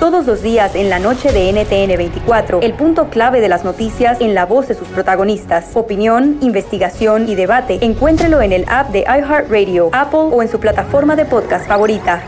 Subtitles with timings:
[0.00, 4.22] Todos los días en la noche de NTN 24, el punto clave de las noticias
[4.22, 5.76] en la voz de sus protagonistas.
[5.76, 7.78] Opinión, investigación y debate.
[7.84, 12.22] Encuéntrelo en el app de iHeartRadio, Apple o en su plataforma de podcast favorita.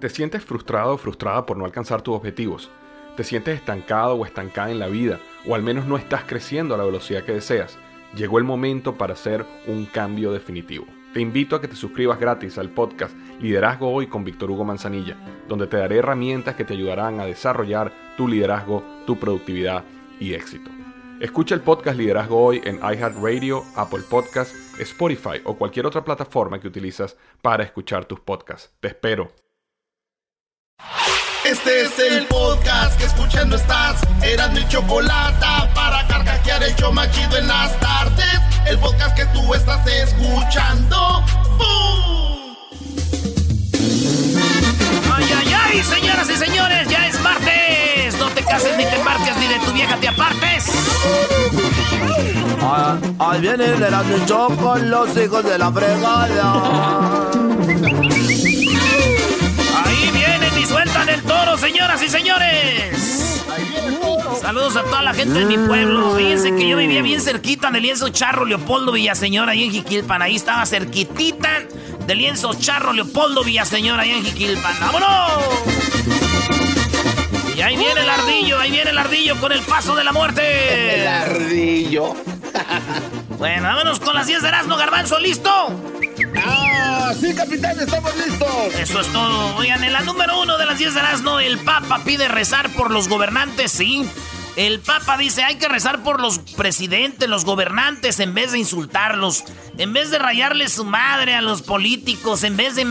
[0.00, 2.70] ¿Te sientes frustrado o frustrada por no alcanzar tus objetivos?
[3.16, 5.18] ¿Te sientes estancado o estancada en la vida?
[5.48, 7.78] ¿O al menos no estás creciendo a la velocidad que deseas?
[8.14, 10.84] Llegó el momento para hacer un cambio definitivo.
[11.14, 15.16] Te invito a que te suscribas gratis al podcast Liderazgo Hoy con Víctor Hugo Manzanilla,
[15.46, 19.84] donde te daré herramientas que te ayudarán a desarrollar tu liderazgo, tu productividad
[20.18, 20.72] y éxito.
[21.20, 26.66] Escucha el podcast Liderazgo Hoy en iHeartRadio, Apple Podcasts, Spotify o cualquier otra plataforma que
[26.66, 28.74] utilizas para escuchar tus podcasts.
[28.80, 29.43] Te espero.
[31.44, 34.00] Este es el podcast que escuchando estás.
[34.22, 35.44] Eran mi chocolate
[35.74, 38.40] para carcajear el yo machido en las tardes.
[38.66, 41.22] El podcast que tú estás escuchando.
[41.58, 42.56] ¡Bum!
[45.14, 45.82] ¡Ay, ay, ay!
[45.82, 48.18] Señoras y señores, ya es martes.
[48.18, 50.64] No te cases ni te embarques ni de tu vieja te apartes.
[52.62, 57.30] Ah, ahí viene el Erasmo con los hijos de la fregada.
[61.60, 63.42] Señoras y señores.
[64.40, 66.16] Saludos a toda la gente de mi pueblo.
[66.16, 70.22] Fíjense que yo vivía bien cerquita del lienzo Charro Leopoldo Villaseñor, ahí en Jiquilpan.
[70.22, 71.64] Ahí estaba cerquitita
[72.06, 74.78] del lienzo Charro Leopoldo Villaseñor, ahí en Jiquilpan.
[74.80, 75.83] ¡Vámonos!
[77.64, 81.00] Ahí viene el ardillo, ahí viene el ardillo con el paso de la muerte.
[81.00, 82.14] El ardillo.
[83.36, 85.50] Bueno, vámonos con las 10 de Erasmo Garbanzo, ¿listo?
[86.36, 87.12] ¡Ah!
[87.20, 88.74] Sí, capitán, estamos listos.
[88.78, 89.56] Eso es todo.
[89.56, 92.90] Oigan, en la número uno de las 10 de Erasmo, el Papa pide rezar por
[92.90, 94.08] los gobernantes, sí.
[94.56, 99.44] El Papa dice, hay que rezar por los presidentes, los gobernantes, en vez de insultarlos,
[99.78, 102.84] en vez de rayarle su madre a los políticos, en vez de,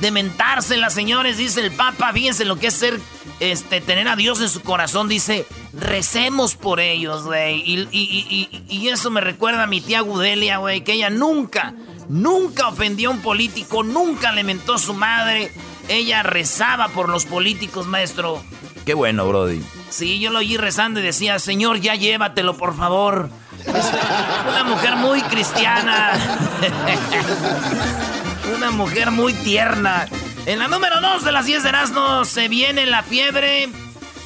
[0.00, 3.00] de mentárselas, señores, dice el Papa, fíjense lo que es ser,
[3.40, 7.62] este, tener a Dios en su corazón, dice, recemos por ellos, güey.
[7.64, 11.74] Y, y, y, eso me recuerda a mi tía Gudelia, güey, que ella nunca,
[12.08, 15.50] nunca ofendió a un político, nunca le mentó a su madre.
[15.88, 18.42] Ella rezaba por los políticos, maestro.
[18.86, 19.62] Qué bueno, Brody.
[19.90, 23.30] Sí, yo lo oí rezando y decía, Señor, ya llévatelo, por favor.
[23.60, 23.92] Es
[24.48, 26.12] una mujer muy cristiana.
[28.52, 30.06] una mujer muy tierna.
[30.46, 33.68] En la número 2 de las 10 de Erasmo se viene la fiebre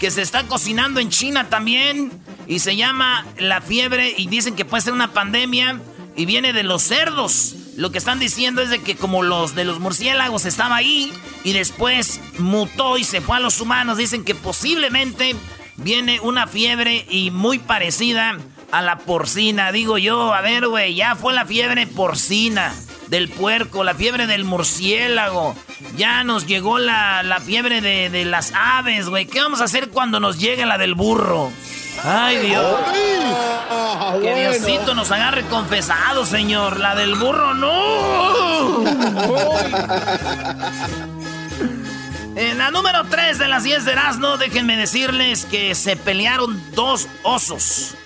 [0.00, 2.10] que se está cocinando en China también.
[2.46, 5.80] Y se llama la fiebre y dicen que puede ser una pandemia
[6.16, 7.54] y viene de los cerdos.
[7.76, 11.12] Lo que están diciendo es de que como los de los murciélagos estaba ahí
[11.44, 15.36] y después mutó y se fue a los humanos, dicen que posiblemente
[15.76, 18.38] viene una fiebre y muy parecida
[18.72, 19.70] a la porcina.
[19.70, 22.72] Digo yo, a ver, güey, ya fue la fiebre porcina
[23.08, 25.54] del puerco, la fiebre del murciélago.
[25.96, 29.26] Ya nos llegó la, la fiebre de, de las aves, güey.
[29.26, 31.50] ¿Qué vamos a hacer cuando nos llegue la del burro?
[32.04, 32.76] Ay, Dios.
[34.22, 36.78] que Diosito nos agarre confesado, señor.
[36.78, 38.84] La del burro, no.
[42.36, 47.08] En la número 3 de las 10 de Erasmo, déjenme decirles que se pelearon dos
[47.24, 47.96] osos.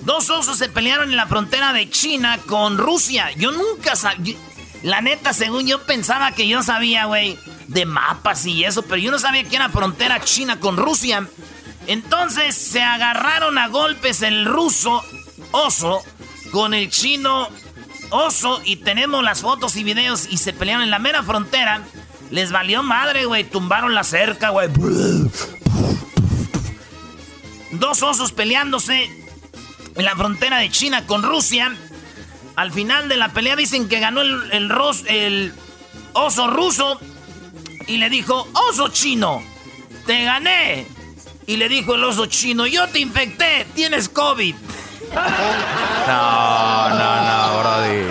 [0.00, 3.30] Dos osos se pelearon en la frontera de China con Rusia.
[3.38, 4.36] Yo nunca sabía.
[4.82, 9.10] La neta, según yo pensaba que yo sabía, güey, de mapas y eso, pero yo
[9.10, 11.26] no sabía que era frontera China con Rusia.
[11.86, 15.02] Entonces se agarraron a golpes el ruso
[15.52, 16.02] oso
[16.52, 17.48] con el chino
[18.10, 21.82] oso y tenemos las fotos y videos y se pelearon en la mera frontera.
[22.30, 23.44] Les valió madre, güey.
[23.44, 24.68] Tumbaron la cerca, güey.
[27.72, 29.10] Dos osos peleándose
[29.94, 31.74] en la frontera de China con Rusia.
[32.58, 34.68] Al final de la pelea dicen que ganó el, el,
[35.06, 35.54] el
[36.12, 36.98] oso ruso
[37.86, 39.40] y le dijo, oso chino,
[40.06, 40.84] te gané.
[41.46, 44.56] Y le dijo el oso chino, yo te infecté, tienes COVID.
[46.08, 48.02] No, no, no, Brody.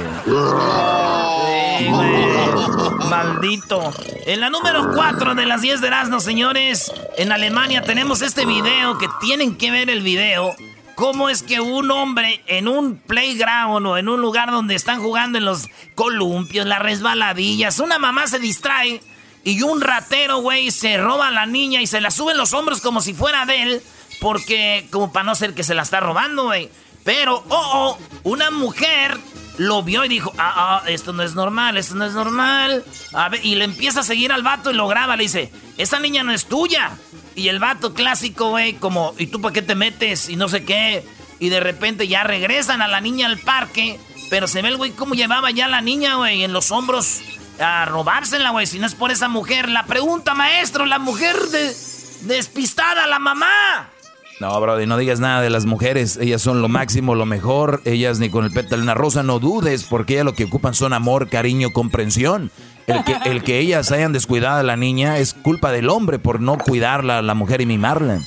[3.09, 3.91] Maldito.
[4.25, 8.97] En la número 4 de las 10 de Erasmo, señores, en Alemania tenemos este video
[8.97, 10.55] que tienen que ver el video.
[10.97, 15.37] ¿Cómo es que un hombre en un playground o en un lugar donde están jugando
[15.37, 18.99] en los columpios, las resbaladillas, una mamá se distrae
[19.43, 22.51] y un ratero, güey, se roba a la niña y se la sube en los
[22.53, 23.81] hombros como si fuera de él.
[24.19, 26.71] Porque, como para no ser que se la está robando, güey.
[27.03, 29.19] Pero, oh, oh, una mujer
[29.59, 32.83] lo vio y dijo, ah, ah, esto no es normal, esto no es normal.
[33.13, 35.99] A ver, y le empieza a seguir al vato y lo graba, le dice, esa
[35.99, 36.97] niña no es tuya.
[37.37, 40.27] Y el vato clásico, güey, como, ¿y tú para qué te metes?
[40.27, 41.05] Y no sé qué.
[41.37, 43.99] Y de repente ya regresan a la niña al parque,
[44.31, 47.21] pero se ve el güey cómo llevaba ya la niña, güey, en los hombros
[47.59, 49.69] a robársela, güey, si no es por esa mujer.
[49.69, 51.75] La pregunta, maestro, la mujer de,
[52.21, 53.91] despistada, la mamá.
[54.39, 56.17] No, Brody, no digas nada de las mujeres.
[56.17, 57.81] Ellas son lo máximo, lo mejor.
[57.85, 60.93] Ellas ni con el pétalo una rosa, no dudes, porque ellas lo que ocupan son
[60.93, 62.51] amor, cariño, comprensión.
[62.85, 66.39] El que, el que ellas hayan descuidado a la niña es culpa del hombre por
[66.39, 68.19] no cuidarla a la mujer y mimarla.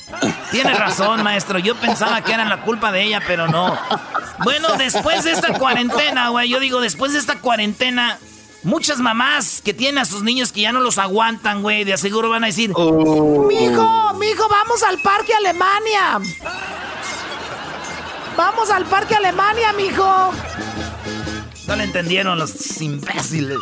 [0.51, 1.57] Tiene razón, maestro.
[1.59, 3.75] Yo pensaba que era la culpa de ella, pero no.
[4.43, 8.19] Bueno, después de esta cuarentena, güey, yo digo, después de esta cuarentena,
[8.63, 12.29] muchas mamás que tienen a sus niños que ya no los aguantan, güey, de aseguro
[12.29, 13.45] van a decir, oh.
[13.47, 16.19] mijo, mijo, vamos al parque Alemania.
[18.37, 20.31] Vamos al parque Alemania, mijo.
[21.67, 23.57] No le entendieron los imbéciles.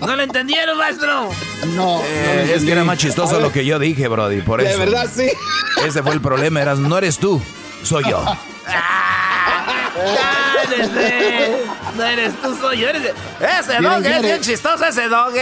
[0.00, 1.30] ¿No lo entendieron, maestro?
[1.74, 2.00] No.
[2.04, 4.70] Eh, es que era más chistoso lo que yo dije, Brody, por eso.
[4.70, 5.30] De verdad, sí.
[5.86, 7.40] Ese fue el problema, eras, no eres tú,
[7.84, 8.24] soy yo.
[11.96, 12.88] no eres tú, soy yo.
[12.88, 15.34] Ese dog es bien chistoso, ese dog.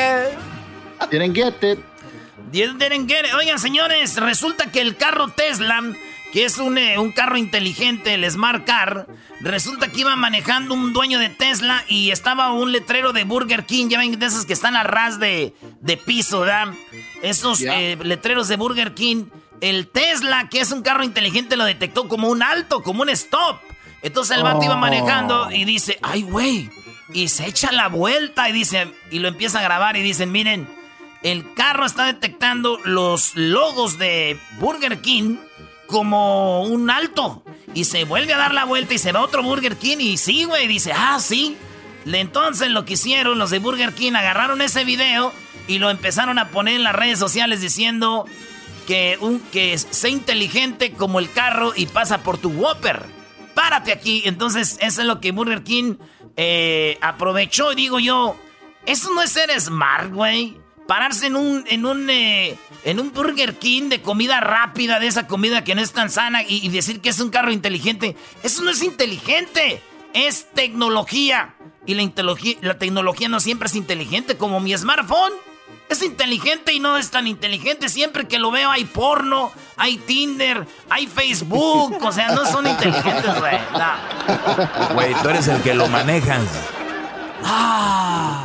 [1.10, 1.78] Didn't get it.
[2.50, 3.34] Didn't get it.
[3.34, 5.82] Oigan, señores, resulta que el carro Tesla
[6.32, 9.06] que es un, eh, un, carro inteligente, el Smart Car.
[9.40, 13.88] Resulta que iba manejando un dueño de Tesla y estaba un letrero de Burger King.
[13.90, 15.52] Ya ven de esos que están a ras de,
[15.82, 16.68] de piso, ¿verdad?
[17.22, 19.26] Esos eh, letreros de Burger King.
[19.62, 23.60] El Tesla, que es un carro inteligente, lo detectó como un alto, como un stop.
[24.02, 26.68] Entonces el vato iba manejando y dice, ay, güey.
[27.14, 30.68] Y se echa la vuelta y dice, y lo empieza a grabar y dicen, miren,
[31.22, 35.36] el carro está detectando los logos de Burger King
[35.86, 37.44] como un alto.
[37.72, 40.42] Y se vuelve a dar la vuelta y se va otro Burger King y sí,
[40.42, 41.56] güey, dice, ah, sí.
[42.04, 45.32] Entonces lo que hicieron los de Burger King, agarraron ese video
[45.68, 48.26] y lo empezaron a poner en las redes sociales diciendo
[48.86, 53.04] que, un, que sé inteligente como el carro y pasa por tu Whopper.
[53.54, 54.22] Párate aquí.
[54.24, 55.96] Entonces eso es lo que Burger King
[56.36, 58.36] eh, aprovechó y digo yo,
[58.86, 60.56] eso no es ser smart, güey
[60.86, 65.26] pararse en un, en un, eh, en un Burger King de comida rápida, de esa
[65.26, 68.16] comida que no es tan sana, y, decir que es un carro inteligente.
[68.42, 69.82] Eso no es inteligente,
[70.12, 71.54] es tecnología.
[71.86, 72.10] Y la,
[72.60, 75.32] la tecnología no siempre es inteligente, como mi smartphone.
[75.92, 77.90] Es inteligente y no es tan inteligente.
[77.90, 82.02] Siempre que lo veo hay porno, hay Tinder, hay Facebook.
[82.02, 83.58] O sea, no son inteligentes, güey.
[84.94, 86.44] Güey, tú eres el que lo manejas.
[87.44, 88.42] ¡Ah!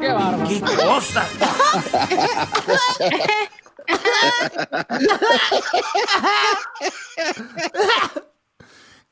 [0.00, 0.48] ¡Qué bárbaro!
[0.48, 1.28] ¡Qué cosa!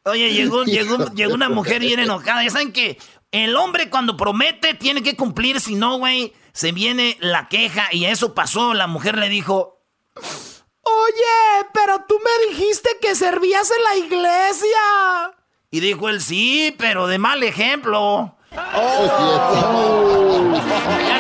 [0.03, 2.43] Oye, llegó, llegó, llegó una mujer bien enojada.
[2.43, 2.99] Ya saben que
[3.31, 8.07] el hombre cuando promete tiene que cumplir, si no, güey, se viene la queja y
[8.07, 8.73] eso pasó.
[8.73, 9.83] La mujer le dijo...
[10.15, 15.35] Oye, pero tú me dijiste que servías en la iglesia.
[15.71, 18.39] Y dijo él, sí, pero de mal ejemplo.
[18.53, 18.79] Ya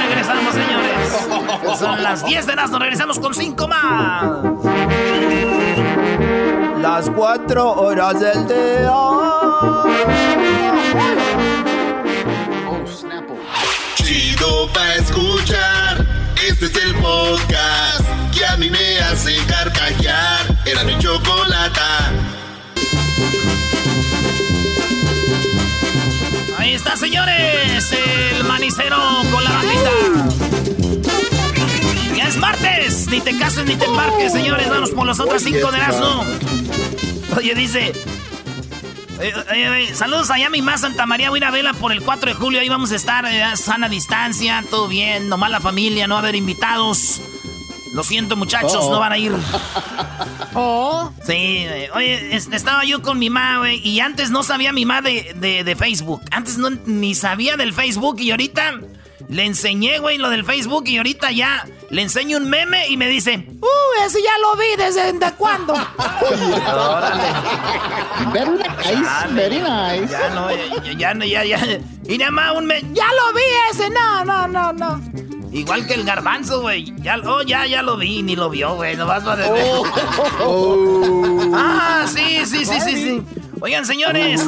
[0.09, 1.29] regresamos, señores.
[1.79, 4.43] Son las 10 de las, nos regresamos con 5 más.
[6.81, 10.36] Las 4 horas del día.
[14.67, 16.07] Chido pa' escuchar.
[16.49, 20.47] Este es el podcast que a mí me hace carcajear.
[20.65, 22.13] Era mi chocolata.
[26.59, 27.93] Ahí está, señores.
[27.93, 28.99] El manicero
[29.31, 29.91] con la bandita.
[32.17, 33.09] Ya es martes.
[33.09, 34.69] Ni te cases ni te embarques, señores.
[34.69, 36.25] Vamos por los otros cinco de asno.
[37.37, 37.93] Oye, dice.
[39.95, 41.31] Saludos allá a mi más Santa María.
[41.31, 42.61] Voy a ir a vela por el 4 de julio.
[42.61, 44.63] Ahí vamos a estar a eh, sana distancia.
[44.71, 45.29] Todo bien.
[45.29, 46.07] Nomás la familia.
[46.07, 47.21] No va a haber invitados.
[47.93, 49.33] Lo siento, muchachos, no van a ir.
[50.59, 51.13] Oh.
[51.23, 55.77] Sí, oye, estaba yo con mi mamá, güey, y antes no sabía mi mamá de,
[55.79, 56.23] Facebook.
[56.31, 58.81] Antes no, ni sabía del Facebook y ahorita
[59.29, 63.09] le enseñé, güey, lo del Facebook y ahorita ya le enseño un meme y me
[63.09, 65.75] dice, ¡Uh, ese ya lo vi desde, ¿de cuándo?
[65.75, 67.23] Órale.
[68.33, 70.13] Very nice, very nice.
[70.13, 70.49] Ya no,
[70.97, 71.59] ya, no, ya, ya.
[72.05, 72.89] Y nada más un meme.
[72.93, 75.01] Ya lo vi ese, no, no, no, no.
[75.53, 76.93] Igual que el garbanzo, güey.
[77.01, 78.97] Ya, oh, ya, ya lo vi, ni lo vio, güey.
[78.97, 79.53] No vas a decir.
[80.41, 80.83] Oh.
[81.59, 83.23] Ah, sí, sí, sí, sí, sí.
[83.61, 84.43] Oigan, señores,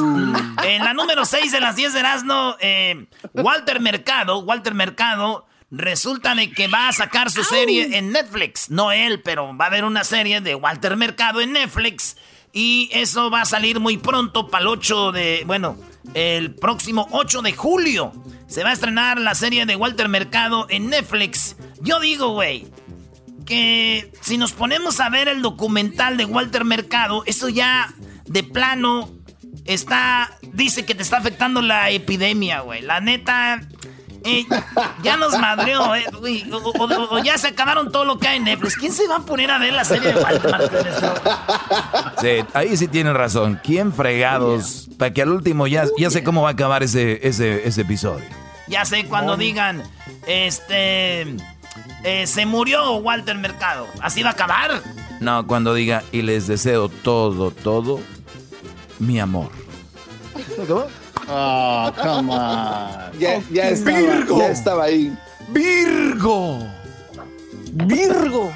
[0.63, 6.35] en la número 6 de las 10 de Erasmo, eh, Walter Mercado, Walter Mercado, resulta
[6.35, 8.69] de que va a sacar su serie en Netflix.
[8.69, 12.17] No él, pero va a haber una serie de Walter Mercado en Netflix.
[12.53, 15.77] Y eso va a salir muy pronto para el 8 de, bueno,
[16.13, 18.13] el próximo 8 de julio.
[18.47, 21.55] Se va a estrenar la serie de Walter Mercado en Netflix.
[21.81, 22.67] Yo digo, güey,
[23.45, 27.93] que si nos ponemos a ver el documental de Walter Mercado, eso ya
[28.29, 29.09] de plano
[29.65, 32.81] está, dice que te está afectando la epidemia, güey.
[32.81, 33.61] La neta,
[34.23, 34.45] eh,
[35.03, 38.75] ya nos madreó, eh, O, ya se acabaron todo lo que hay en Netflix.
[38.75, 40.95] ¿Quién se va a poner a ver la serie de Walter Martínez?
[42.21, 43.59] Sí, ahí sí tienen razón.
[43.63, 44.89] ¿Quién fregados?
[44.97, 48.25] Para que al último ya, ya sé cómo va a acabar ese, ese, ese episodio.
[48.67, 49.81] Ya sé cuando digan,
[50.27, 51.21] este,
[52.03, 53.87] eh, se murió Walter Mercado.
[54.01, 54.81] ¿Así va a acabar?
[55.19, 57.99] No, cuando diga, y les deseo todo, todo,
[58.99, 59.49] mi amor.
[61.27, 63.19] Oh, come on.
[63.19, 64.39] Ya, ya, estaba, Virgo.
[64.39, 65.15] ya estaba ahí.
[65.49, 66.67] Virgo.
[67.73, 68.51] Virgo.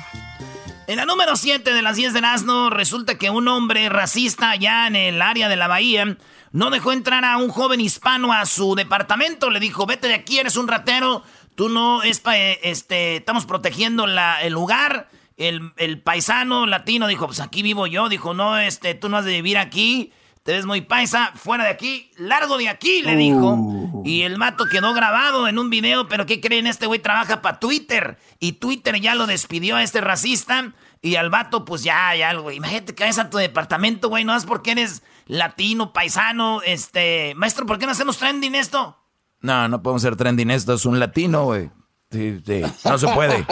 [0.88, 4.88] En la número 7 de las 10 de Nazno, resulta que un hombre racista allá
[4.88, 6.18] en el área de la bahía
[6.52, 9.50] no dejó entrar a un joven hispano a su departamento.
[9.50, 11.24] Le dijo, vete de aquí, eres un ratero.
[11.56, 12.22] Tú no, es
[12.64, 15.10] este, estamos protegiendo la, el lugar.
[15.38, 18.10] El, el, paisano latino dijo, pues aquí vivo yo.
[18.10, 20.12] Dijo, no, este, tú no has de vivir aquí
[20.44, 23.54] te ves muy paisa, fuera de aquí, largo de aquí, le dijo.
[23.54, 24.04] Uh.
[24.06, 26.68] Y el mato quedó grabado en un video, pero ¿qué creen?
[26.68, 28.18] Este güey trabaja para Twitter.
[28.40, 30.74] Y Twitter ya lo despidió a este racista.
[31.02, 32.58] Y al vato, pues ya, ya, güey.
[32.58, 34.26] Imagínate que a tu departamento, güey.
[34.26, 37.34] No es porque eres latino, paisano, este...
[37.36, 38.98] Maestro, ¿por qué no hacemos trending esto?
[39.40, 40.74] No, no podemos hacer trending esto.
[40.74, 41.72] Es un latino, güey.
[42.12, 42.62] Sí, sí.
[42.84, 43.46] No se puede.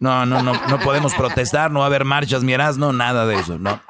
[0.00, 3.34] No, no, no, no podemos protestar, no va a haber marchas, miras, no, nada de
[3.34, 3.80] eso, no.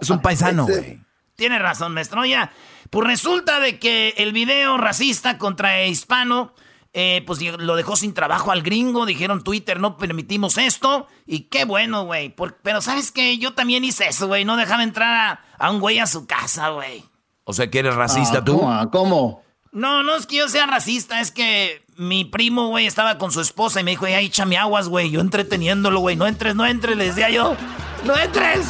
[0.00, 1.00] Es un paisano, güey.
[1.36, 2.24] Tiene razón, maestro.
[2.24, 2.52] Ya,
[2.90, 6.54] pues resulta de que el video racista contra hispano,
[6.92, 9.04] eh, pues lo dejó sin trabajo al gringo.
[9.06, 11.08] Dijeron Twitter, no permitimos esto.
[11.26, 12.34] Y qué bueno, güey.
[12.62, 13.36] Pero ¿sabes qué?
[13.38, 14.44] Yo también hice eso, güey.
[14.44, 17.04] No dejaba entrar a, un güey a su casa, güey.
[17.44, 18.62] O sea que eres racista ah, tú.
[18.92, 19.42] ¿Cómo?
[19.72, 23.40] No, no es que yo sea racista, es que mi primo, güey, estaba con su
[23.40, 25.10] esposa y me dijo, ay, échame aguas, güey.
[25.10, 26.14] Yo entreteniéndolo, güey.
[26.14, 27.56] No entres, no entres, le decía yo.
[28.04, 28.68] ¡No entres!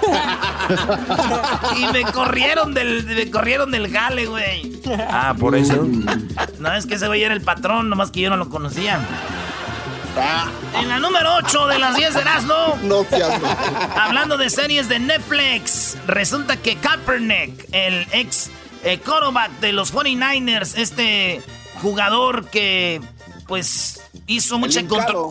[1.76, 4.80] y me corrieron del, me corrieron del gale, güey.
[5.10, 5.86] Ah, por eso.
[6.58, 9.00] No, es que ese güey era el patrón, nomás que yo no lo conocía.
[10.80, 12.78] En la número 8 de las 10 de Erasmo.
[12.82, 13.04] No
[14.00, 18.50] Hablando de series de Netflix, resulta que Kaepernick, el ex
[18.82, 18.98] eh,
[19.60, 21.42] de los 49ers, este
[21.82, 23.00] jugador que
[23.46, 24.82] pues hizo mucha,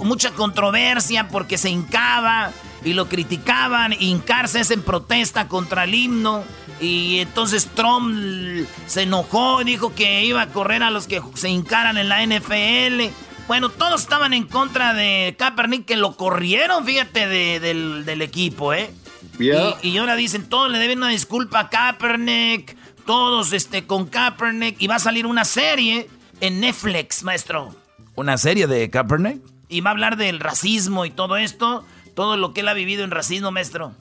[0.03, 2.51] mucha controversia porque se hincaba
[2.85, 3.93] y lo criticaban.
[3.99, 6.45] Hincarse es en protesta contra el himno.
[6.79, 11.49] Y entonces Trump se enojó y dijo que iba a correr a los que se
[11.49, 13.11] hincaran en la NFL.
[13.47, 17.27] Bueno, todos estaban en contra de Kaepernick, que lo corrieron, fíjate,
[17.59, 18.91] del, equipo, ¿eh?
[19.39, 22.75] Y, y, ahora dicen, todos le deben una disculpa a Kaepernick,
[23.05, 26.09] todos este, con Kaepernick, y va a salir una serie
[26.41, 27.75] en Netflix, maestro.
[28.15, 29.41] ¿Una serie de Kaepernick?
[29.69, 33.03] Y va a hablar del racismo y todo esto todo lo que él ha vivido
[33.03, 33.93] en racismo, maestro.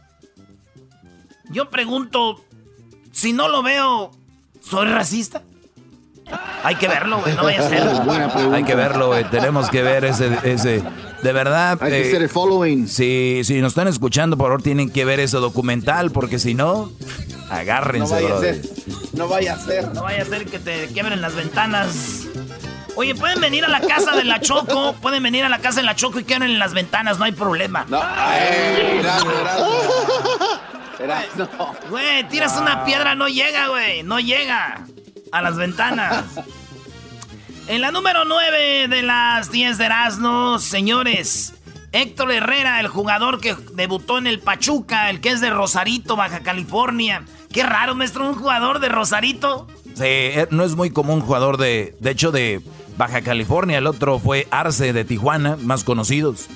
[1.50, 2.42] Yo pregunto,
[3.12, 4.10] si no lo veo,
[4.60, 5.42] ¿soy racista?
[6.62, 8.52] Hay que verlo, güey, no vaya a ser.
[8.52, 9.24] Hay que verlo, güey.
[9.24, 10.82] Tenemos que ver ese, ese.
[11.22, 11.78] De verdad.
[11.82, 12.88] Hay que eh, hacer el following.
[12.88, 16.90] Si, si nos están escuchando, por favor, tienen que ver ese documental, porque si no,
[17.50, 18.62] agárrense, no vaya A ser.
[19.12, 19.94] No vaya a ser.
[19.94, 22.26] No vaya a ser que te quiebren las ventanas.
[22.96, 25.86] Oye, pueden venir a la casa de la Choco, pueden venir a la casa de
[25.86, 27.84] la Choco y queden en las ventanas, no hay problema.
[27.88, 28.00] No,
[31.90, 34.86] Güey, tiras una piedra, no llega, güey, no llega
[35.32, 36.24] a las ventanas.
[37.66, 41.54] En la número 9 de las 10 de Erasmo, señores,
[41.92, 46.40] Héctor Herrera, el jugador que debutó en el Pachuca, el que es de Rosarito, Baja
[46.40, 47.24] California.
[47.52, 49.66] Qué raro, maestro, un jugador de Rosarito.
[49.94, 52.60] Sí, eh, no es muy común jugador de, de hecho, de
[52.96, 56.46] Baja California, el otro fue Arce de Tijuana, más conocidos.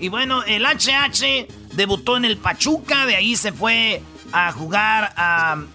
[0.00, 5.12] Y bueno, el HH debutó en el Pachuca, de ahí se fue a jugar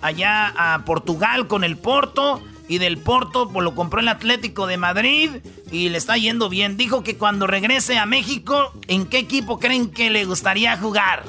[0.01, 2.41] allá a Portugal con el Porto.
[2.65, 5.29] Y del Porto pues, lo compró el Atlético de Madrid
[5.69, 6.77] y le está yendo bien.
[6.77, 11.24] Dijo que cuando regrese a México, ¿en qué equipo creen que le gustaría jugar?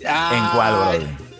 [0.00, 1.30] ¿En cuál, bro?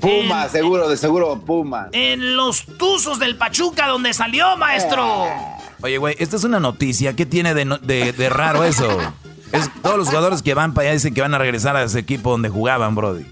[0.00, 1.88] Puma, seguro, de seguro Puma.
[1.92, 5.24] En los Tuzos del Pachuca, donde salió, maestro.
[5.26, 5.57] Eh.
[5.82, 7.14] Oye, güey, esta es una noticia.
[7.14, 8.88] ¿Qué tiene de, raro eso?
[9.52, 12.00] Es, todos los jugadores que van para allá dicen que van a regresar a ese
[12.00, 13.24] equipo donde jugaban, Brody.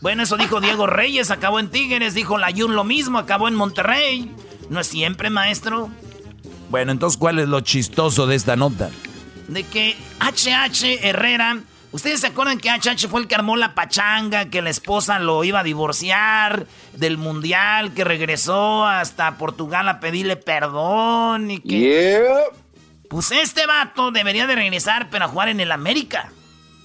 [0.00, 4.30] Bueno, eso dijo Diego Reyes, acabó en Tigres, dijo Layun lo mismo, acabó en Monterrey.
[4.68, 5.88] No es siempre, maestro.
[6.70, 8.90] Bueno, entonces, ¿cuál es lo chistoso de esta nota?
[9.48, 11.60] De que HH Herrera
[11.96, 15.42] ¿Ustedes se acuerdan que HH fue el que armó la pachanga, que la esposa lo
[15.44, 22.22] iba a divorciar del mundial, que regresó hasta Portugal a pedirle perdón y que...
[23.08, 26.30] Pues este vato debería de regresar, pero a jugar en el América.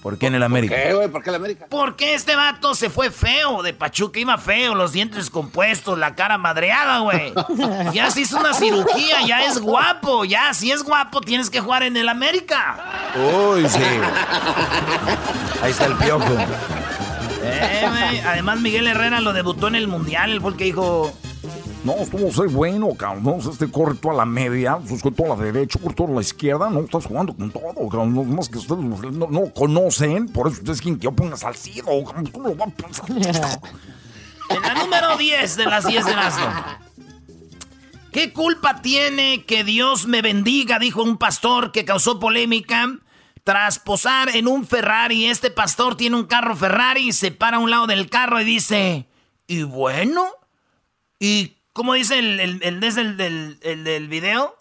[0.02, 0.74] ¿Por qué en el América?
[0.74, 1.08] ¿Qué, güey?
[1.08, 1.66] ¿Por qué el América?
[1.70, 6.38] Porque este vato se fue feo de Pachuca, iba feo, los dientes descompuestos, la cara
[6.38, 7.32] madreada, güey.
[7.92, 11.84] Ya se hizo una cirugía, ya es guapo, ya si es guapo tienes que jugar
[11.84, 13.12] en el América.
[13.14, 13.80] Uy, sí.
[15.62, 16.36] Ahí está el piojo.
[17.44, 21.16] Eh, Además Miguel Herrera lo debutó en el Mundial, fue el que dijo...
[21.84, 23.40] No, estuvo ser bueno, cabrón.
[23.40, 26.70] Este corre toda la media, pues con toda la derecha, por toda la izquierda.
[26.70, 28.14] No, estás jugando con todo, cabrón.
[28.14, 30.28] No, más que ustedes no, no, conocen.
[30.28, 31.86] Por eso ustedes quieren que yo ponga salcido,
[32.32, 33.06] ¿Cómo lo van a pensar?
[34.48, 36.46] En la número 10 de las 10 de Erasmo.
[38.12, 40.78] ¿Qué culpa tiene que Dios me bendiga?
[40.78, 42.98] Dijo un pastor que causó polémica
[43.44, 45.26] tras posar en un Ferrari.
[45.26, 49.08] Este pastor tiene un carro Ferrari se para a un lado del carro y dice,
[49.46, 50.26] ¿y bueno?
[51.18, 54.58] ¿Y ¿Cómo dice el, el, el, del, el, del video?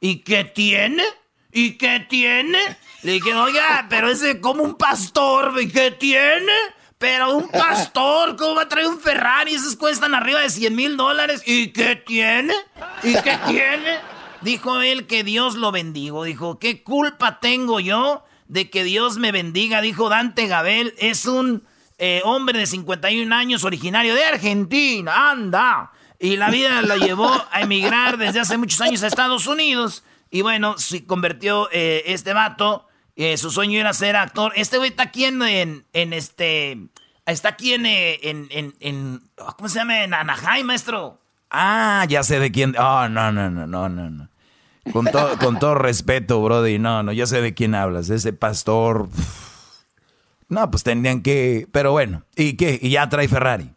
[0.00, 1.04] ¿Y qué tiene?
[1.52, 2.58] ¿Y qué tiene?
[3.02, 6.52] Le dije, oiga, pero ese como un pastor, ¿y qué tiene?
[6.98, 9.54] Pero un pastor, ¿cómo va a traer un Ferrari?
[9.54, 11.42] Esos cuestan arriba de 100 mil dólares.
[11.46, 12.54] ¿Y qué tiene?
[13.04, 14.00] ¿Y qué tiene?
[14.40, 16.24] Dijo él que Dios lo bendigo.
[16.24, 19.80] Dijo, ¿qué culpa tengo yo de que Dios me bendiga?
[19.80, 21.64] Dijo Dante Gabel, es un
[21.98, 25.30] eh, hombre de 51 años originario de Argentina.
[25.30, 25.92] Anda.
[26.20, 30.04] Y la vida la llevó a emigrar desde hace muchos años a Estados Unidos.
[30.30, 32.86] Y bueno, se convirtió eh, este vato.
[33.14, 34.52] Eh, su sueño era ser actor.
[34.56, 35.42] Este güey está aquí en,
[35.92, 36.78] en, este.
[37.24, 38.48] Está aquí en, eh, en,
[38.80, 39.22] en,
[39.56, 40.02] ¿Cómo se llama?
[40.02, 41.20] En Anaheim, maestro.
[41.50, 42.76] Ah, ya sé de quién.
[42.78, 44.28] Oh, no, no, no, no, no.
[44.92, 45.06] Con,
[45.38, 46.78] con todo respeto, Brody.
[46.78, 48.10] No, no, ya sé de quién hablas.
[48.10, 49.08] Ese pastor.
[50.48, 51.68] No, pues tendrían que.
[51.72, 52.78] Pero bueno, ¿y qué?
[52.80, 53.70] Y ya trae Ferrari.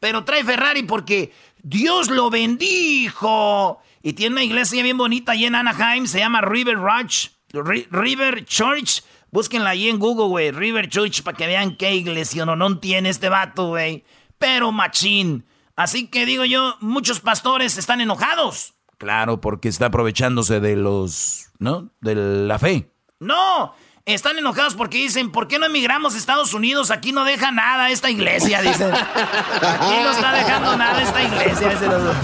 [0.00, 3.80] Pero trae Ferrari porque Dios lo bendijo.
[4.02, 9.02] Y tiene una iglesia bien bonita allí en Anaheim, se llama River Roach, River Church.
[9.30, 10.50] Búsquenla ahí en Google, güey.
[10.50, 14.04] River Church, para que vean qué iglesia no, no tiene este vato, güey.
[14.38, 15.44] Pero machín.
[15.76, 18.74] Así que digo yo, muchos pastores están enojados.
[18.96, 21.90] Claro, porque está aprovechándose de los, ¿no?
[22.00, 22.90] De la fe.
[23.20, 23.74] No,
[24.14, 26.90] están enojados porque dicen, ¿por qué no emigramos a Estados Unidos?
[26.90, 28.92] Aquí no deja nada esta iglesia, dicen.
[28.92, 31.68] Aquí no está dejando nada esta iglesia.
[31.68, 32.16] Dicen los...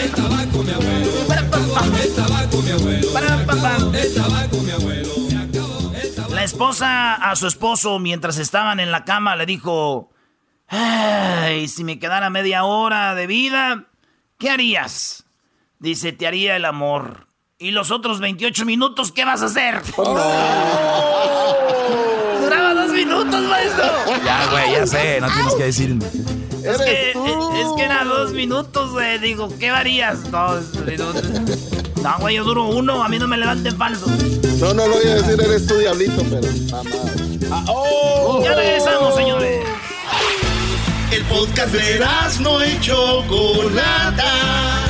[0.00, 1.10] El tabaco, mi abuelo.
[2.02, 3.08] El tabaco, mi abuelo.
[3.92, 5.10] El tabaco, mi abuelo.
[6.30, 10.10] La esposa a su esposo, mientras estaban en la cama, le dijo,
[10.68, 13.86] Ay, si me quedara media hora de vida,
[14.38, 15.24] ¿qué harías?
[15.80, 17.26] Dice, te haría el amor.
[17.62, 19.82] ¿Y los otros 28 minutos qué vas a hacer?
[19.98, 20.14] Duraba
[22.72, 23.84] dos minutos, maestro.
[24.24, 26.06] Ya, güey, ya sé, no tienes que decirme.
[26.64, 27.16] Es que, es
[27.76, 29.18] que era dos minutos, güey.
[29.18, 30.30] Digo, ¿qué varías?
[30.30, 31.22] Dos minutos.
[32.02, 33.04] No, güey, yo duro uno.
[33.04, 34.06] A mí no me levanten falso.
[34.58, 36.48] No, no lo voy a decir, eres tu diablito, pero
[37.52, 38.40] ah, oh.
[38.42, 39.66] Ya regresamos, señores.
[41.12, 42.02] El podcast de
[42.40, 44.89] no hecho Chocolata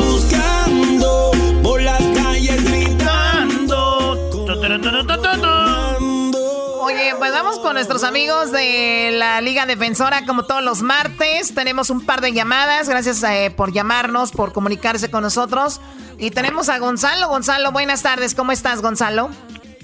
[7.61, 11.53] Con nuestros amigos de la Liga Defensora como todos los martes.
[11.53, 12.89] Tenemos un par de llamadas.
[12.89, 15.81] Gracias eh, por llamarnos, por comunicarse con nosotros.
[16.17, 17.27] Y tenemos a Gonzalo.
[17.27, 18.35] Gonzalo, buenas tardes.
[18.35, 19.29] ¿Cómo estás, Gonzalo?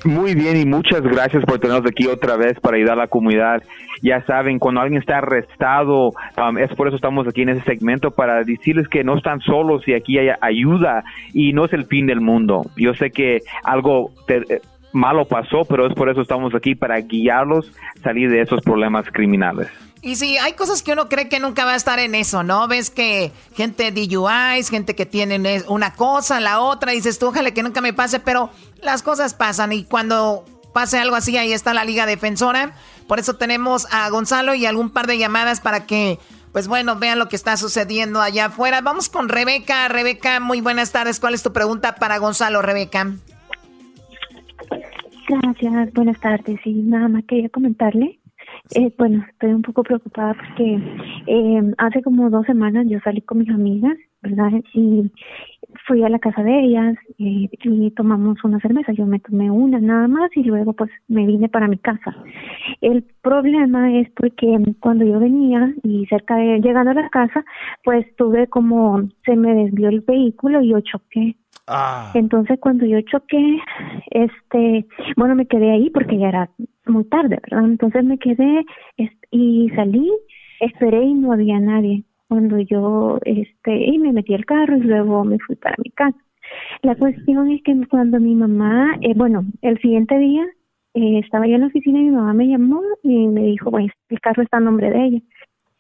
[0.06, 3.64] Muy bien y muchas gracias por tenernos aquí otra vez para ayudar a la comunidad.
[4.02, 8.12] Ya saben, cuando alguien está arrestado, um, es por eso estamos aquí en ese segmento
[8.12, 12.06] para decirles que no están solos y aquí hay ayuda y no es el fin
[12.06, 12.62] del mundo.
[12.76, 14.62] Yo sé que algo eh,
[14.92, 17.72] malo pasó, pero es por eso estamos aquí para guiarlos
[18.04, 19.68] salir de esos problemas criminales.
[20.02, 22.68] Y sí, hay cosas que uno cree que nunca va a estar en eso, ¿no?
[22.68, 27.64] Ves que gente DUIs, gente que tienen una cosa, la otra, dices tú, ojalá que
[27.64, 31.84] nunca me pase, pero las cosas pasan y cuando pase algo así, ahí está la
[31.84, 32.74] Liga Defensora.
[33.08, 36.20] Por eso tenemos a Gonzalo y algún par de llamadas para que,
[36.52, 38.82] pues bueno, vean lo que está sucediendo allá afuera.
[38.82, 39.88] Vamos con Rebeca.
[39.88, 41.20] Rebeca, muy buenas tardes.
[41.20, 43.14] ¿Cuál es tu pregunta para Gonzalo, Rebeca?
[45.28, 46.60] Gracias, buenas tardes.
[46.66, 48.20] Y nada más quería comentarle
[48.76, 50.80] eh, bueno, estoy un poco preocupada porque
[51.28, 54.52] eh, hace como dos semanas yo salí con mis amigas, ¿verdad?
[54.74, 55.10] Y
[55.86, 58.92] fui a la casa de ellas eh, y tomamos una cerveza.
[58.92, 62.16] Yo me tomé una nada más y luego pues me vine para mi casa.
[62.82, 67.46] El problema es porque cuando yo venía y cerca de llegando a la casa,
[67.84, 71.36] pues tuve como se me desvió el vehículo y yo choqué.
[71.68, 72.12] Ah.
[72.16, 73.60] Entonces cuando yo choqué,
[74.12, 76.50] este, bueno, me quedé ahí porque ya era
[76.86, 77.66] muy tarde, ¿verdad?
[77.66, 78.66] Entonces me quedé
[79.32, 80.10] y salí
[80.60, 82.04] esperé y no había nadie.
[82.28, 86.18] Cuando yo, este, y me metí al carro y luego me fui para mi casa.
[86.82, 90.46] La cuestión es que cuando mi mamá, eh, bueno, el siguiente día
[90.94, 93.90] eh, estaba yo en la oficina y mi mamá me llamó y me dijo, bueno,
[94.10, 95.22] el carro está a nombre de ella.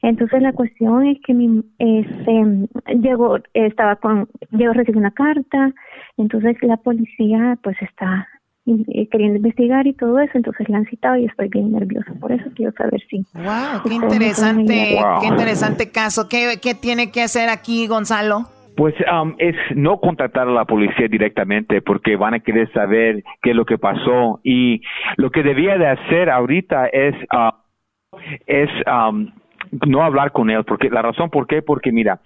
[0.01, 2.67] Entonces la cuestión es que mi, este,
[3.01, 5.73] llegó, estaba con, llegó a recibir una carta,
[6.17, 8.27] entonces la policía pues está
[9.12, 12.43] queriendo investigar y todo eso, entonces la han citado y estoy bien nerviosa por eso,
[12.53, 13.25] quiero saber si...
[13.33, 13.81] ¡Wow!
[13.88, 16.27] ¡Qué interesante, qué interesante caso!
[16.29, 18.49] ¿Qué, ¿Qué tiene que hacer aquí Gonzalo?
[18.75, 23.51] Pues um, es no contactar a la policía directamente porque van a querer saber qué
[23.51, 24.81] es lo que pasó y
[25.15, 29.31] lo que debía de hacer ahorita es uh, es um,
[29.88, 32.19] no hablar con ellos porque la razón por qué porque mira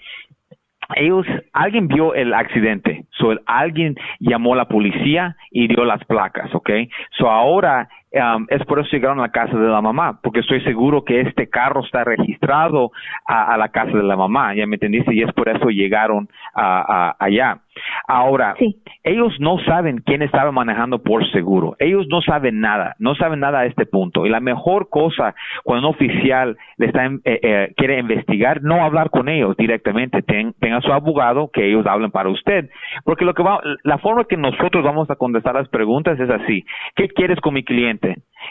[0.95, 6.53] ellos, alguien vio el accidente, so alguien llamó a la policía y dio las placas,
[6.53, 6.69] ¿ok?
[7.17, 10.61] So ahora um, es por eso llegaron a la casa de la mamá, porque estoy
[10.61, 12.91] seguro que este carro está registrado
[13.25, 17.15] a, la casa de la mamá, ya me entendiste, y es por eso llegaron a,
[17.19, 17.59] allá.
[18.07, 18.55] Ahora,
[19.03, 23.59] ellos no saben quién estaba manejando por seguro, ellos no saben nada, no saben nada
[23.59, 27.99] a este punto, y la mejor cosa cuando un oficial le está, eh, eh, quiere
[27.99, 32.69] investigar, no hablar con ellos directamente, tenga su abogado que ellos hablen para usted,
[33.05, 36.65] porque lo que va, la forma que nosotros vamos a contestar las preguntas es así,
[36.95, 38.00] ¿qué quieres con mi cliente?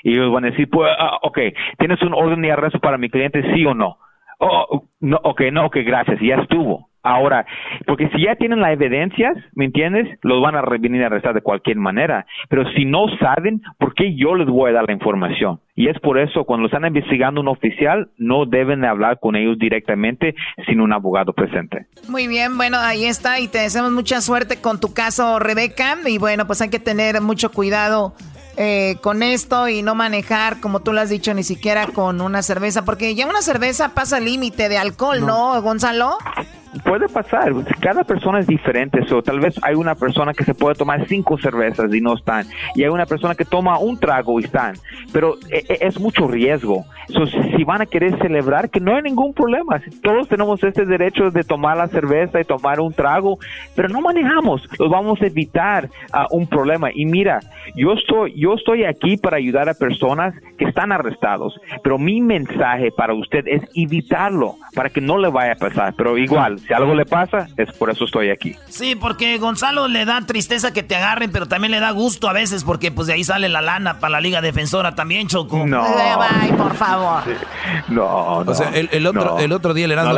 [0.03, 1.39] Y ellos van a decir, pues, ah, ok,
[1.79, 3.99] ¿tienes un orden de arresto para mi cliente, sí o no?
[4.39, 6.91] Oh, no, ok, no, ok, gracias, ya estuvo.
[7.03, 7.47] Ahora,
[7.87, 10.07] porque si ya tienen las evidencias, ¿me entiendes?
[10.23, 12.27] Los van a venir a arrestar de cualquier manera.
[12.51, 15.61] Pero si no saben, ¿por qué yo les voy a dar la información?
[15.75, 19.59] Y es por eso, cuando están investigando un oficial, no deben de hablar con ellos
[19.59, 20.35] directamente
[20.67, 21.87] sin un abogado presente.
[22.07, 25.97] Muy bien, bueno, ahí está y te deseamos mucha suerte con tu caso, Rebeca.
[26.07, 28.13] Y bueno, pues hay que tener mucho cuidado
[28.63, 32.43] eh, con esto y no manejar, como tú lo has dicho, ni siquiera con una
[32.43, 36.19] cerveza, porque ya una cerveza pasa el límite de alcohol, ¿no, Gonzalo?
[36.85, 40.77] Puede pasar, cada persona es diferente, o tal vez hay una persona que se puede
[40.77, 44.45] tomar cinco cervezas y no están, y hay una persona que toma un trago y
[44.45, 44.75] están,
[45.13, 46.85] pero e, e, es mucho riesgo.
[47.09, 51.43] si van a querer celebrar, que no hay ningún problema, todos tenemos este derecho de
[51.43, 53.39] tomar la cerveza y tomar un trago,
[53.75, 56.91] pero no manejamos, los vamos a evitar ah, un problema.
[56.95, 57.41] Y mira,
[57.75, 62.93] yo estoy, yo estoy aquí para ayudar a personas que están arrestados, pero mi mensaje
[62.93, 66.95] para usted es evitarlo, para que no le vaya a pasar, pero igual si algo
[66.95, 68.57] le pasa, es por eso estoy aquí.
[68.69, 72.33] Sí, porque Gonzalo le da tristeza que te agarren, pero también le da gusto a
[72.33, 75.67] veces porque pues de ahí sale la lana para la Liga Defensora también, Choco.
[75.67, 75.85] No.
[75.85, 77.23] Ay, por favor.
[77.89, 78.51] No, no.
[78.51, 80.17] O sea, el, otro, el otro día el Erasmo,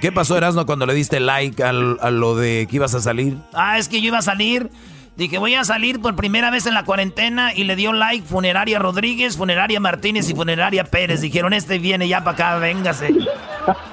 [0.00, 3.36] ¿qué, pasó Erasmo cuando le diste like al, a lo de que ibas a salir?
[3.52, 4.70] Ah, es que yo iba a salir
[5.18, 8.78] Dije, voy a salir por primera vez en la cuarentena y le dio like Funeraria
[8.78, 11.20] Rodríguez, Funeraria Martínez y Funeraria Pérez.
[11.20, 13.12] Dijeron, este viene ya para acá, véngase.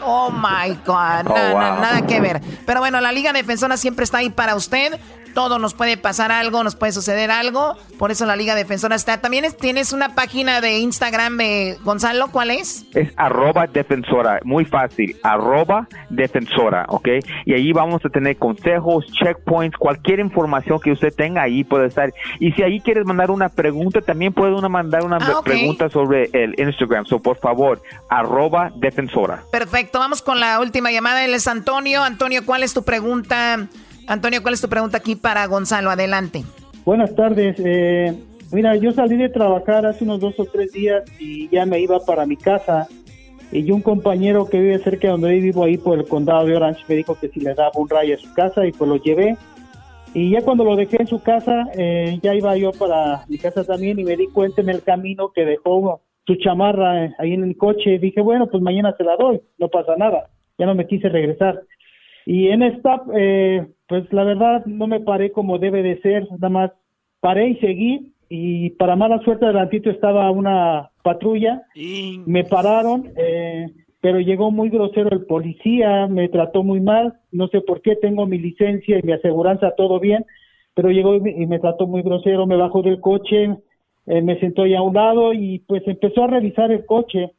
[0.04, 2.42] Oh my God, oh, nada que ver.
[2.66, 5.00] Pero bueno, la Liga Defensora siempre está ahí para usted
[5.36, 7.76] todo nos puede pasar algo, nos puede suceder algo.
[8.00, 9.22] Por eso la Liga Defensora está.
[9.22, 12.86] También tienes una página de Instagram, de Gonzalo, ¿cuál es?
[12.96, 17.10] Es arroba defensora, muy fácil, arroba defensora, ¿ok?
[17.46, 22.14] Y ahí vamos a tener consejos, checkpoints, cualquier información que usted tenga ahí puede estar.
[22.40, 26.30] Y si ahí quieres mandar una pregunta, también puede uno mandar una ah, pregunta sobre
[26.32, 27.06] el Instagram.
[27.06, 29.44] So, por favor, arroba defensora.
[29.52, 31.24] Perfecto, vamos con la última llamada.
[31.26, 32.04] Él es Antonio.
[32.04, 33.68] Antonio, ¿cuál es tu pregunta?
[34.08, 35.90] Antonio, ¿cuál es tu pregunta aquí para Gonzalo?
[35.90, 36.44] Adelante.
[36.86, 37.56] Buenas tardes.
[37.60, 38.14] Eh,
[38.52, 42.00] mira, yo salí de trabajar hace unos dos o tres días y ya me iba
[42.00, 42.88] para mi casa.
[43.52, 46.84] Y un compañero que vive cerca de donde vivo ahí por el condado de Orange
[46.88, 49.38] me dijo que si le daba un rayo a su casa y pues lo llevé.
[50.14, 53.64] Y ya cuando lo dejé en su casa, eh, ya iba yo para mi casa
[53.64, 57.58] también y me di cuenta en el camino que dejó su chamarra ahí en el
[57.58, 58.00] coche.
[58.00, 60.30] Dije, bueno, pues mañana se la doy, no pasa nada.
[60.58, 61.62] Ya no me quise regresar.
[62.26, 66.50] Y en esta, eh, pues la verdad no me paré como debe de ser, nada
[66.50, 66.72] más
[67.20, 72.22] paré y seguí y para mala suerte adelantito estaba una patrulla, y...
[72.26, 73.68] me pararon, eh,
[74.02, 78.26] pero llegó muy grosero el policía, me trató muy mal, no sé por qué, tengo
[78.26, 80.26] mi licencia y mi aseguranza, todo bien,
[80.74, 83.56] pero llegó y me, trató muy grosero, me bajó del coche,
[84.08, 87.32] eh, me sentó ya a un lado y pues empezó a revisar el coche.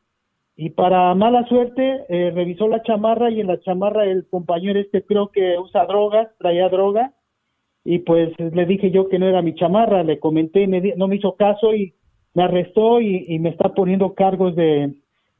[0.56, 5.04] Y para mala suerte eh, revisó la chamarra y en la chamarra el compañero este
[5.04, 7.12] creo que usa drogas, traía droga.
[7.84, 11.16] Y pues le dije yo que no era mi chamarra, le comenté, me no me
[11.16, 11.94] hizo caso y
[12.34, 14.92] me arrestó y, me está poniendo cargos de,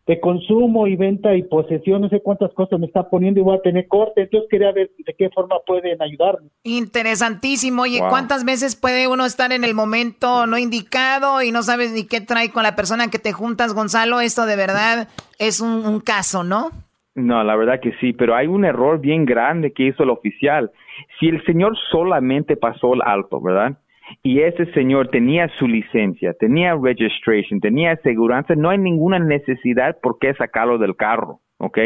[0.06, 3.56] de consumo y venta y posesión, no sé cuántas cosas me está poniendo y voy
[3.56, 6.48] a tener corte, entonces quería ver de qué forma pueden ayudarme.
[6.62, 7.82] Interesantísimo.
[7.82, 12.06] Oye, ¿cuántas veces puede uno estar en el momento no indicado y no sabes ni
[12.06, 14.20] qué trae con la persona que te juntas, Gonzalo?
[14.20, 15.08] Esto de verdad
[15.40, 16.70] es un, un caso, ¿no?
[17.16, 20.70] No, la verdad que sí, pero hay un error bien grande que hizo el oficial.
[21.18, 23.78] Si el señor solamente pasó el alto, ¿verdad?
[24.22, 30.18] Y ese señor tenía su licencia, tenía registration, tenía aseguranza, no hay ninguna necesidad por
[30.18, 31.78] qué sacarlo del carro, ¿ok?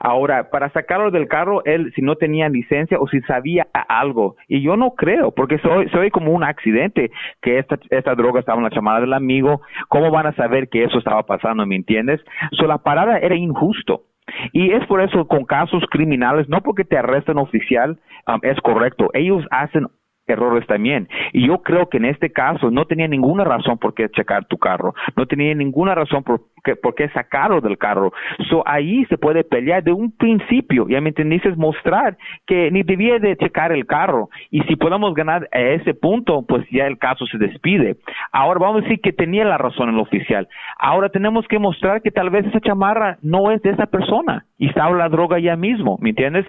[0.00, 4.62] Ahora, para sacarlo del carro, él si no tenía licencia o si sabía algo, y
[4.62, 8.64] yo no creo, porque soy, soy como un accidente, que esta, esta droga estaba en
[8.64, 12.20] la chamada del amigo, ¿cómo van a saber que eso estaba pasando, me entiendes?
[12.52, 14.04] So, la parada era injusto.
[14.52, 19.10] Y es por eso con casos criminales, no porque te arrestan oficial, um, es correcto.
[19.14, 19.88] Ellos hacen
[20.32, 21.08] errores también.
[21.32, 24.58] Y yo creo que en este caso no tenía ninguna razón por qué checar tu
[24.58, 28.12] carro, no tenía ninguna razón por qué, sacarlo del carro.
[28.48, 32.16] So, ahí se puede pelear de un principio, ya me entendiste, mostrar
[32.46, 34.28] que ni debía de checar el carro.
[34.50, 37.96] Y si podemos ganar a ese punto, pues ya el caso se despide.
[38.32, 40.48] Ahora vamos a decir que tenía la razón el oficial.
[40.78, 44.68] Ahora tenemos que mostrar que tal vez esa chamarra no es de esa persona y
[44.68, 46.46] estaba la droga ya mismo, ¿me entiendes?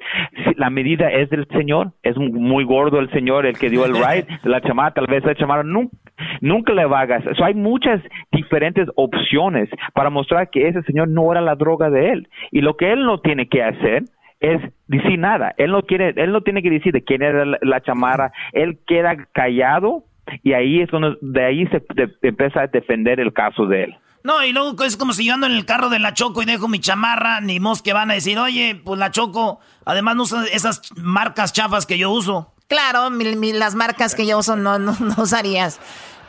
[0.58, 4.28] La medida es del señor, es muy gordo el señor, el que dio el ride,
[4.44, 5.98] la chamada, tal vez la chamada nunca,
[6.40, 7.34] nunca le va a gastar.
[7.44, 12.28] hay muchas diferentes opciones para mostrar que ese señor no era la droga de él.
[12.52, 14.04] Y lo que él no tiene que hacer
[14.40, 15.56] es decir nada.
[15.58, 18.32] Él no quiere, él no tiene que decir de quién era la, chamarra.
[18.52, 20.04] Él queda callado
[20.44, 21.82] y ahí es donde de ahí se
[22.22, 23.96] empieza a defender el caso de él.
[24.24, 26.46] No, y luego es como si yo ando en el carro de la Choco y
[26.46, 30.24] dejo mi chamarra, ni mos que van a decir, oye, pues la Choco, además no
[30.24, 32.54] usa esas marcas chafas que yo uso.
[32.70, 35.80] Claro, las marcas que yo uso no, no, no usarías.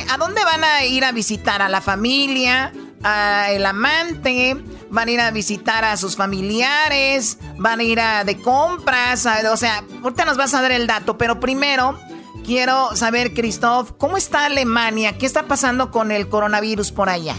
[0.10, 1.62] ¿A dónde van a ir a visitar?
[1.62, 2.74] ¿A la familia?
[3.04, 4.58] ¿Al amante?
[4.90, 7.38] ¿Van a ir a visitar a sus familiares?
[7.58, 9.28] ¿Van a ir a de compras?
[9.52, 12.00] o sea, ahorita nos vas a dar el dato, pero primero
[12.44, 15.18] quiero saber, Christoph, ¿cómo está Alemania?
[15.18, 17.36] ¿Qué está pasando con el coronavirus por allá?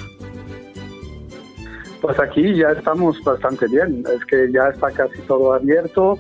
[2.05, 6.19] Pues aquí ya estamos bastante bien, es que ya está casi todo abierto,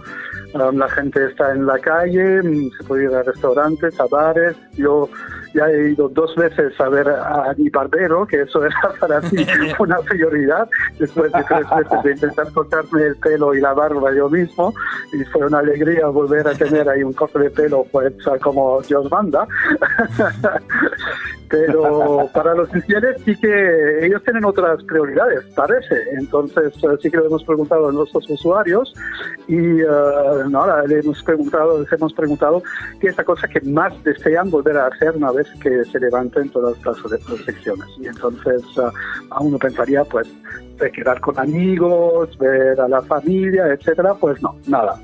[0.54, 4.56] um, la gente está en la calle, mm, se puede ir a restaurantes, a bares,
[4.78, 5.10] yo
[5.54, 9.46] ya he ido dos veces a ver a mi barbero, que eso era para mí
[9.78, 14.28] una prioridad, después de tres meses de intentar cortarme el pelo y la barba yo
[14.28, 14.74] mismo,
[15.12, 18.12] y fue una alegría volver a tener ahí un corte de pelo pues
[18.42, 19.46] como Dios manda.
[21.48, 26.02] Pero para los infieles sí que ellos tienen otras prioridades, parece.
[26.18, 28.92] Entonces eh, sí que lo hemos preguntado a nuestros usuarios
[29.46, 32.62] y uh, le hemos preguntado, les hemos preguntado
[33.00, 36.48] qué es la cosa que más desean volver a hacer una vez que se levanten
[36.50, 37.86] todas las restricciones.
[37.98, 38.90] Y entonces uh,
[39.30, 40.28] a uno pensaría pues
[40.78, 45.00] de quedar con amigos, ver a la familia, etcétera, pues no, nada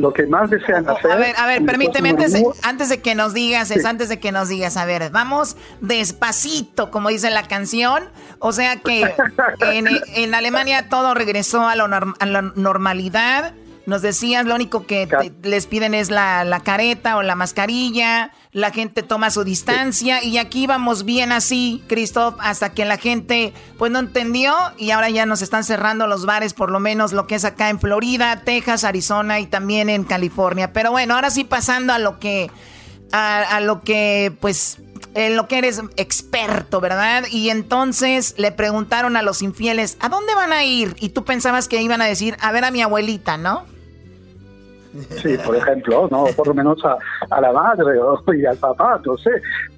[0.00, 1.10] lo que más desean hacer.
[1.10, 4.18] A ver, a ver, permíteme, antes de, antes de que nos digas, es antes de
[4.18, 8.04] que nos digas, a ver, vamos despacito, como dice la canción.
[8.38, 9.02] O sea que
[9.60, 13.52] en, en Alemania todo regresó a, lo a la normalidad.
[13.86, 15.08] Nos decías, lo único que
[15.42, 20.38] les piden es la, la, careta o la mascarilla, la gente toma su distancia y
[20.38, 25.24] aquí vamos bien así, Christoph, hasta que la gente pues no entendió y ahora ya
[25.24, 28.84] nos están cerrando los bares, por lo menos lo que es acá en Florida, Texas,
[28.84, 30.72] Arizona y también en California.
[30.72, 32.50] Pero bueno, ahora sí pasando a lo que,
[33.12, 34.78] a, a lo que pues
[35.14, 37.24] en lo que eres experto, ¿verdad?
[37.30, 40.96] Y entonces le preguntaron a los infieles, ¿a dónde van a ir?
[41.00, 43.64] Y tú pensabas que iban a decir, a ver a mi abuelita, ¿no?
[44.92, 46.96] Sí, por ejemplo, no, por lo menos a,
[47.30, 47.98] a la madre
[48.36, 49.30] y al papá, no sé,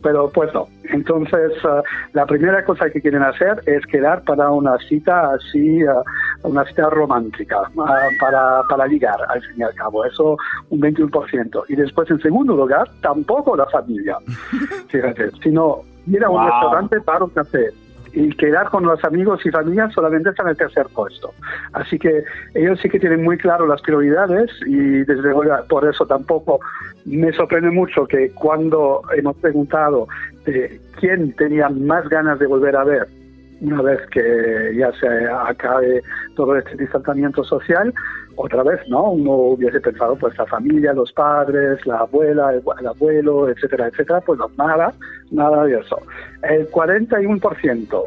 [0.03, 0.69] pero pues no.
[0.85, 6.03] Entonces, uh, la primera cosa que quieren hacer es quedar para una cita así, uh,
[6.45, 7.85] una cita romántica, uh,
[8.19, 10.37] para, para ligar, al fin y al cabo, eso
[10.71, 11.65] un 21%.
[11.69, 14.17] Y después, en segundo lugar, tampoco la familia,
[14.89, 17.71] fíjate, sino ir a un restaurante para un café,
[18.13, 21.33] y quedar con los amigos y familias solamente está en el tercer puesto.
[21.73, 26.07] Así que ellos sí que tienen muy claro las prioridades y desde luego por eso
[26.07, 26.61] tampoco
[27.05, 30.09] me sorprende mucho que cuando hemos preguntado
[30.45, 33.22] de quién tenía más ganas de volver a ver
[33.63, 36.03] una vez que ya se acabe
[36.35, 37.95] todo este distanciamiento social,
[38.37, 39.11] otra vez, ¿no?
[39.11, 44.39] Uno hubiese pensado, pues la familia, los padres, la abuela, el, abuelo, etcétera, etcétera, pues
[44.39, 44.93] no, nada,
[45.31, 45.99] nada de eso.
[46.43, 48.05] El 41%,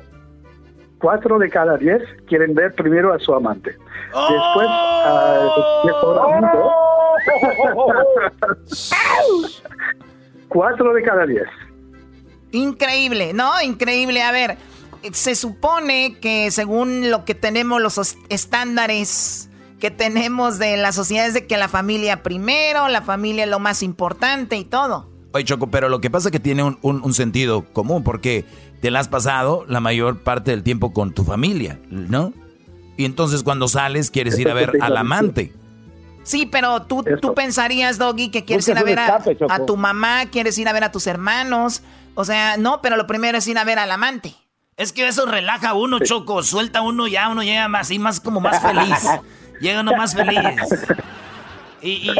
[0.99, 3.71] 4 de cada 10 quieren ver primero a su amante.
[3.71, 5.49] Después al
[5.85, 6.71] mejor amigo.
[10.49, 11.43] 4 de cada 10.
[12.51, 13.61] Increíble, ¿no?
[13.61, 14.21] Increíble.
[14.21, 14.57] A ver,
[15.13, 21.33] se supone que según lo que tenemos los estándares que tenemos de la sociedad es
[21.33, 25.09] de que la familia primero, la familia es lo más importante y todo.
[25.33, 28.45] Oye, Choco, pero lo que pasa es que tiene un, sentido común, porque
[28.81, 32.31] te la has pasado la mayor parte del tiempo con tu familia, ¿no?
[32.95, 35.51] Y entonces cuando sales quieres ir a ver al amante.
[36.23, 40.25] Sí, pero tú, tú pensarías, Doggy, que quieres ir a ver a, a, tu mamá,
[40.31, 41.83] quieres ir a ver a tus hermanos.
[42.15, 44.33] O sea, no, pero lo primero es ir a ver al amante.
[44.77, 46.43] Es que eso relaja a uno, Choco.
[46.43, 49.07] Suelta uno ya, uno llega más y más como más feliz.
[49.61, 50.38] Llega uno más feliz.
[51.81, 52.13] Y, eh,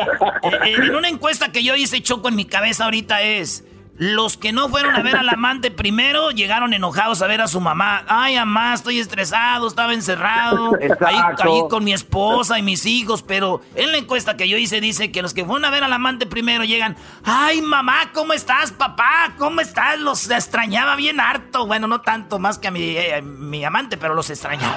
[0.44, 3.66] eh, en una encuesta que yo hice, Choco, en mi cabeza ahorita es...
[3.98, 7.62] Los que no fueron a ver al amante primero llegaron enojados a ver a su
[7.62, 8.04] mamá.
[8.10, 10.72] Ay, mamá, estoy estresado, estaba encerrado.
[11.06, 13.24] Ahí, ahí, con mi esposa y mis hijos.
[13.24, 15.94] Pero en la encuesta que yo hice dice que los que fueron a ver al
[15.94, 16.98] amante primero llegan.
[17.24, 19.34] Ay, mamá, ¿cómo estás, papá?
[19.38, 19.98] ¿Cómo estás?
[20.00, 21.66] Los extrañaba bien harto.
[21.66, 24.76] Bueno, no tanto más que a mi, eh, mi amante, pero los extrañaba.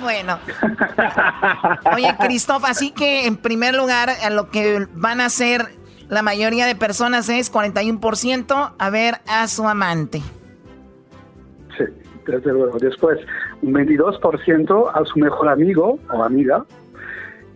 [0.00, 0.38] Bueno.
[1.92, 5.79] Oye, Cristóbal, así que en primer lugar, a lo que van a hacer
[6.10, 10.20] la mayoría de personas es 41% a ver a su amante.
[11.78, 11.84] Sí,
[12.26, 12.78] desde luego.
[12.78, 13.18] Después,
[13.62, 16.64] un 22% a su mejor amigo o amiga.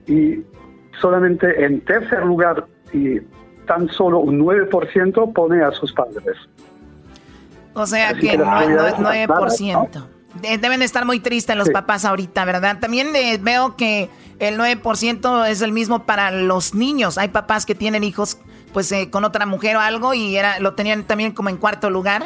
[0.06, 0.42] Y
[1.00, 3.20] solamente en tercer lugar y
[3.66, 6.36] tan solo un 9% pone a sus padres.
[7.74, 10.04] O sea que, no, 9%.
[10.40, 12.78] Deben estar muy tristes los papás ahorita, ¿verdad?
[12.80, 17.18] También eh, veo que el 9% es el mismo para los niños.
[17.18, 18.38] Hay papás que tienen hijos
[18.72, 21.88] pues eh, con otra mujer o algo y era lo tenían también como en cuarto
[21.90, 22.24] lugar.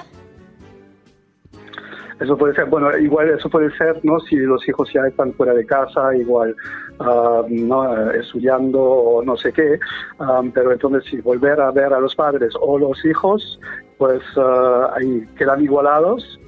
[2.20, 4.18] Eso puede ser, bueno, igual eso puede ser, ¿no?
[4.18, 6.56] Si los hijos ya están fuera de casa, igual,
[6.98, 8.10] uh, ¿no?
[8.10, 9.78] Estudiando o no sé qué,
[10.18, 13.60] um, pero entonces si volver a ver a los padres o los hijos,
[13.98, 16.40] pues uh, ahí quedan igualados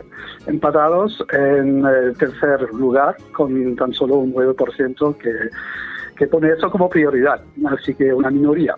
[0.50, 5.30] empatados en el tercer lugar con tan solo un 9% que,
[6.16, 7.40] que pone eso como prioridad.
[7.66, 8.74] Así que una minoría.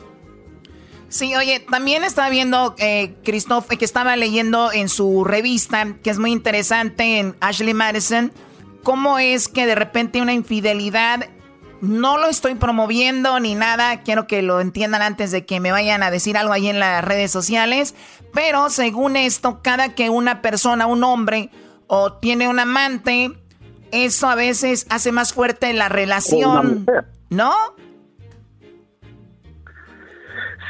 [1.08, 6.18] Sí, oye, también estaba viendo, eh, Christoph, que estaba leyendo en su revista, que es
[6.18, 8.32] muy interesante, en Ashley Madison,
[8.82, 11.28] cómo es que de repente una infidelidad,
[11.82, 16.04] no lo estoy promoviendo ni nada, quiero que lo entiendan antes de que me vayan
[16.04, 17.96] a decir algo ahí en las redes sociales,
[18.32, 21.50] pero según esto, cada que una persona, un hombre,
[21.88, 23.32] o tiene un amante,
[23.90, 26.86] eso a veces hace más fuerte la relación,
[27.30, 27.52] ¿no?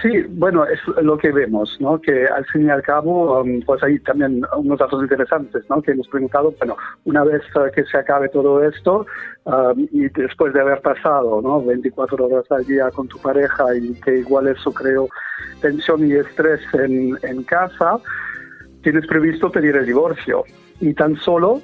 [0.02, 2.00] Sí, bueno, es lo que vemos, ¿no?
[2.00, 5.80] Que al fin y al cabo, um, pues hay también unos datos interesantes, ¿no?
[5.80, 7.40] Que hemos preguntado, bueno, una vez
[7.72, 9.06] que se acabe todo esto
[9.44, 11.64] um, y después de haber pasado, ¿no?
[11.64, 15.08] 24 horas al día con tu pareja y que igual eso creó
[15.60, 18.00] tensión y estrés en, en casa,
[18.82, 20.42] tienes previsto pedir el divorcio
[20.80, 21.62] y tan solo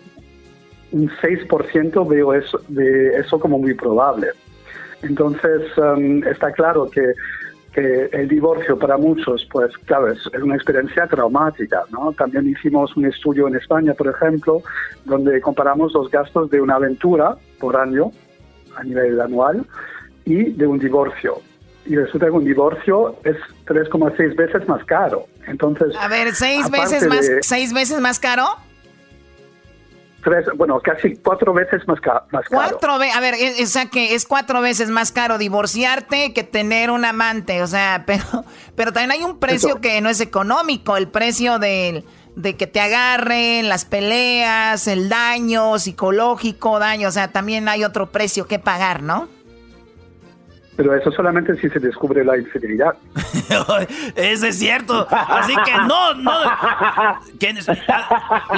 [0.93, 4.29] un 6% veo eso, de eso como muy probable.
[5.03, 7.15] Entonces, um, está claro que,
[7.73, 12.13] que el divorcio para muchos, pues claro, es, es una experiencia traumática, ¿no?
[12.13, 14.63] También hicimos un estudio en España, por ejemplo,
[15.05, 18.11] donde comparamos los gastos de una aventura por año,
[18.77, 19.65] a nivel anual,
[20.25, 21.41] y de un divorcio.
[21.87, 25.27] Y resulta que un divorcio es 3,6 veces más caro.
[25.47, 28.45] Entonces, A ver, ¿seis veces, más, de- ¿seis veces más caro?
[30.23, 32.63] Tres, bueno, casi cuatro veces más, ca- más caro.
[32.79, 36.91] Cuatro a ver, es- o sea que es cuatro veces más caro divorciarte que tener
[36.91, 38.45] un amante, o sea, pero,
[38.75, 42.05] pero también hay un precio que no es económico, el precio del,
[42.37, 48.11] de que te agarren, las peleas, el daño psicológico, daño, o sea, también hay otro
[48.11, 49.29] precio que pagar, ¿no?
[50.79, 52.95] Pero eso solamente si se descubre la infidelidad.
[54.15, 55.09] Eso es cierto.
[55.11, 56.31] Así que no, no.
[57.41, 57.53] que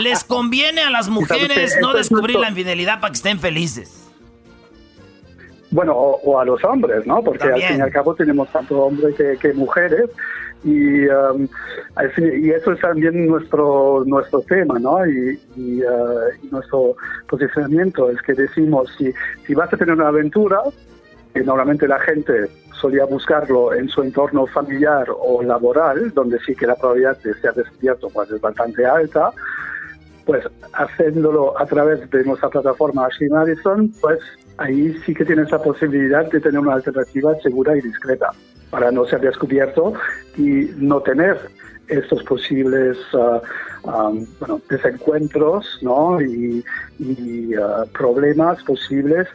[0.00, 4.06] les conviene a las mujeres no descubrir la infidelidad para que estén felices.
[5.70, 7.22] Bueno, o, o a los hombres, ¿no?
[7.24, 10.10] Porque al fin y al cabo tenemos tanto hombres que, que mujeres
[10.62, 11.48] y, um,
[12.18, 15.06] y eso es también nuestro nuestro tema, ¿no?
[15.06, 16.96] Y, y, uh, y nuestro
[17.28, 19.10] posicionamiento es que decimos, si,
[19.46, 20.60] si vas a tener una aventura,
[21.34, 22.48] que normalmente la gente
[22.80, 27.54] solía buscarlo en su entorno familiar o laboral, donde sí que la probabilidad de ser
[27.54, 29.30] descubierto pues, es bastante alta,
[30.24, 34.18] pues haciéndolo a través de nuestra plataforma Ashley Madison, pues
[34.58, 38.30] ahí sí que tienes la posibilidad de tener una alternativa segura y discreta
[38.70, 39.94] para no ser descubierto
[40.36, 41.38] y no tener
[41.88, 43.40] estos posibles ah,
[43.84, 46.20] ah, bueno, desencuentros ¿no?
[46.20, 46.64] y,
[47.60, 49.26] ah, problemas posibles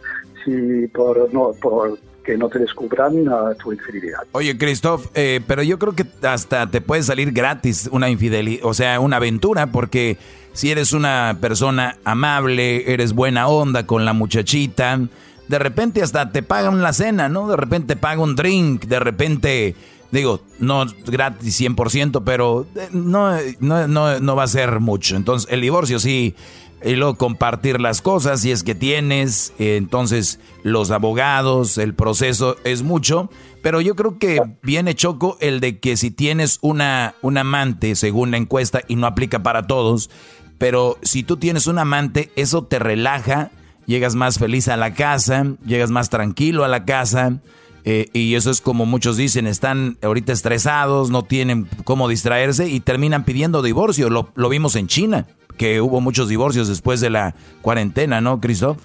[0.45, 4.21] si por no por que no te descubran ah, tu infidelidad.
[4.31, 8.73] Oye, Christoph, eh, pero yo creo que hasta te puede salir gratis una infidelidad, o
[8.73, 10.17] sea, una aventura, porque
[10.53, 14.99] si eres una persona amable, eres buena onda con la muchachita,
[15.47, 17.47] de repente hasta te pagan la cena, ¿no?
[17.47, 19.75] De repente te paga un drink, de repente,
[20.11, 25.15] digo, no gratis 100%, pero eh, no, no, no, no va a ser mucho.
[25.15, 26.35] Entonces, el divorcio sí
[26.83, 32.57] y luego compartir las cosas si es que tienes, eh, entonces los abogados, el proceso
[32.63, 33.29] es mucho,
[33.61, 38.31] pero yo creo que viene choco el de que si tienes una, un amante, según
[38.31, 40.09] la encuesta, y no aplica para todos,
[40.57, 43.51] pero si tú tienes un amante, eso te relaja,
[43.85, 47.41] llegas más feliz a la casa, llegas más tranquilo a la casa,
[47.83, 52.79] eh, y eso es como muchos dicen, están ahorita estresados, no tienen cómo distraerse y
[52.79, 54.09] terminan pidiendo divorcio.
[54.09, 55.27] Lo, lo vimos en China,
[55.57, 58.77] que hubo muchos divorcios después de la cuarentena, ¿no, Christoph?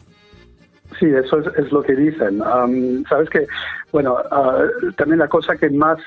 [0.98, 2.40] Sí, eso es, es lo que dicen.
[3.08, 3.46] Sabes que,
[3.92, 4.58] bueno, ah,
[4.96, 5.98] también la cosa que más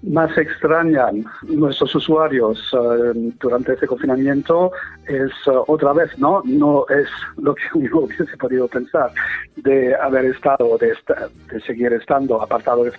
[0.00, 4.70] más extrañan nuestros usuarios ah, durante este confinamiento
[5.08, 6.40] es ah, otra vez, ¿no?
[6.44, 9.10] No es lo que uno hubiese podido pensar
[9.56, 12.92] de haber estado, de, esta- de seguir estando apartado de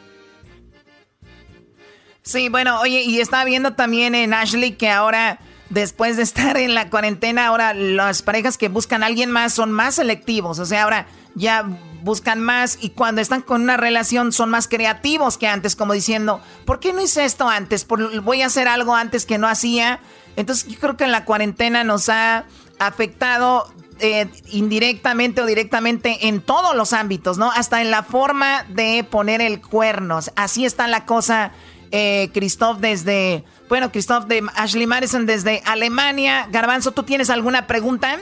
[2.21, 5.39] Sí, bueno, oye, y estaba viendo también en Ashley que ahora,
[5.69, 9.71] después de estar en la cuarentena, ahora las parejas que buscan a alguien más son
[9.71, 10.59] más selectivos.
[10.59, 11.65] O sea, ahora ya
[12.01, 16.41] buscan más y cuando están con una relación son más creativos que antes, como diciendo,
[16.65, 17.85] ¿por qué no hice esto antes?
[18.23, 19.99] Voy a hacer algo antes que no hacía.
[20.35, 22.45] Entonces yo creo que la cuarentena nos ha
[22.79, 27.51] afectado eh, indirectamente o directamente en todos los ámbitos, ¿no?
[27.51, 30.19] Hasta en la forma de poner el cuerno.
[30.37, 31.51] Así está la cosa,
[31.91, 36.47] eh, Christoph, desde, bueno, Christoph de Ashley Madison desde Alemania.
[36.51, 38.17] Garbanzo, ¿tú tienes alguna pregunta?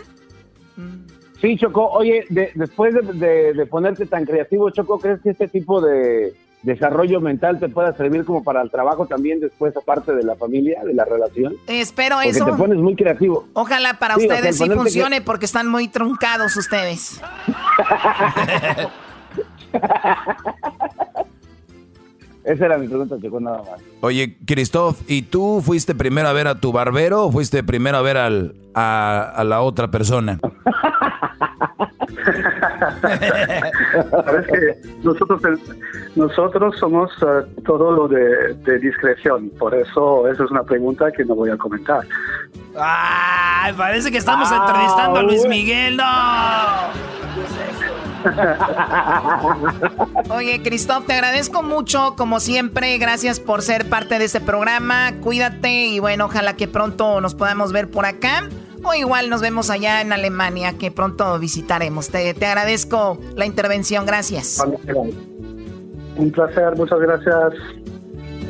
[1.42, 5.48] Sí, Choco, oye, de- después de, de- de ponerte tan creativo, Choco, ¿crees que este
[5.48, 10.24] tipo de desarrollo mental te pueda servir como para el trabajo también después, aparte de
[10.24, 11.56] la familia, de la relación?
[11.68, 12.46] Espero Porque eso.
[12.46, 13.48] te pones muy creativo.
[13.54, 17.22] Ojalá para Sí, ustedes sí funcione que- porque están muy truncados ustedes.
[22.48, 23.82] Esa era mi pregunta, Choco, nada más.
[24.00, 28.02] Oye, Christoph, ¿y tú fuiste primero a ver a tu barbero o fuiste primero a
[28.02, 30.40] ver al, a, a la otra persona?
[34.12, 35.42] Sabes que nosotros,
[36.16, 41.26] nosotros somos eh, todo lo de, de discreción, por eso esa es una pregunta que
[41.26, 42.06] no voy a comentar.
[42.80, 46.04] Ay, parece que estamos entrevistando a Luis Miguel, no.
[50.30, 52.98] Oye, Christoph, te agradezco mucho, como siempre.
[52.98, 55.14] Gracias por ser parte de este programa.
[55.22, 58.48] Cuídate y bueno, ojalá que pronto nos podamos ver por acá.
[58.84, 62.10] O igual nos vemos allá en Alemania, que pronto visitaremos.
[62.10, 64.06] Te, te agradezco la intervención.
[64.06, 64.64] Gracias.
[66.16, 67.54] Un placer, muchas gracias.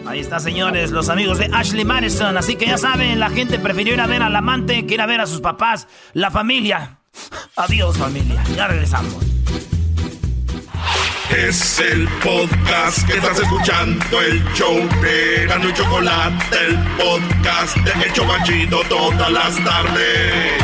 [0.06, 2.38] Ahí está, señores, los amigos de Ashley Madison.
[2.38, 5.06] Así que ya saben, la gente prefirió ir a ver al amante que ir a
[5.06, 7.00] ver a sus papás, la familia.
[7.56, 8.42] Adiós, familia.
[8.56, 9.37] Ya regresamos.
[11.36, 18.06] Es el podcast que estás escuchando, el show de Gano y Chocolate, el podcast de
[18.06, 20.64] El Chocachito todas las tardes.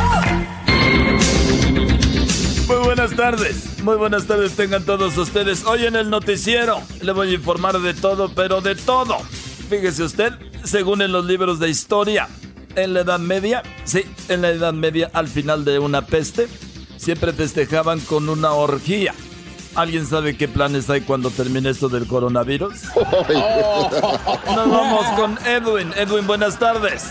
[2.68, 5.66] Muy buenas tardes, muy buenas tardes tengan todos ustedes.
[5.66, 9.18] Hoy en el noticiero le voy a informar de todo, pero de todo.
[9.70, 10.32] Fíjese usted,
[10.64, 12.30] según en los libros de historia,
[12.78, 16.48] en la Edad Media, sí, en la Edad Media, al final de una peste,
[16.96, 19.14] siempre festejaban con una orgía.
[19.76, 22.74] ¿Alguien sabe qué planes hay cuando termine esto del coronavirus?
[24.56, 25.92] Nos vamos con Edwin.
[25.98, 27.04] Edwin, buenas tardes.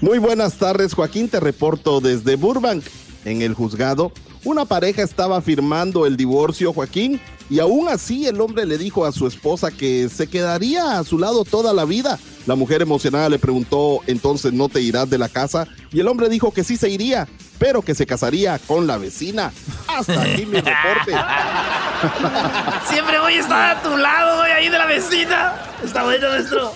[0.00, 1.28] Muy buenas tardes, Joaquín.
[1.28, 2.82] Te reporto desde Burbank.
[3.26, 4.12] En el juzgado,
[4.44, 9.12] una pareja estaba firmando el divorcio, Joaquín, y aún así el hombre le dijo a
[9.12, 12.18] su esposa que se quedaría a su lado toda la vida.
[12.46, 16.30] La mujer emocionada le preguntó, entonces no te irás de la casa, y el hombre
[16.30, 17.28] dijo que sí se iría,
[17.60, 19.52] pero que se casaría con la vecina.
[19.86, 21.12] Hasta aquí mi reporte.
[22.88, 25.54] Siempre voy a estar a tu lado, voy ahí de la vecina.
[25.84, 26.72] Está bueno nuestro.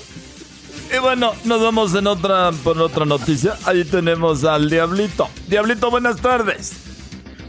[0.94, 3.56] Y bueno, nos vamos en otra, por otra noticia.
[3.64, 5.30] Ahí tenemos al Diablito.
[5.48, 6.72] Diablito, buenas tardes.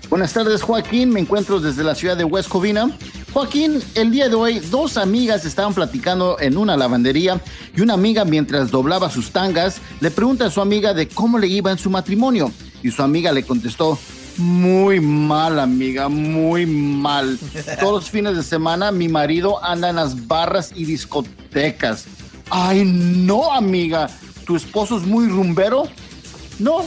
[0.10, 1.10] Buenas tardes, Joaquín.
[1.10, 2.90] Me encuentro desde la ciudad de West Covina.
[3.34, 7.42] Joaquín, el día de hoy, dos amigas estaban platicando en una lavandería
[7.76, 11.48] y una amiga, mientras doblaba sus tangas, le pregunta a su amiga de cómo le
[11.48, 12.50] iba en su matrimonio.
[12.86, 13.98] Y su amiga le contestó,
[14.38, 17.40] muy mal, amiga, muy mal.
[17.80, 22.06] Todos los fines de semana mi marido anda en las barras y discotecas.
[22.52, 24.08] Ay, no, amiga,
[24.46, 25.86] ¿tu esposo es muy rumbero?
[26.60, 26.84] No,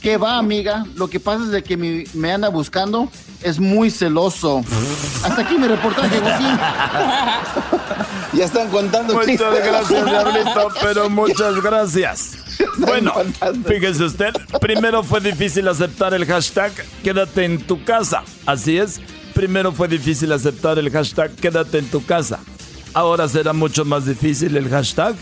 [0.00, 0.86] ¿qué va, amiga?
[0.94, 3.08] Lo que pasa es de que mi- me anda buscando,
[3.42, 4.62] es muy celoso.
[5.24, 6.46] Hasta aquí mi reportaje, Joaquín.
[8.34, 9.64] Ya están contando Muchas chistes.
[9.64, 12.30] gracias, Diablito, pero muchas gracias.
[12.78, 13.12] Bueno,
[13.66, 16.72] fíjese usted, primero fue difícil aceptar el hashtag
[17.02, 18.22] quédate en tu casa.
[18.46, 19.00] Así es,
[19.34, 22.40] primero fue difícil aceptar el hashtag quédate en tu casa.
[22.94, 25.14] Ahora será mucho más difícil el hashtag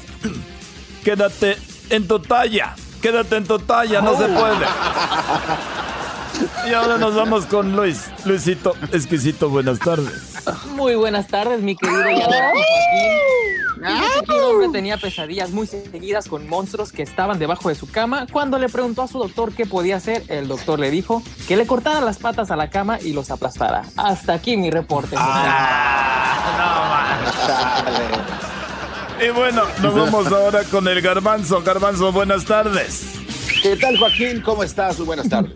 [1.05, 1.57] quédate
[1.91, 2.75] en tu talla.
[3.03, 4.67] Quédate en tu talla, no se puede.
[6.69, 8.11] Y ahora nos vamos con Luis.
[8.25, 10.35] Luisito, exquisito, buenas tardes.
[10.75, 12.31] Muy buenas tardes, mi querido Joaquín.
[14.29, 18.27] Un hombre tenía pesadillas muy seguidas con monstruos que estaban debajo de su cama.
[18.31, 21.67] Cuando le preguntó a su doctor qué podía hacer, el doctor le dijo que le
[21.67, 23.85] cortara las patas a la cama y los aplastara.
[23.97, 25.17] Hasta aquí mi reporte.
[29.23, 31.63] Y bueno, nos vamos ahora con el garbanzo.
[31.63, 33.20] Garbanzo, buenas tardes.
[33.63, 34.41] ¿Qué tal, Joaquín?
[34.41, 34.97] ¿Cómo estás?
[34.99, 35.55] Muy buenas tardes.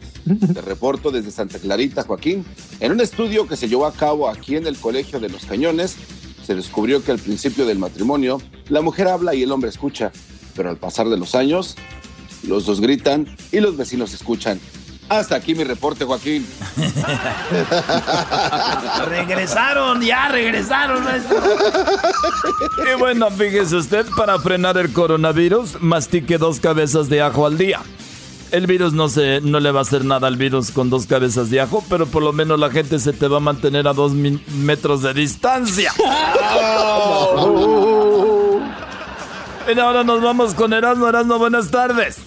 [0.52, 2.44] Te reporto desde Santa Clarita, Joaquín.
[2.80, 5.96] En un estudio que se llevó a cabo aquí en el Colegio de los Cañones,
[6.44, 10.12] se descubrió que al principio del matrimonio, la mujer habla y el hombre escucha,
[10.54, 11.76] pero al pasar de los años,
[12.46, 14.60] los dos gritan y los vecinos escuchan.
[15.08, 16.46] Hasta aquí mi reporte, Joaquín.
[19.08, 21.36] Regresaron, ya regresaron, maestro.
[22.90, 27.82] Y bueno, fíjese usted, para frenar el coronavirus, mastique dos cabezas de ajo al día.
[28.54, 31.50] El virus no, se, no le va a hacer nada al virus con dos cabezas
[31.50, 34.12] de ajo, pero por lo menos la gente se te va a mantener a dos
[34.12, 35.92] metros de distancia.
[39.66, 41.08] Y ahora nos vamos con Erasmo.
[41.08, 42.18] Erasmo, buenas tardes.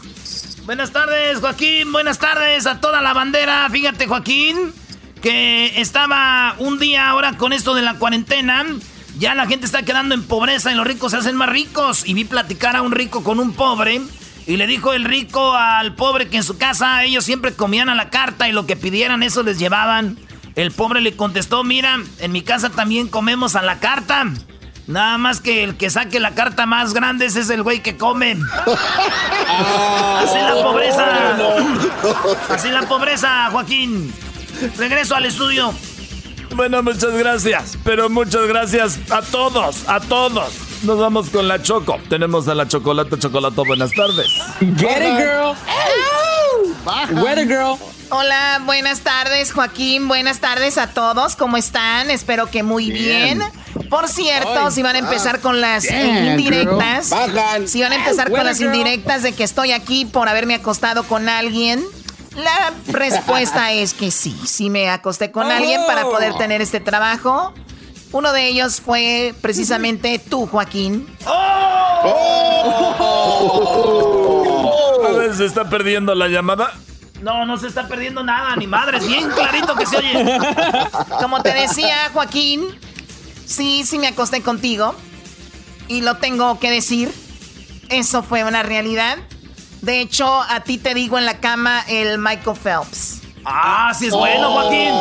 [0.66, 1.92] Buenas tardes, Joaquín.
[1.94, 3.70] Buenas tardes a toda la bandera.
[3.70, 4.74] Fíjate, Joaquín,
[5.22, 8.66] que estaba un día ahora con esto de la cuarentena.
[9.18, 12.06] Ya la gente está quedando en pobreza y los ricos se hacen más ricos.
[12.06, 14.02] Y vi platicar a un rico con un pobre.
[14.48, 17.96] Y le dijo el rico al pobre que en su casa ellos siempre comían a
[17.96, 20.18] la carta y lo que pidieran eso les llevaban.
[20.56, 24.26] El pobre le contestó, mira, en mi casa también comemos a la carta.
[24.88, 27.98] Nada más que el que saque la carta más grande ese es el güey que
[27.98, 28.32] come.
[29.48, 31.38] Así la pobreza.
[32.50, 34.14] Así la pobreza, Joaquín.
[34.78, 35.74] Regreso al estudio.
[36.56, 37.78] Bueno, muchas gracias.
[37.84, 40.67] Pero muchas gracias a todos, a todos.
[40.84, 41.98] Nos vamos con la Choco.
[42.10, 43.66] Tenemos a la Chocolata Chocolato.
[43.66, 44.28] Buenas tardes.
[44.60, 45.56] Get it, girl.
[47.22, 47.78] Weather girl.
[48.10, 50.08] Hola, buenas tardes, Joaquín.
[50.08, 51.36] Buenas tardes a todos.
[51.36, 52.10] ¿Cómo están?
[52.10, 53.42] Espero que muy bien.
[53.90, 57.10] Por cierto, Ay, si van a empezar ah, con las indirectas.
[57.10, 57.68] Bajan.
[57.68, 58.74] si van a empezar con las girl.
[58.74, 61.84] indirectas de que estoy aquí por haberme acostado con alguien,
[62.36, 67.54] la respuesta es que sí, sí me acosté con alguien para poder tener este trabajo.
[68.12, 71.08] Uno de ellos fue precisamente tú, Joaquín.
[75.06, 76.74] A ver, se está perdiendo la llamada.
[77.22, 78.98] No, no se está perdiendo nada, ni madre.
[78.98, 80.40] Es bien clarito que se oye.
[81.22, 82.66] Como te decía, Joaquín,
[83.46, 84.96] sí, sí me acosté contigo.
[85.88, 87.12] Y lo tengo que decir.
[87.90, 89.18] Eso fue una realidad.
[89.82, 93.22] De hecho, a ti te digo en la cama el Michael Phelps.
[93.50, 94.94] Ah, sí es bueno, Joaquín.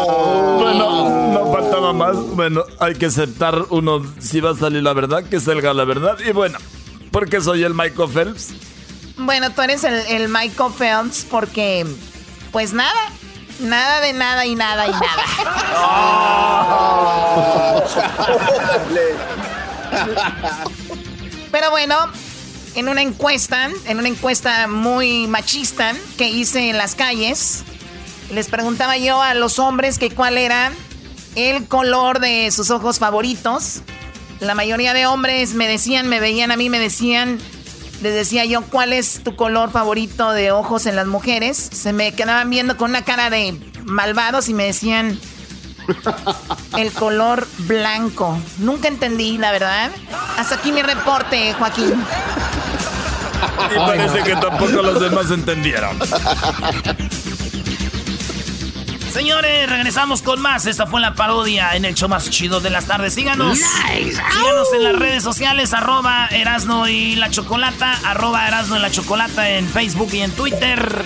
[0.61, 2.17] Bueno, no faltaba más.
[2.17, 6.17] Bueno, hay que aceptar uno, si va a salir la verdad, que salga la verdad.
[6.25, 6.57] Y bueno,
[7.11, 8.55] ¿por qué soy el Michael Phelps?
[9.17, 11.85] Bueno, tú eres el, el Michael Phelps porque,
[12.53, 13.11] pues nada,
[13.59, 15.25] nada de nada y nada y nada.
[21.51, 21.97] Pero bueno,
[22.77, 27.65] en una encuesta, en una encuesta muy machista que hice en las calles,
[28.31, 30.73] les preguntaba yo a los hombres que cuál era
[31.35, 33.83] el color de sus ojos favoritos.
[34.41, 37.39] La mayoría de hombres me decían, me veían a mí, me decían,
[38.03, 41.57] les decía yo, ¿cuál es tu color favorito de ojos en las mujeres?
[41.57, 45.19] Se me quedaban viendo con una cara de malvados y me decían,
[46.77, 48.39] el color blanco.
[48.59, 49.91] Nunca entendí, la verdad.
[50.37, 51.95] Hasta aquí mi reporte, Joaquín.
[53.75, 55.99] Y parece que tampoco los demás entendieron.
[59.17, 60.67] Señores, regresamos con más.
[60.67, 63.15] Esta fue la parodia en el show más chido de las tardes.
[63.15, 63.57] Síganos.
[63.57, 69.49] Síganos en las redes sociales, arroba Erasno y la Chocolata, arroba Erasno y la Chocolata
[69.49, 71.03] en Facebook y en Twitter.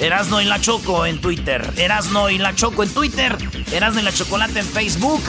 [0.00, 1.70] Erasno y la Choco en Twitter.
[1.76, 3.36] Erasno y la Choco en Twitter.
[3.70, 5.22] Erasno y la Chocolata en Facebook.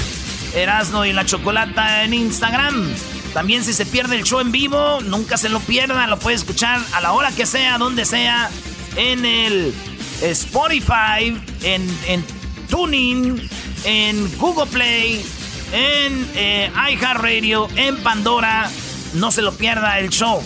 [0.56, 2.96] Erasno y la Chocolata en Instagram.
[3.34, 6.08] También si se pierde el show en vivo, nunca se lo pierda.
[6.08, 8.50] Lo puede escuchar a la hora que sea, donde sea,
[8.96, 9.74] en el
[10.22, 12.24] Spotify, en, en
[12.70, 13.50] Tuning,
[13.84, 15.26] en Google Play,
[15.74, 18.70] en eh, iHeartRadio, en Pandora.
[19.14, 20.42] No se lo pierda el show.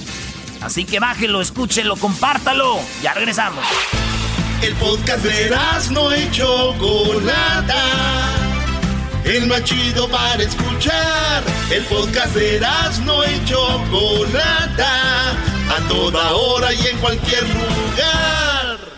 [0.61, 2.79] Así que bájelo, escúchelo, compártalo.
[3.03, 3.63] Ya regresamos.
[4.61, 5.55] El podcast de
[5.91, 7.83] no y Chocolata.
[9.23, 11.43] El más chido para escuchar.
[11.69, 12.59] El podcast de
[13.03, 15.31] no y Chocolata.
[15.69, 18.94] A toda hora y en cualquier lugar.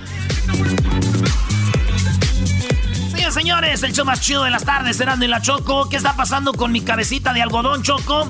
[3.27, 5.89] Señores, señores, el show más chido de las tardes, Erasmo y la Choco.
[5.89, 8.25] ¿Qué está pasando con mi cabecita de algodón, Choco?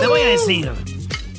[0.00, 0.72] Te voy a decir.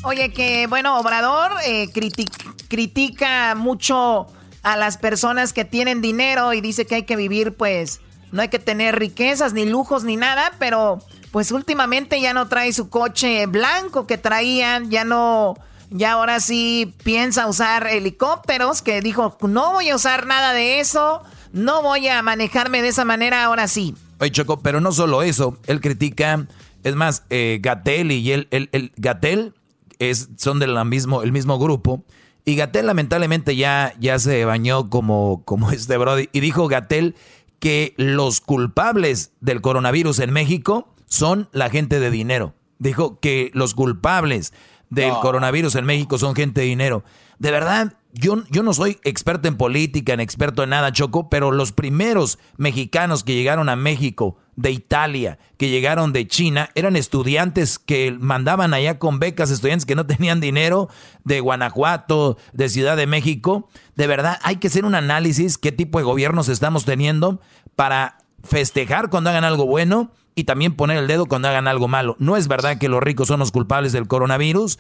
[0.04, 4.28] Oye, que bueno, Obrador eh, critic- critica mucho
[4.62, 8.00] a las personas que tienen dinero y dice que hay que vivir, pues,
[8.32, 11.00] no hay que tener riquezas, ni lujos, ni nada, pero
[11.32, 15.56] pues últimamente ya no trae su coche blanco que traían, ya no,
[15.90, 21.24] ya ahora sí piensa usar helicópteros, que dijo, no voy a usar nada de eso,
[21.54, 23.96] no voy a manejarme de esa manera, ahora sí.
[24.20, 26.48] Oye, Choco, pero no solo eso, él critica,
[26.84, 29.54] es más, eh, Gatel y él, el, el Gatel
[30.00, 32.04] es, son del mismo, el mismo grupo.
[32.46, 36.30] Y Gatel lamentablemente ya, ya se bañó como, como este Brody.
[36.32, 37.16] Y dijo Gatel
[37.60, 42.54] que los culpables del coronavirus en México son la gente de dinero.
[42.78, 44.54] Dijo que los culpables
[44.90, 45.20] del No.
[45.22, 47.04] coronavirus en México son gente de dinero.
[47.38, 51.52] De verdad, yo, yo no soy experto en política, en experto en nada, Choco, pero
[51.52, 57.80] los primeros mexicanos que llegaron a México de Italia, que llegaron de China, eran estudiantes
[57.80, 60.90] que mandaban allá con becas, estudiantes que no tenían dinero,
[61.24, 63.70] de Guanajuato, de Ciudad de México.
[63.96, 67.40] De verdad, hay que hacer un análisis qué tipo de gobiernos estamos teniendo
[67.76, 72.16] para festejar cuando hagan algo bueno y también poner el dedo cuando hagan algo malo.
[72.20, 74.80] No es verdad que los ricos son los culpables del coronavirus,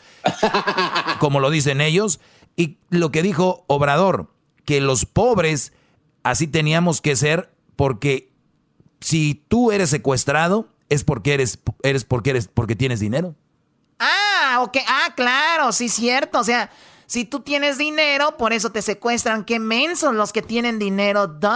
[1.19, 2.19] como lo dicen ellos.
[2.59, 4.27] Y lo que dijo Obrador,
[4.65, 5.71] que los pobres
[6.23, 8.33] así teníamos que ser porque
[8.99, 13.33] si tú eres secuestrado es porque eres, eres porque eres porque tienes dinero.
[13.97, 14.75] Ah, ok.
[14.85, 16.37] Ah, claro, sí, cierto.
[16.37, 16.69] O sea,
[17.05, 19.45] si tú tienes dinero, por eso te secuestran.
[19.45, 21.27] Qué mensos los que tienen dinero.
[21.27, 21.47] ¡Duh!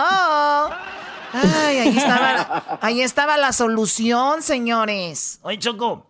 [1.34, 5.40] Ay, ahí estaba, ahí estaba la solución, señores.
[5.42, 6.10] Oye, Choco,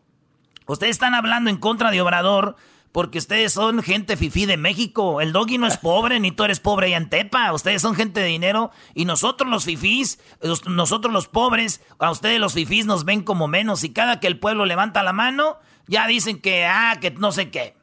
[0.68, 2.58] ustedes están hablando en contra de Obrador
[2.94, 5.20] porque ustedes son gente fifí de México.
[5.20, 7.52] El doggy no es pobre, ni tú eres pobre y en Tepa.
[7.52, 10.20] Ustedes son gente de dinero y nosotros los fifís,
[10.68, 14.40] nosotros los pobres, a ustedes los fifís nos ven como menos y cada que el
[14.40, 17.76] pueblo levanta la mano, ya dicen que, ah, que no sé qué.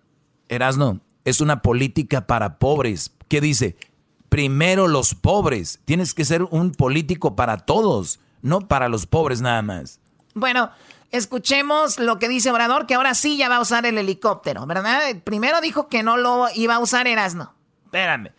[0.49, 3.13] Erasno, es una política para pobres.
[3.27, 3.77] ¿Qué dice?
[4.29, 5.81] Primero los pobres.
[5.87, 9.99] Tienes que ser un político para todos, no para los pobres nada más.
[10.35, 10.71] Bueno,
[11.11, 15.01] escuchemos lo que dice Obrador, que ahora sí ya va a usar el helicóptero, ¿verdad?
[15.25, 17.55] Primero dijo que no lo iba a usar Erasno.
[17.85, 18.33] Espérame.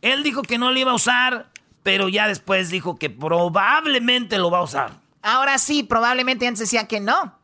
[0.00, 1.50] Él dijo que no lo iba a usar,
[1.82, 4.92] pero ya después dijo que probablemente lo va a usar.
[5.22, 7.38] Ahora sí, probablemente antes decía que no.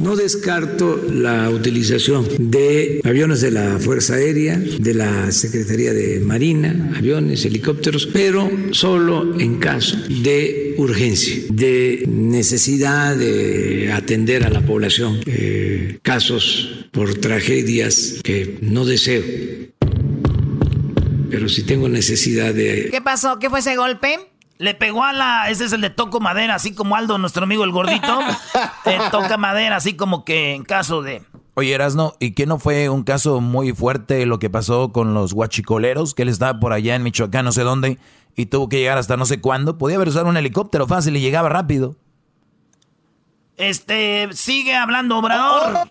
[0.00, 6.94] No descarto la utilización de aviones de la Fuerza Aérea, de la Secretaría de Marina,
[6.96, 15.20] aviones, helicópteros, pero solo en caso de urgencia, de necesidad de atender a la población,
[15.26, 19.22] eh, casos por tragedias que no deseo.
[21.30, 23.38] Pero si tengo necesidad de ¿Qué pasó?
[23.38, 24.18] ¿Qué fue ese golpe?
[24.60, 25.48] Le pegó a la.
[25.48, 28.20] Ese es el de toco madera, así como Aldo, nuestro amigo el gordito.
[28.84, 31.22] eh, toca madera, así como que en caso de.
[31.54, 35.32] Oye, Erasno, ¿y qué no fue un caso muy fuerte lo que pasó con los
[35.32, 36.12] guachicoleros?
[36.12, 37.98] Que él estaba por allá en Michoacán, no sé dónde,
[38.36, 39.78] y tuvo que llegar hasta no sé cuándo.
[39.78, 41.96] Podía haber usado un helicóptero fácil y llegaba rápido.
[43.60, 45.86] Este, sigue hablando Obrador.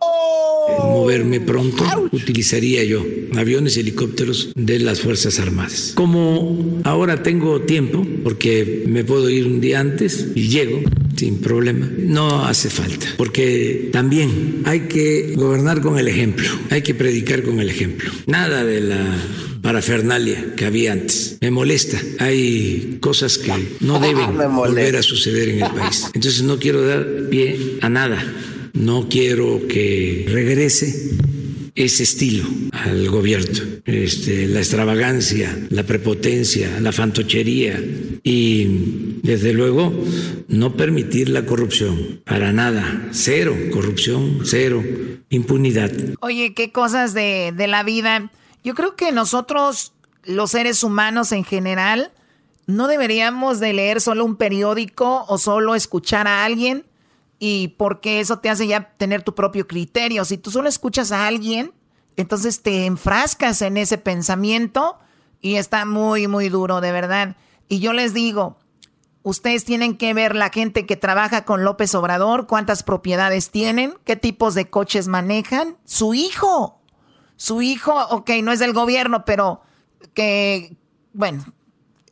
[0.82, 3.06] moverme pronto, utilizaría yo
[3.38, 5.92] aviones y helicópteros de las Fuerzas Armadas.
[5.94, 10.82] Como ahora tengo tiempo, porque me puedo ir un día antes y llego
[11.20, 16.96] sin problema, no hace falta, porque también hay que gobernar con el ejemplo, hay que
[16.96, 18.10] predicar con el ejemplo.
[18.26, 19.18] Nada de la
[19.62, 21.38] parafernalia que había antes.
[21.42, 22.00] Me molesta.
[22.20, 23.52] Hay cosas que
[23.82, 26.06] no deben volver a suceder en el país.
[26.14, 28.18] Entonces no quiero dar pie a nada.
[28.72, 31.18] No quiero que regrese
[31.80, 37.82] ese estilo al gobierno, este, la extravagancia, la prepotencia, la fantochería
[38.22, 39.94] y desde luego
[40.50, 44.84] no permitir la corrupción, para nada, cero corrupción, cero
[45.30, 45.92] impunidad.
[46.20, 48.30] Oye, qué cosas de, de la vida.
[48.62, 49.94] Yo creo que nosotros,
[50.26, 52.12] los seres humanos en general,
[52.68, 56.84] no deberíamos de leer solo un periódico o solo escuchar a alguien
[57.40, 60.26] y porque eso te hace ya tener tu propio criterio.
[60.26, 61.74] Si tú solo escuchas a alguien,
[62.18, 65.00] entonces te enfrascas en ese pensamiento
[65.40, 67.38] y está muy, muy duro, de verdad.
[67.70, 68.58] Y yo les digo,
[69.24, 74.18] ustedes tienen que ver la gente que trabaja con López Obrador, cuántas propiedades tienen, qué
[74.18, 76.82] tipos de coches manejan, su hijo.
[77.38, 79.62] Su hijo, ok, no es del gobierno, pero
[80.14, 80.76] que,
[81.14, 81.46] bueno,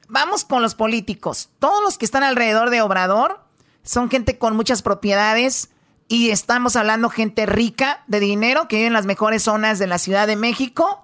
[0.08, 1.50] vamos con los políticos.
[1.60, 3.47] Todos los que están alrededor de Obrador
[3.88, 5.70] son gente con muchas propiedades
[6.10, 9.98] y estamos hablando gente rica de dinero que vive en las mejores zonas de la
[9.98, 11.02] Ciudad de México.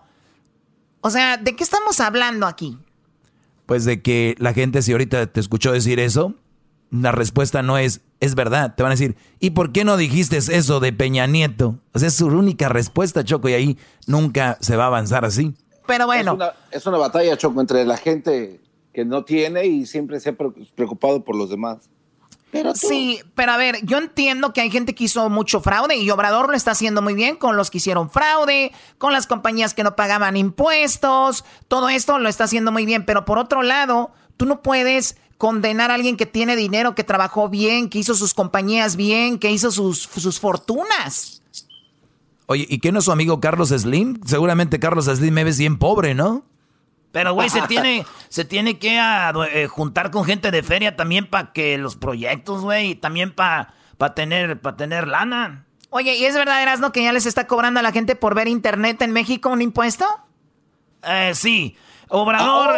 [1.00, 2.78] O sea, ¿de qué estamos hablando aquí?
[3.66, 6.36] Pues de que la gente, si ahorita te escuchó decir eso,
[6.92, 8.76] la respuesta no es, es verdad.
[8.76, 11.80] Te van a decir, ¿y por qué no dijiste eso de Peña Nieto?
[11.94, 13.78] O sea, es su única respuesta, Choco, y ahí
[14.08, 15.56] nunca se va a avanzar así.
[15.88, 16.32] Pero bueno.
[16.32, 18.60] Es una, es una batalla, Choco, entre la gente
[18.94, 21.90] que no tiene y siempre se ha preocupado por los demás.
[22.54, 26.10] Pero Sí, pero a ver, yo entiendo que hay gente que hizo mucho fraude y
[26.12, 29.84] Obrador lo está haciendo muy bien con los que hicieron fraude, con las compañías que
[29.84, 34.46] no pagaban impuestos, todo esto lo está haciendo muy bien, pero por otro lado, tú
[34.46, 38.98] no puedes condenar a alguien que tiene dinero, que trabajó bien, que hizo sus compañías
[38.98, 41.42] bien, que hizo sus, sus fortunas.
[42.46, 44.22] Oye, ¿y qué no es su amigo Carlos Slim?
[44.28, 46.46] Seguramente Carlos Slim me ves bien pobre, ¿no?
[47.14, 51.54] Pero, güey, se tiene, se tiene que eh, juntar con gente de feria también para
[51.54, 53.74] que los proyectos, güey, y también para
[54.16, 55.66] tener, para tener lana.
[55.92, 58.48] Oye, ¿y es verdad, Erasno, que ya les está cobrando a la gente por ver
[58.48, 60.06] internet en México un impuesto?
[61.04, 61.78] Eh, sí.
[62.10, 62.76] Obrador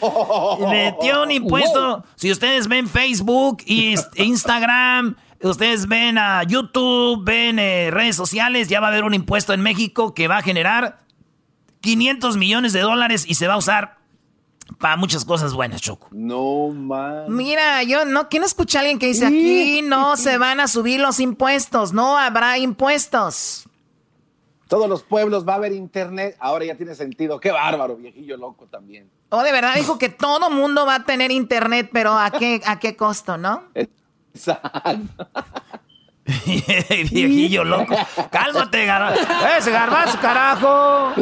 [0.00, 0.66] oh.
[0.70, 2.04] metió un impuesto.
[2.16, 8.80] Si ustedes ven Facebook y Instagram, ustedes ven a YouTube, ven eh, redes sociales, ya
[8.80, 11.00] va a haber un impuesto en México que va a generar
[11.80, 13.98] 500 millones de dólares y se va a usar
[14.78, 16.08] para muchas cosas buenas, Choco.
[16.10, 17.28] No más.
[17.28, 21.00] Mira, yo no, ¿quién escucha a alguien que dice aquí no se van a subir
[21.00, 21.92] los impuestos?
[21.92, 23.66] No habrá impuestos.
[24.68, 26.36] Todos los pueblos va a haber internet.
[26.38, 27.40] Ahora ya tiene sentido.
[27.40, 29.10] Qué bárbaro, viejillo loco también.
[29.30, 32.78] Oh, de verdad dijo que todo mundo va a tener internet, pero ¿a qué, a
[32.78, 33.64] qué costo, no?
[34.34, 35.26] Exacto.
[37.10, 37.94] Viejillo loco.
[38.30, 39.20] Cálmate, garbanzo.
[39.58, 41.12] Ese garbanzo, carajo.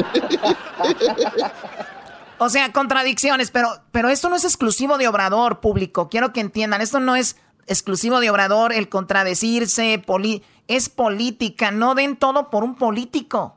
[2.38, 6.08] O sea, contradicciones, pero, pero esto no es exclusivo de Obrador público.
[6.08, 7.36] Quiero que entiendan, esto no es
[7.66, 10.02] exclusivo de Obrador el contradecirse,
[10.68, 11.70] es política.
[11.70, 13.56] No den todo por un político.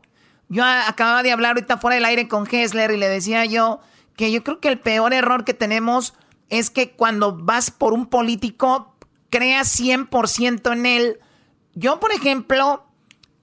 [0.49, 3.79] Yo acababa de hablar ahorita fuera del aire con Hessler y le decía yo
[4.17, 6.13] que yo creo que el peor error que tenemos
[6.49, 8.93] es que cuando vas por un político,
[9.29, 11.19] creas 100% en él
[11.73, 12.85] yo, por ejemplo,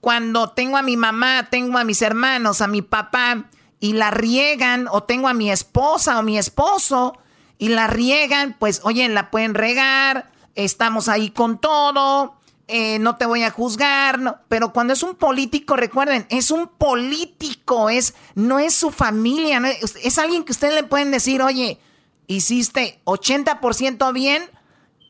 [0.01, 3.47] cuando tengo a mi mamá, tengo a mis hermanos, a mi papá,
[3.81, 7.18] y la riegan, o tengo a mi esposa o mi esposo,
[7.59, 13.26] y la riegan, pues, oye, la pueden regar, estamos ahí con todo, eh, no te
[13.26, 14.37] voy a juzgar, no.
[14.49, 19.97] pero cuando es un político, recuerden, es un político, es, no es su familia, es,
[20.03, 21.81] es alguien que ustedes le pueden decir, oye,
[22.26, 24.43] hiciste 80% bien,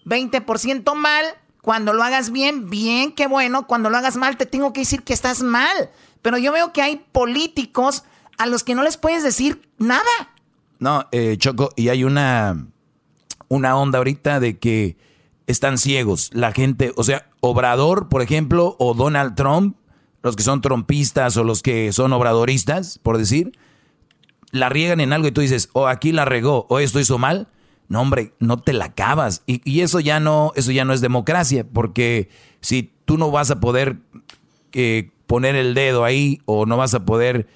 [0.05, 1.25] 20% mal,
[1.69, 3.67] cuando lo hagas bien, bien, qué bueno.
[3.67, 5.91] Cuando lo hagas mal, te tengo que decir que estás mal.
[6.23, 8.05] Pero yo veo que hay políticos
[8.39, 10.01] a los que no les puedes decir nada.
[10.79, 12.69] No, eh, Choco, y hay una,
[13.49, 14.97] una onda ahorita de que
[15.47, 16.31] están ciegos.
[16.33, 19.77] La gente, o sea, Obrador, por ejemplo, o Donald Trump,
[20.23, 23.53] los que son trompistas o los que son obradoristas, por decir,
[24.53, 27.19] la riegan en algo y tú dices, o oh, aquí la regó, o esto hizo
[27.19, 27.47] mal
[27.89, 29.43] no hombre, no te la acabas.
[29.47, 32.29] Y, y eso ya no, eso ya no es democracia, porque
[32.61, 33.99] si tú no vas a poder
[34.73, 37.47] eh, poner el dedo ahí o no vas a poder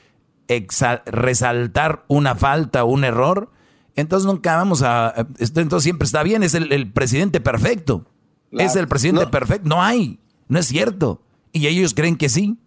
[1.06, 3.50] resaltar una falta o un error,
[3.96, 5.26] entonces nunca vamos a...
[5.38, 8.06] Entonces siempre está bien, es el, presidente perfecto.
[8.50, 9.68] es el presidente perfecto.
[9.68, 10.18] No hay,
[10.48, 11.22] no es cierto.
[11.52, 12.58] Y ellos creen que sí.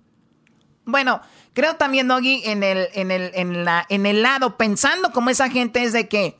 [0.86, 1.22] Bueno,
[1.54, 5.50] creo también, Doggy, en el, en el, en la, en el lado, pensando como esa
[5.50, 6.40] gente es de que,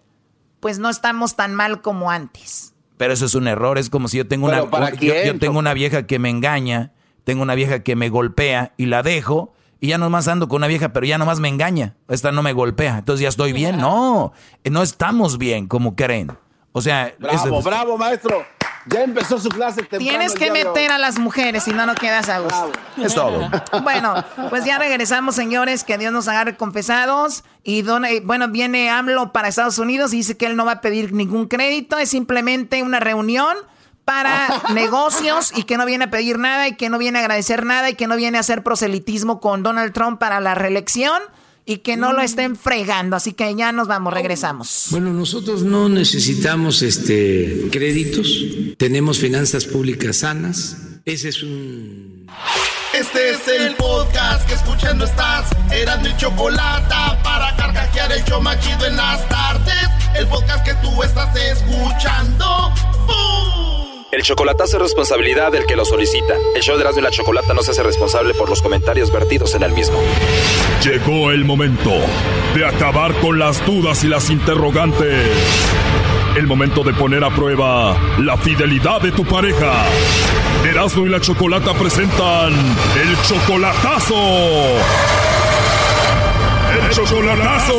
[0.66, 2.74] pues no estamos tan mal como antes.
[2.98, 4.62] Pero eso es un error, es como si yo tengo una,
[4.94, 6.92] yo, tengo una vieja que me engaña,
[7.24, 10.66] tengo una vieja que me golpea y la dejo, y ya nomás ando con una
[10.66, 11.98] vieja, pero ya nomás me engaña.
[12.08, 13.78] Esta no me golpea, entonces ya estoy bien.
[13.78, 16.36] No, no estamos bien como creen.
[16.72, 18.44] O sea, bravo, bravo, maestro.
[18.88, 20.06] Ya empezó su clase temprano.
[20.06, 22.72] Tienes que meter a las mujeres, si no, no quedas a gusto.
[22.98, 23.50] Es todo.
[23.84, 25.84] Bueno, pues ya regresamos, señores.
[25.84, 27.44] Que Dios nos haga confesados.
[27.64, 31.14] Y bueno, viene AMLO para Estados Unidos y dice que él no va a pedir
[31.14, 31.98] ningún crédito.
[31.98, 33.58] Es simplemente una reunión
[34.06, 37.66] para negocios y que no viene a pedir nada y que no viene a agradecer
[37.66, 41.22] nada y que no viene a hacer proselitismo con Donald Trump para la reelección
[41.66, 42.26] y que no lo mm.
[42.26, 43.16] estén fregando.
[43.16, 44.88] Así que ya nos vamos, regresamos.
[44.92, 48.28] Bueno, nosotros no necesitamos este créditos,
[48.78, 50.78] tenemos finanzas públicas sanas.
[51.06, 52.28] Ese es un
[52.94, 55.50] Este es el podcast que escuchando estás.
[55.72, 59.90] Eran mi chocolate para carcajear el yo machido en las tardes.
[60.18, 62.74] El podcast que tú estás escuchando.
[64.12, 66.36] El chocolatazo es responsabilidad del que lo solicita.
[66.56, 69.56] El show de Erasmo y la Chocolata no se hace responsable por los comentarios vertidos
[69.56, 70.00] en el mismo.
[70.86, 71.90] Llegó el momento
[72.54, 75.28] de acabar con las dudas y las interrogantes.
[76.36, 79.84] El momento de poner a prueba la fidelidad de tu pareja.
[80.64, 84.14] Erasmo y la Chocolata presentan el chocolatazo.
[86.72, 87.74] El chocolatazo.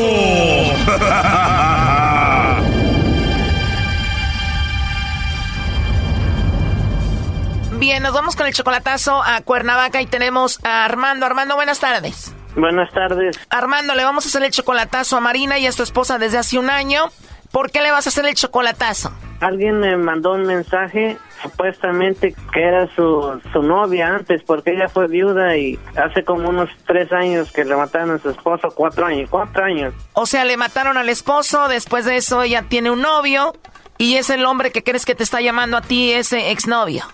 [7.78, 11.24] Bien, nos vamos con el chocolatazo a Cuernavaca y tenemos a Armando.
[11.24, 12.35] Armando, buenas tardes.
[12.56, 13.38] Buenas tardes.
[13.50, 16.58] Armando, le vamos a hacer el chocolatazo a Marina y a tu esposa desde hace
[16.58, 17.10] un año.
[17.52, 19.12] ¿Por qué le vas a hacer el chocolatazo?
[19.40, 25.06] Alguien me mandó un mensaje supuestamente que era su, su novia antes porque ella fue
[25.06, 29.28] viuda y hace como unos tres años que le mataron a su esposo, cuatro años,
[29.30, 29.94] cuatro años.
[30.14, 33.54] O sea, le mataron al esposo, después de eso ella tiene un novio
[33.98, 37.04] y es el hombre que crees que te está llamando a ti ese exnovio.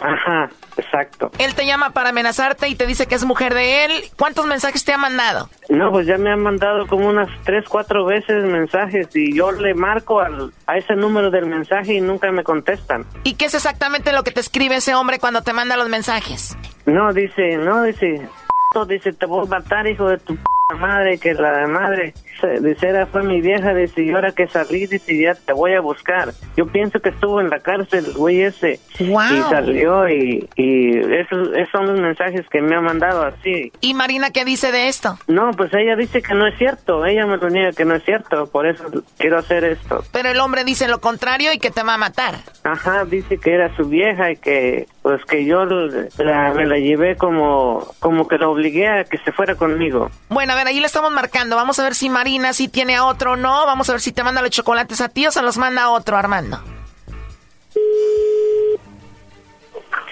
[0.00, 1.30] Ajá, exacto.
[1.38, 3.92] Él te llama para amenazarte y te dice que es mujer de él.
[4.18, 5.48] ¿Cuántos mensajes te ha mandado?
[5.68, 9.74] No, pues ya me han mandado como unas tres, cuatro veces mensajes y yo le
[9.74, 13.06] marco al, a ese número del mensaje y nunca me contestan.
[13.22, 16.56] ¿Y qué es exactamente lo que te escribe ese hombre cuando te manda los mensajes?
[16.86, 18.28] No, dice, no, dice,
[18.88, 20.36] dice, te voy a matar, hijo de tu
[20.72, 22.14] madre, que la madre,
[22.60, 25.80] dice, era fue mi vieja, dice, y ahora que salí, dice, ya te voy a
[25.80, 26.32] buscar.
[26.56, 29.12] Yo pienso que estuvo en la cárcel, güey ese, y
[29.50, 33.72] salió, y, y esos, esos son los mensajes que me ha mandado así.
[33.80, 35.18] ¿Y Marina qué dice de esto?
[35.26, 38.04] No, pues ella dice que no es cierto, ella me lo niega que no es
[38.04, 38.84] cierto, por eso
[39.18, 40.02] quiero hacer esto.
[40.12, 42.36] Pero el hombre dice lo contrario y que te va a matar.
[42.62, 47.16] Ajá, dice que era su vieja y que, pues que yo la, me la llevé
[47.16, 50.10] como, como que la obligué a que se fuera conmigo.
[50.28, 51.56] Bueno, a ver, ahí le estamos marcando.
[51.56, 53.66] Vamos a ver si Marina sí tiene a otro o no.
[53.66, 55.90] Vamos a ver si te manda los chocolates a ti o se los manda a
[55.90, 56.62] otro, Armando.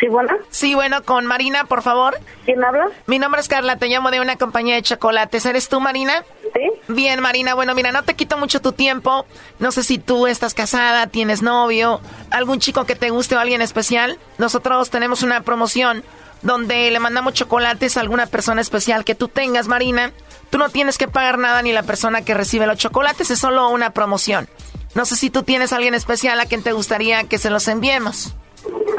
[0.01, 0.33] Sí, bueno.
[0.51, 2.19] Sí, bueno, con Marina, por favor.
[2.45, 2.89] ¿Quién habla?
[3.07, 5.47] Mi nombre es Carla, te llamo de una compañía de chocolates.
[5.47, 6.25] ¿Eres tú, Marina?
[6.55, 6.73] Sí.
[6.89, 9.27] Bien, Marina, bueno, mira, no te quito mucho tu tiempo.
[9.61, 12.01] No sé si tú estás casada, tienes novio,
[12.33, 14.19] algún chico que te guste o alguien especial.
[14.39, 16.03] Nosotros tenemos una promoción
[16.43, 20.13] donde le mandamos chocolates a alguna persona especial que tú tengas, Marina.
[20.51, 23.69] Tú no tienes que pagar nada ni la persona que recibe los chocolates, es solo
[23.71, 24.49] una promoción.
[24.95, 27.67] No sé si tú tienes a alguien especial a quien te gustaría que se los
[27.69, 28.35] enviemos.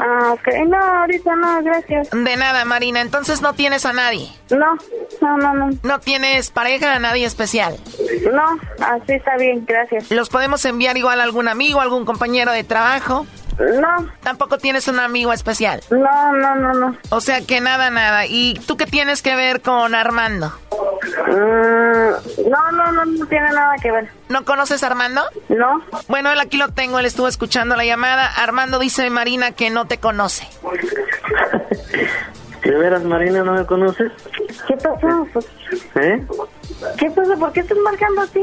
[0.00, 0.66] Ah, ok.
[0.66, 2.10] No, ahorita no, gracias.
[2.10, 3.00] De nada, Marina.
[3.00, 4.28] Entonces no tienes a nadie.
[4.50, 4.76] No,
[5.20, 5.70] no, no, no.
[5.82, 7.76] ¿No tienes pareja a nadie especial?
[8.30, 10.10] No, así está bien, gracias.
[10.10, 13.26] ¿Los podemos enviar igual a algún amigo, algún compañero de trabajo?
[13.58, 14.08] No.
[14.22, 15.80] ¿Tampoco tienes un amigo especial?
[15.90, 16.96] No, no, no, no.
[17.10, 18.26] O sea que nada, nada.
[18.26, 20.52] ¿Y tú qué tienes que ver con Armando?
[21.26, 24.08] Mm, no, no, no, no tiene nada que ver.
[24.28, 25.22] ¿No conoces a Armando?
[25.48, 25.82] No.
[26.08, 28.26] Bueno, él aquí lo tengo, él estuvo escuchando la llamada.
[28.26, 30.48] Armando dice Marina que no te conoce.
[32.64, 34.10] ¿De veras, Marina, no me conoces?
[34.66, 35.28] ¿Qué pasó?
[35.96, 36.24] ¿Eh?
[36.98, 37.36] ¿Qué pasa?
[37.36, 38.40] ¿Por qué estás marcando así?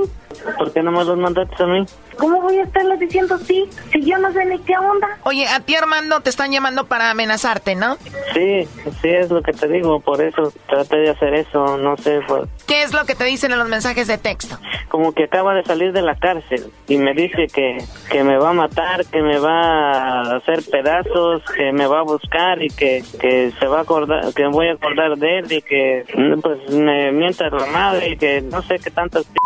[0.58, 1.86] ¿Por qué no me los mandaste a mí?
[2.18, 3.70] ¿Cómo voy a estarlo diciendo sí?
[3.92, 5.08] Si yo no sé ni qué onda.
[5.24, 7.98] Oye, a ti Armando te están llamando para amenazarte, ¿no?
[8.34, 8.68] Sí,
[9.02, 12.50] sí es lo que te digo, por eso traté de hacer eso, no sé, pues,
[12.68, 14.58] ¿Qué es lo que te dicen en los mensajes de texto?
[14.92, 17.78] como que acaba de salir de la cárcel y me dice que,
[18.12, 22.04] que me va a matar, que me va a hacer pedazos, que me va a
[22.04, 25.62] buscar y que, que se va a acordar, que voy a acordar de él y
[25.62, 26.04] que
[26.42, 29.38] pues me mienta la madre y que no sé qué tantas p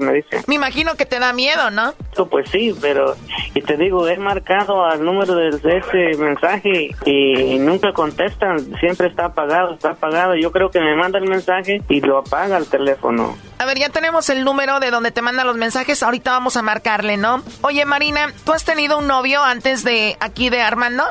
[0.00, 0.42] me dice.
[0.46, 1.94] Me imagino que te da miedo, ¿no?
[2.30, 3.16] Pues sí, pero
[3.54, 9.26] y te digo, he marcado al número de ese mensaje y nunca contestan, siempre está
[9.26, 10.34] apagado, está apagado.
[10.34, 13.36] Yo creo que me manda el mensaje y lo apaga el teléfono.
[13.58, 16.02] A ver, ya tenemos el número de donde te mandan los mensajes.
[16.02, 17.42] Ahorita vamos a marcarle, ¿no?
[17.62, 21.04] Oye, Marina, ¿tú has tenido un novio antes de aquí de Armando?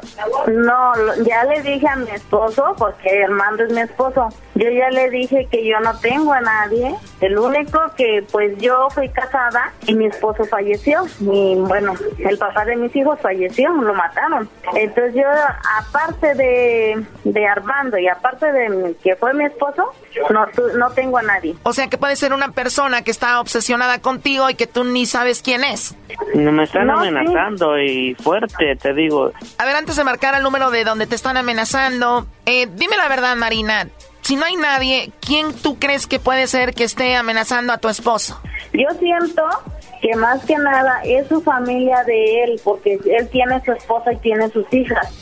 [0.48, 0.94] No,
[1.26, 5.48] ya le dije a mi esposo, porque Armando es mi esposo, yo ya le dije
[5.52, 6.96] que yo no tengo a nadie.
[7.20, 11.06] El único que, pues yo fui casada y mi esposo falleció.
[11.20, 14.50] Y bueno, el papá de mis hijos falleció, lo mataron.
[14.76, 15.24] Entonces yo,
[15.80, 19.92] aparte de, de Armando y aparte de que fue mi esposo,
[20.30, 21.56] no, tu- no tengo a nadie.
[21.64, 25.06] O sea, que puede ser una persona que está obsesionada contigo y que tú ni
[25.06, 25.96] sabes quién es.
[26.34, 27.08] No, me están No, sí.
[27.10, 29.32] amenazando y fuerte, te digo.
[29.58, 33.08] A ver, antes de marcar el número de donde te están amenazando, eh, dime la
[33.10, 33.88] verdad, Marina.
[34.28, 37.88] Si no hay nadie, ¿quién tú crees que puede ser que esté amenazando a tu
[37.88, 38.38] esposo?
[38.74, 39.42] Yo siento
[40.02, 44.18] que más que nada es su familia de él, porque él tiene su esposa y
[44.18, 45.18] tiene sus hijas.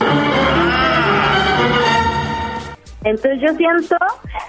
[3.06, 3.96] Entonces yo siento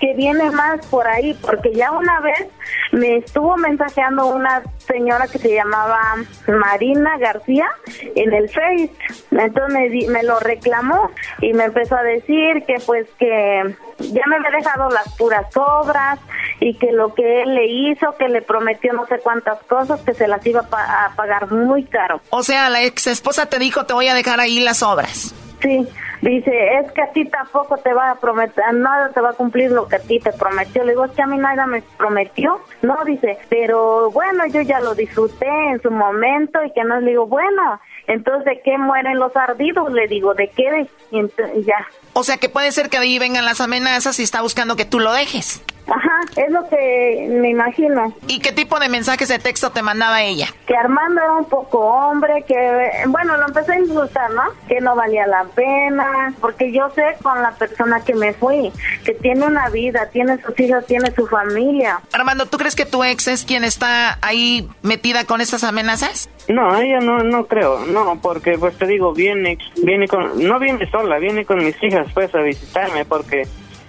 [0.01, 2.47] que viene más por ahí, porque ya una vez
[2.93, 6.17] me estuvo mensajeando una señora que se llamaba
[6.49, 7.67] Marina García
[8.15, 8.91] en el Face.
[9.31, 14.23] Entonces me, di- me lo reclamó y me empezó a decir que pues que ya
[14.27, 16.19] me había dejado las puras obras
[16.61, 20.15] y que lo que él le hizo, que le prometió no sé cuántas cosas, que
[20.15, 22.21] se las iba a, pa- a pagar muy caro.
[22.31, 25.35] O sea, la ex esposa te dijo, te voy a dejar ahí las obras.
[25.63, 25.89] Sí,
[26.31, 29.71] dice, es que a ti tampoco te va a prometer, nada te va a cumplir
[29.71, 30.85] lo que a ti te prometió.
[30.85, 32.61] Le digo, es que a mí nada me prometió.
[32.83, 37.11] No, dice, pero bueno, yo ya lo disfruté en su momento y que no le
[37.11, 39.93] digo, bueno, entonces ¿de qué mueren los ardidos?
[39.93, 40.71] Le digo, ¿de qué?
[40.71, 41.87] De-?" Y ya.
[42.13, 44.85] O sea, que puede ser que de ahí vengan las amenazas y está buscando que
[44.85, 45.63] tú lo dejes.
[45.89, 48.13] Ajá, es lo que me imagino.
[48.27, 50.49] ¿Y qué tipo de mensajes de texto te mandaba ella?
[50.67, 54.43] Que Armando era un poco hombre, que, bueno, lo empecé a insultar, ¿no?
[54.67, 58.73] Que no valía la pena, porque yo sé con la persona que me fui,
[59.05, 62.01] que tiene una vida, tiene sus hijos, tiene su familia.
[62.13, 66.29] Armando, ¿tú crees que tu ex es quien está ahí metida con estas amenazas?
[66.49, 70.89] No, ella no, no creo, no, porque pues te digo, viene, viene con, no viene
[70.91, 73.47] sola, viene con mis hijas pues a visitarme porque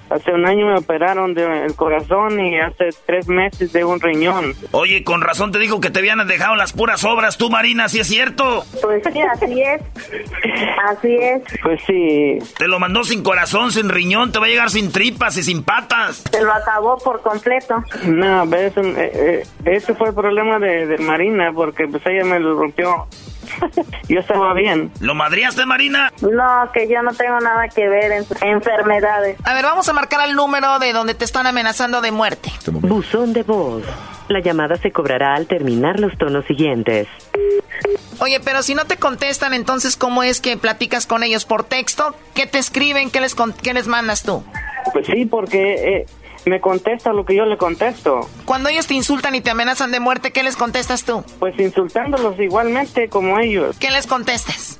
[0.10, 4.54] hace un año me operaron del corazón y hace tres meses de un riñón.
[4.72, 8.00] Oye, con razón te dijo que te habían dejado las puras obras, tú, Marina, ¿sí
[8.00, 8.64] es cierto?
[8.82, 9.82] Pues sí, así es,
[10.90, 11.42] así es.
[11.62, 12.40] Pues sí.
[12.58, 15.64] Te lo mandó sin corazón, sin riñón, te va a llegar sin tripas y sin
[15.64, 16.24] patas.
[16.32, 17.84] Se lo acabó por completo.
[18.06, 22.40] No, ves, eh, eh, ese fue el problema de, de Marina porque pues ella me
[22.40, 23.08] lo rompió.
[24.10, 24.92] yo estaba bien.
[25.00, 26.12] ¿Lo madriaste, Marina?
[26.22, 29.38] No, que yo no tengo nada que ver en enfermedades.
[29.44, 32.52] A ver, vamos a marcar el número de donde te están amenazando de muerte.
[32.72, 33.84] Buzón de voz.
[34.30, 37.08] La llamada se cobrará al terminar los tonos siguientes.
[38.20, 41.46] Oye, pero si no te contestan, entonces, ¿cómo es que platicas con ellos?
[41.46, 42.16] ¿Por texto?
[42.34, 43.12] ¿Qué te escriben?
[43.12, 44.44] ¿Qué les, con- qué les mandas tú?
[44.92, 46.06] Pues sí, porque eh,
[46.46, 48.22] me contesta lo que yo le contesto.
[48.46, 51.24] Cuando ellos te insultan y te amenazan de muerte, ¿qué les contestas tú?
[51.40, 53.78] Pues insultándolos igualmente como ellos.
[53.80, 54.80] ¿Qué les contestas?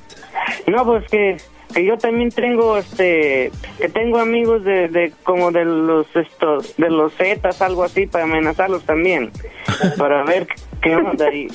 [0.66, 1.36] No, pues que,
[1.74, 6.90] que yo también tengo este que tengo amigos de, de como de los estos de
[6.90, 9.30] los Zetas algo así para amenazarlos también
[9.98, 10.46] para ver
[10.80, 11.48] qué onda y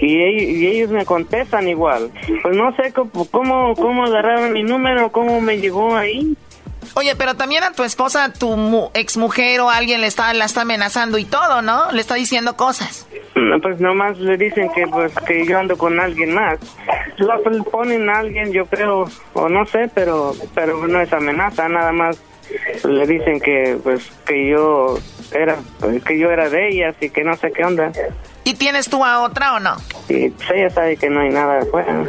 [0.00, 2.10] y y ellos me contestan igual.
[2.42, 6.36] Pues no sé cómo cómo, cómo agarraron mi número, cómo me llegó ahí.
[6.98, 10.62] Oye, pero también a tu esposa, tu mu- exmujer o alguien le está, la está
[10.62, 11.92] amenazando y todo, ¿no?
[11.92, 13.06] Le está diciendo cosas.
[13.34, 16.58] No, Pues nomás le dicen que pues que yo ando con alguien más.
[17.18, 21.68] Lo pues, ponen a alguien, yo creo, o no sé, pero pero no es amenaza,
[21.68, 22.18] nada más
[22.84, 24.98] le dicen que pues que yo
[25.32, 25.56] era
[26.06, 27.92] que yo era de ellas y que no sé qué onda.
[28.44, 29.76] ¿Y tienes tú a otra o no?
[30.08, 32.04] Y pues ella sabe que no hay nada afuera.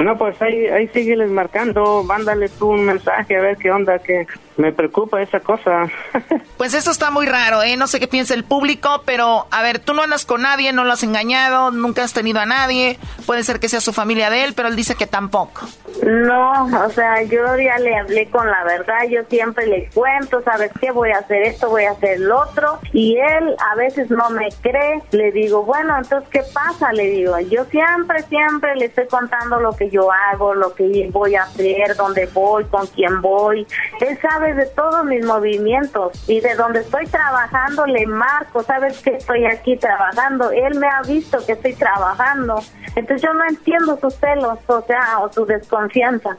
[0.00, 4.26] No, pues ahí, ahí sígueles marcando, mándale tú un mensaje a ver qué onda, que
[4.56, 5.88] me preocupa esa cosa.
[6.56, 7.76] pues eso está muy raro, ¿eh?
[7.76, 10.84] No sé qué piensa el público, pero a ver, tú no andas con nadie, no
[10.84, 12.98] lo has engañado, nunca has tenido a nadie.
[13.26, 15.66] Puede ser que sea su familia de él, pero él dice que tampoco.
[16.02, 20.70] No, o sea, yo ya le hablé con la verdad, yo siempre le cuento, ¿sabes
[20.80, 20.90] qué?
[20.90, 24.48] Voy a hacer esto, voy a hacer lo otro, y él a veces no me
[24.60, 25.02] cree.
[25.12, 26.92] Le digo, bueno, entonces, ¿qué pasa?
[26.92, 31.34] Le digo, yo siempre, siempre le estoy contando lo que yo hago, lo que voy
[31.34, 33.66] a hacer, dónde voy, con quién voy.
[34.00, 39.16] Él sabe de todos mis movimientos y de donde estoy trabajando le marco, sabes que
[39.16, 42.60] estoy aquí trabajando, él me ha visto que estoy trabajando,
[42.96, 46.38] entonces yo no entiendo sus celos, o sea, o su desconfianza.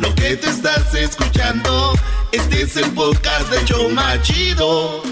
[0.00, 1.92] lo que te estás escuchando,
[2.32, 5.02] este es el podcast de Choma Chido.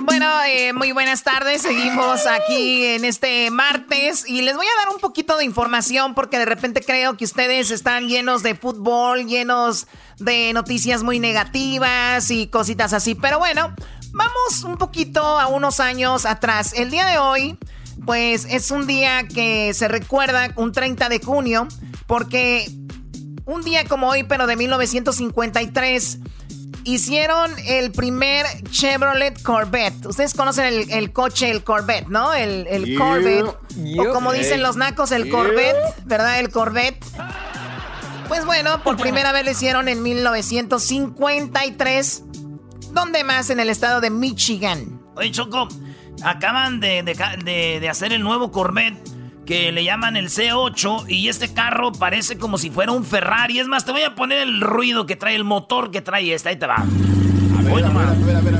[0.00, 1.62] Bueno, eh, muy buenas tardes.
[1.62, 6.38] Seguimos aquí en este martes y les voy a dar un poquito de información porque
[6.38, 9.86] de repente creo que ustedes están llenos de fútbol, llenos
[10.18, 13.14] de noticias muy negativas y cositas así.
[13.14, 13.72] Pero bueno,
[14.12, 16.72] vamos un poquito a unos años atrás.
[16.74, 17.56] El día de hoy,
[18.04, 21.68] pues es un día que se recuerda, un 30 de junio,
[22.10, 22.68] porque
[23.44, 26.18] un día como hoy, pero de 1953,
[26.82, 30.06] hicieron el primer Chevrolet Corvette.
[30.06, 32.34] Ustedes conocen el, coche, el Corvette, ¿no?
[32.34, 33.54] El, Corvette.
[33.96, 36.40] O como dicen los nacos, el Corvette, ¿verdad?
[36.40, 36.98] El Corvette.
[38.26, 42.24] Pues bueno, por primera vez lo hicieron en 1953.
[42.92, 43.50] ¿Dónde más?
[43.50, 45.00] En el estado de Michigan.
[45.14, 45.68] Oye, Choco,
[46.24, 49.19] acaban de, de hacer el nuevo Corvette
[49.50, 53.58] que le llaman el C8 y este carro parece como si fuera un Ferrari.
[53.58, 56.50] Es más, te voy a poner el ruido que trae, el motor que trae este.
[56.50, 56.76] Ahí te va.
[56.76, 58.59] A ver, a ver, a ver, a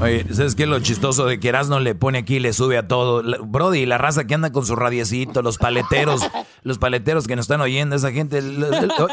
[0.00, 2.78] Oye, ¿sabes qué es lo chistoso de que Erasmo le pone aquí y le sube
[2.78, 3.22] a todo?
[3.44, 6.22] Brody, la raza que anda con su radiecito, los paleteros,
[6.62, 8.42] los paleteros que nos están oyendo, esa gente,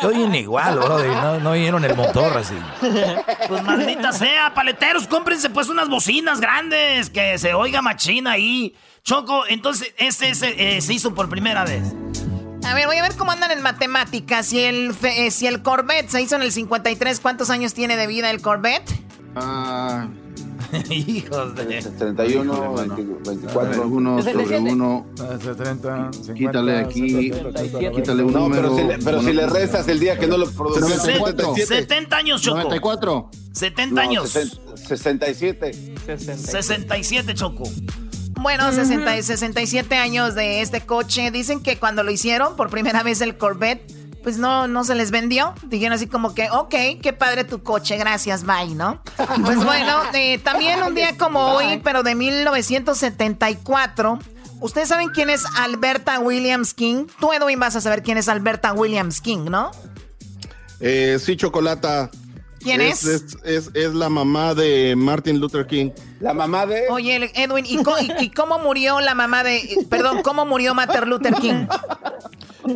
[0.03, 1.09] oyen igual, Brody,
[1.43, 2.55] no, oyeron el motor así.
[3.49, 8.73] Pues maldita sea, paleteros, cómprense pues unas bocinas grandes, que se oiga machina ahí.
[9.03, 10.31] Choco, entonces, este,
[10.77, 11.83] eh, se hizo por primera vez.
[12.63, 14.47] A ver, voy a ver cómo andan en matemáticas.
[14.47, 18.07] Si el, eh, si el Corvette se hizo en el 53, ¿cuántos años tiene de
[18.07, 18.89] vida el Corvette?
[19.35, 20.07] Ah...
[20.89, 21.81] Hijos de.
[21.81, 22.75] 31,
[23.25, 23.87] 24.
[23.87, 25.05] 1 sobre 1.
[25.57, 27.31] 30, quítale aquí.
[27.95, 28.75] Quítale un número.
[28.75, 31.67] Pero, si, pero si le rezas el día que no lo produces.
[31.67, 32.57] 70 años, Choco.
[32.57, 33.29] 94.
[33.53, 34.37] 70 años.
[34.87, 35.95] 67.
[36.05, 37.63] 67, Choco.
[38.39, 41.31] Bueno, 60, 67 años de este coche.
[41.31, 43.96] Dicen que cuando lo hicieron por primera vez el Corvette
[44.27, 45.53] pues no, no se les vendió.
[45.67, 49.01] Dijeron así como que, ok, qué padre tu coche, gracias, bye, ¿no?
[49.15, 54.19] Pues bueno, eh, también un día como hoy, pero de 1974.
[54.59, 57.05] ¿Ustedes saben quién es Alberta Williams King?
[57.21, 59.71] Tú, Edwin, vas a saber quién es Alberta Williams King, ¿no?
[60.81, 62.11] Eh, sí, Chocolata.
[62.59, 63.03] ¿Quién es?
[63.05, 63.93] Es, es?
[63.93, 65.91] la mamá de Martin Luther King.
[66.19, 66.83] La mamá de...
[66.89, 67.79] Oye, Edwin, ¿y,
[68.19, 69.85] y cómo murió la mamá de...
[69.89, 71.67] Perdón, ¿cómo murió Martin Luther King?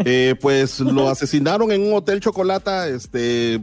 [0.05, 2.87] Eh, pues lo asesinaron en un hotel chocolata.
[2.87, 3.61] Este,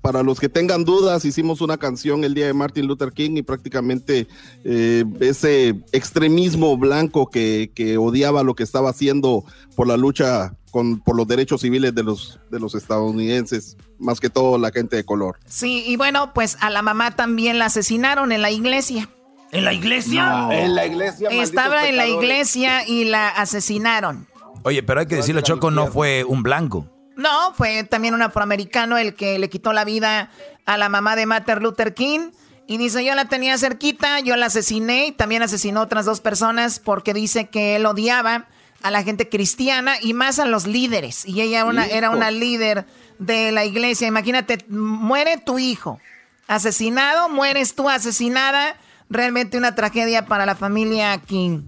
[0.00, 3.42] para los que tengan dudas, hicimos una canción el día de Martin Luther King y
[3.42, 4.28] prácticamente
[4.64, 9.44] eh, ese extremismo blanco que, odiaba lo que estaba haciendo
[9.74, 14.30] por la lucha con, por los derechos civiles de los, de los estadounidenses, más que
[14.30, 15.38] todo la gente de color.
[15.46, 19.08] Sí, y bueno, pues a la mamá también la asesinaron en la iglesia.
[19.50, 20.48] ¿En la iglesia?
[20.52, 21.30] en la iglesia.
[21.30, 24.26] Estaba en la iglesia y la asesinaron.
[24.62, 26.86] Oye, pero hay que decirlo, Choco no fue un blanco.
[27.18, 30.30] No, fue también un afroamericano el que le quitó la vida
[30.66, 32.30] a la mamá de Martin Luther King.
[32.68, 36.20] Y dice, yo la tenía cerquita, yo la asesiné y también asesinó a otras dos
[36.20, 38.46] personas porque dice que él odiaba
[38.82, 41.26] a la gente cristiana y más a los líderes.
[41.26, 42.86] Y ella una, era una líder
[43.18, 44.06] de la iglesia.
[44.06, 45.98] Imagínate, muere tu hijo
[46.46, 48.76] asesinado, mueres tú asesinada.
[49.10, 51.62] Realmente una tragedia para la familia King.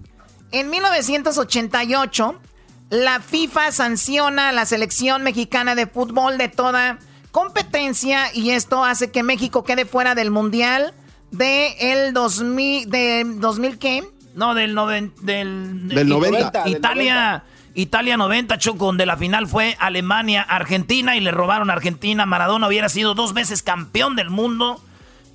[0.53, 2.39] En 1988
[2.91, 6.99] la FIFA sanciona a la selección mexicana de fútbol de toda
[7.31, 10.93] competencia y esto hace que México quede fuera del Mundial
[11.31, 14.03] de el 2000, de 2000 qué?
[14.35, 14.75] No, del,
[15.21, 16.67] del, del 90.
[16.67, 17.45] Italia,
[17.75, 22.25] Italia 90, Choco, donde la final fue Alemania-Argentina y le robaron a Argentina.
[22.25, 24.81] Maradona hubiera sido dos veces campeón del mundo.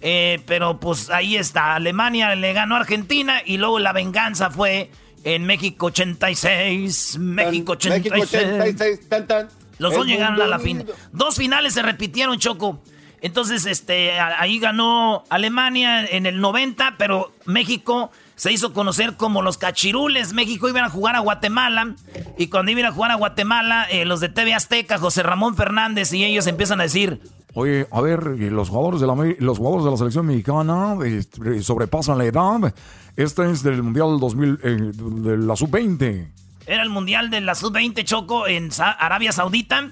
[0.02, 4.90] Eh, pero pues ahí está, Alemania le ganó a Argentina y luego la venganza fue
[5.24, 8.12] en México 86, México 86.
[8.22, 9.48] México 86 tan, tan.
[9.78, 10.86] Los dos llegaron a la final.
[11.12, 12.80] Dos finales se repitieron, Choco.
[13.20, 19.58] Entonces, este, ahí ganó Alemania en el 90, pero México se hizo conocer como los
[19.58, 20.32] cachirules.
[20.32, 21.94] México iban a jugar a Guatemala
[22.38, 26.12] y cuando iban a jugar a Guatemala, eh, los de TV Azteca, José Ramón Fernández
[26.12, 27.20] y ellos empiezan a decir,
[27.58, 32.18] Oye, a ver, los jugadores de la, los jugadores de la selección mexicana eh, sobrepasan
[32.18, 32.74] la edad.
[33.16, 36.28] Este es del Mundial 2000, eh, de la Sub-20.
[36.66, 39.90] Era el Mundial de la Sub-20 Choco en Arabia Saudita.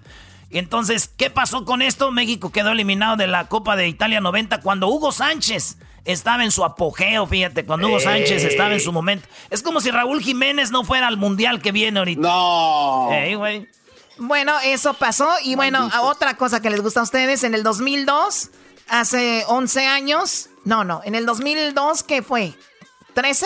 [0.51, 2.11] Entonces, ¿qué pasó con esto?
[2.11, 6.65] México quedó eliminado de la Copa de Italia 90 cuando Hugo Sánchez estaba en su
[6.65, 9.27] apogeo, fíjate, cuando Hugo Sánchez estaba en su momento.
[9.49, 12.21] Es como si Raúl Jiménez no fuera al Mundial que viene ahorita.
[12.21, 13.09] No.
[13.39, 13.67] güey.
[14.19, 15.31] Bueno, eso pasó.
[15.43, 18.51] Y bueno, otra cosa que les gusta a ustedes, en el 2002,
[18.89, 22.55] hace 11 años, no, no, en el 2002, ¿qué fue?
[23.15, 23.45] ¿13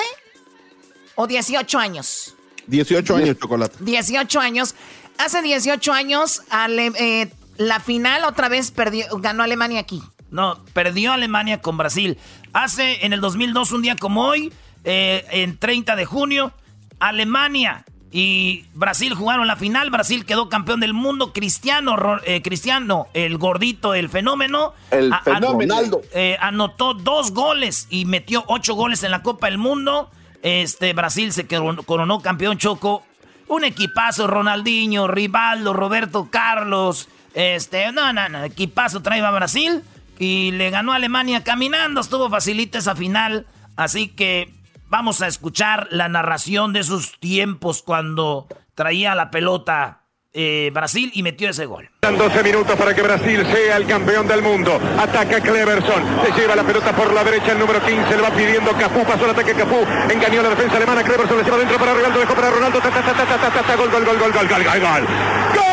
[1.14, 2.34] o 18 años?
[2.66, 3.76] 18 años, Chocolate.
[3.80, 4.74] 18 años.
[5.18, 6.42] Hace 18 años,
[6.78, 10.02] eh, la final otra vez perdió, ganó Alemania aquí.
[10.30, 12.18] No, perdió Alemania con Brasil.
[12.52, 14.52] Hace en el 2002, un día como hoy,
[14.84, 16.52] eh, en 30 de junio,
[17.00, 19.90] Alemania y Brasil jugaron la final.
[19.90, 21.32] Brasil quedó campeón del mundo.
[21.32, 24.72] Cristiano, eh, Cristiano, el gordito, el fenómeno.
[24.90, 25.76] El fenómeno.
[26.14, 30.10] Eh, anotó dos goles y metió ocho goles en la Copa del Mundo.
[30.42, 33.04] Este, Brasil se coronó campeón choco.
[33.48, 37.08] Un equipazo, Ronaldinho, Rivaldo, Roberto Carlos.
[37.34, 39.82] Este, no, no, no, equipazo traía a Brasil.
[40.18, 42.00] Y le ganó a Alemania caminando.
[42.00, 43.46] Estuvo facilita esa final.
[43.76, 44.52] Así que
[44.90, 50.00] Vamos a escuchar la narración de esos tiempos cuando traía la pelota
[50.32, 51.90] eh, Brasil y metió ese gol.
[52.00, 54.80] 12 minutos para que Brasil sea el campeón del mundo.
[54.98, 56.02] Ataca Cleverson.
[56.24, 57.52] Se lleva la pelota por la derecha.
[57.52, 59.04] El número 15 le va pidiendo Cafú.
[59.04, 59.84] Pasó el ataque Cafú.
[60.10, 61.02] Engañó la defensa alemana.
[61.02, 62.20] Cleverson le lleva dentro para Ronaldo.
[62.20, 62.80] Dejó para Ronaldo.
[62.80, 65.06] Gol, gol, gol, gol, gol, gol, gol, gol.
[65.54, 65.68] ¡Gol!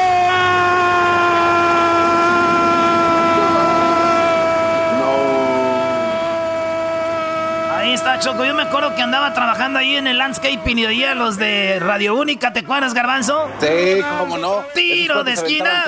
[7.96, 8.44] Está, Choco.
[8.44, 12.16] Yo me acuerdo que andaba trabajando ahí en el landscaping y oía los de Radio
[12.16, 12.52] Única.
[12.52, 13.50] ¿Te acuerdas, Garbanzo?
[13.62, 14.66] Sí, cómo no.
[14.74, 15.86] Tiro de esquina.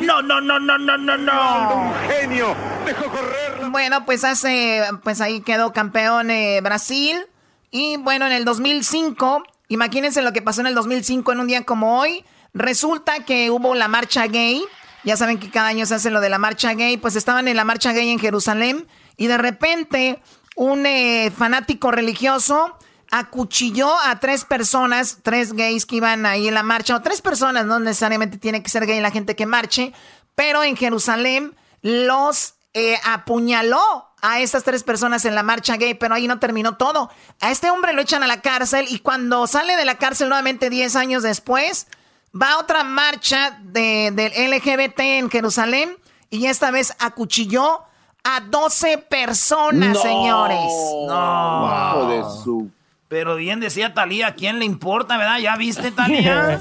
[0.00, 1.74] No, no, no, no, no, no, no.
[1.74, 2.54] Un genio.
[2.84, 3.70] Dejó correr.
[3.70, 7.24] Bueno, pues hace, pues ahí quedó campeón eh, Brasil.
[7.70, 11.62] Y bueno, en el 2005, imagínense lo que pasó en el 2005 en un día
[11.62, 12.24] como hoy.
[12.54, 14.64] Resulta que hubo la marcha gay.
[15.04, 16.96] Ya saben que cada año se hace lo de la marcha gay.
[16.96, 20.22] Pues estaban en la marcha gay en Jerusalén y de repente
[20.56, 22.76] un eh, fanático religioso
[23.10, 27.64] acuchilló a tres personas, tres gays que iban ahí en la marcha, o tres personas,
[27.64, 29.92] no necesariamente tiene que ser gay la gente que marche,
[30.34, 33.80] pero en Jerusalén los eh, apuñaló
[34.20, 37.10] a estas tres personas en la marcha gay, pero ahí no terminó todo.
[37.40, 40.70] A este hombre lo echan a la cárcel y cuando sale de la cárcel nuevamente
[40.70, 41.86] 10 años después,
[42.34, 45.96] va a otra marcha de, del LGBT en Jerusalén
[46.30, 47.84] y esta vez acuchilló
[48.24, 50.58] a 12 personas, señores.
[51.06, 52.08] No.
[52.08, 52.70] de su...
[53.08, 55.38] Pero bien decía Talía, ¿a quién le importa, verdad?
[55.38, 56.60] ¿Ya viste, Talía?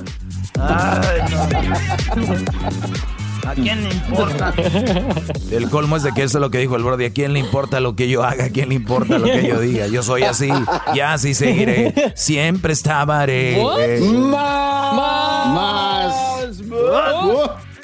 [3.45, 4.53] ¿A quién le importa?
[5.51, 7.05] El colmo es de que eso es lo que dijo el Brody.
[7.05, 8.45] ¿A quién le importa lo que yo haga?
[8.45, 9.87] ¿A quién le importa lo que yo diga?
[9.87, 10.49] Yo soy así
[10.93, 12.13] y así seguiré.
[12.15, 13.61] Siempre estaré.
[14.01, 15.47] Más.
[15.47, 16.13] Más.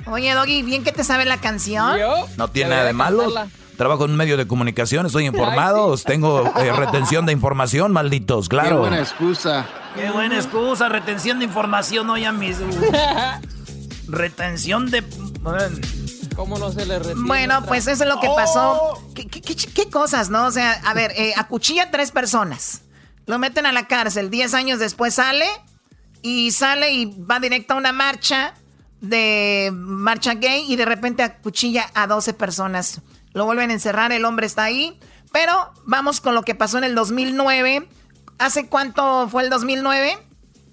[0.05, 1.97] Oye, Doggy, ¿bien que te sabe la canción?
[2.37, 3.31] No tiene nada de malo.
[3.79, 8.71] Trabajo en un medio de comunicación, estoy informado, tengo eh, retención de información, malditos, claro.
[8.71, 9.65] Qué buena excusa.
[9.95, 12.57] Qué buena excusa, retención de información, oye, mis...
[14.09, 15.01] retención de...
[16.35, 18.97] ¿Cómo no se le retiene Bueno, pues eso es lo que pasó.
[18.97, 19.13] Oh.
[19.13, 20.47] ¿Qué, cosas, no?
[20.47, 22.81] O sea, a ver, eh, acuchilla a tres personas.
[23.27, 24.29] Lo meten a la cárcel.
[24.29, 25.47] Diez años después sale
[26.21, 28.55] y sale y va directo a una marcha
[28.99, 33.01] de marcha gay y de repente acuchilla a 12 personas.
[33.33, 34.99] Lo vuelven a encerrar, el hombre está ahí.
[35.31, 35.53] Pero
[35.85, 37.87] vamos con lo que pasó en el 2009.
[38.39, 40.17] ¿Hace cuánto fue el 2009?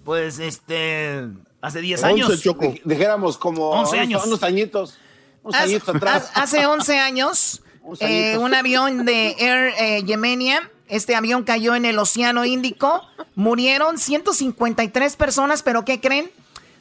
[0.05, 1.27] Pues este.
[1.61, 2.43] Hace 10 años.
[2.85, 4.25] dijéramos como 11 años.
[4.27, 4.99] unos añitos.
[5.43, 6.31] Unos hace, añitos atrás.
[6.35, 7.63] Hace 11 años,
[8.01, 10.71] eh, un avión de Air eh, Yemenia.
[10.89, 13.03] Este avión cayó en el Océano Índico.
[13.35, 16.31] Murieron 153 personas, pero ¿qué creen?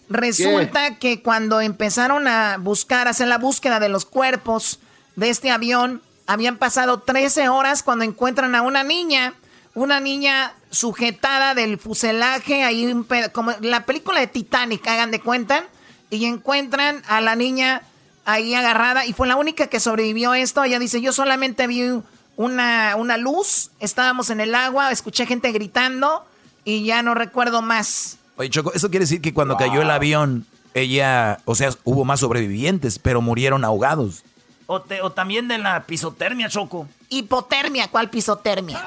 [0.08, 4.80] Resulta que cuando empezaron a buscar, hacer la búsqueda de los cuerpos
[5.16, 6.02] de este avión.
[6.28, 9.34] Habían pasado 13 horas cuando encuentran a una niña.
[9.74, 12.94] una niña sujetada del fuselaje, ahí
[13.34, 15.66] como la película de Titanic, hagan de cuenta,
[16.10, 17.82] y encuentran a la niña
[18.26, 20.64] ahí agarrada y fue la única que sobrevivió esto.
[20.64, 22.02] Ella dice, yo solamente vi
[22.38, 26.26] una, una luz, estábamos en el agua, escuché gente gritando
[26.64, 28.18] y ya no recuerdo más.
[28.38, 32.20] Oye, Choco, eso quiere decir que cuando cayó el avión, ella, o sea, hubo más
[32.20, 34.24] sobrevivientes, pero murieron ahogados.
[34.68, 36.88] O, o también de la pisotermia, Choco.
[37.10, 38.84] Hipotermia, ¿cuál pisotermia?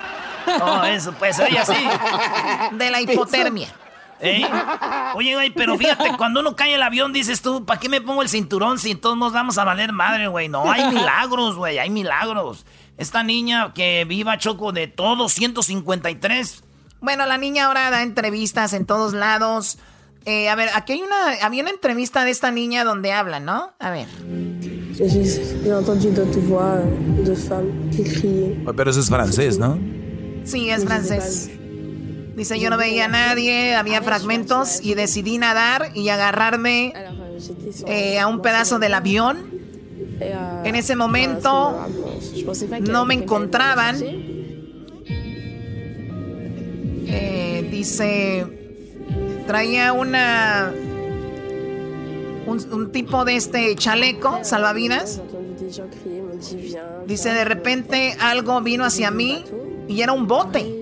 [0.60, 2.76] Oh, eso pues, ella sí.
[2.76, 3.68] De la hipotermia.
[4.20, 4.44] ¿Eh?
[5.14, 8.22] Oye, güey, pero fíjate, cuando uno cae el avión, dices tú, ¿para qué me pongo
[8.22, 10.48] el cinturón si todos nos vamos a valer madre, güey?
[10.48, 12.66] No, hay milagros, güey, hay milagros.
[12.96, 16.64] Esta niña que viva Choco de todos, 153.
[17.00, 19.78] Bueno, la niña ahora da entrevistas en todos lados.
[20.24, 23.72] Eh, a ver, aquí hay una, había una entrevista de esta niña donde habla, ¿no?
[23.78, 24.08] A ver.
[28.76, 29.78] Pero eso es francés, ¿no?
[30.44, 31.50] Sí, es francés.
[32.36, 36.92] Dice, yo no veía a nadie, había fragmentos y decidí nadar y agarrarme
[37.86, 39.58] eh, a un pedazo del avión.
[40.64, 41.78] En ese momento
[42.80, 43.96] no me encontraban.
[47.10, 48.46] Eh, dice,
[49.46, 50.72] traía una...
[52.48, 55.20] un tipo de este chaleco, salvavidas.
[57.06, 59.44] Dice, de repente algo vino hacia mí
[59.88, 60.74] y era un bote.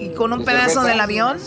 [0.00, 1.38] Y con un pedazo del avión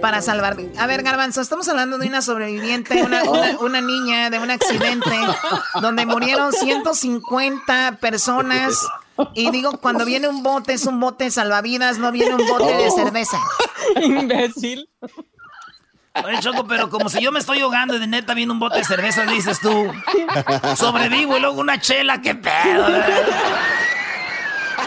[0.00, 0.56] para salvar.
[0.78, 5.10] A ver, Garbanzo, estamos hablando de una sobreviviente, una, niña de un accidente
[5.80, 8.86] donde murieron 150 personas.
[9.34, 12.90] Y digo, cuando viene un bote, es un bote salvavidas, no viene un bote de
[12.90, 13.38] cerveza.
[14.02, 14.88] Imbécil.
[16.14, 18.78] Oye, Choco, pero como si yo me estoy ahogando y de neta viene un bote
[18.78, 19.90] de cerveza, dices tú.
[20.76, 22.86] Sobrevivo y luego una chela, qué pedo.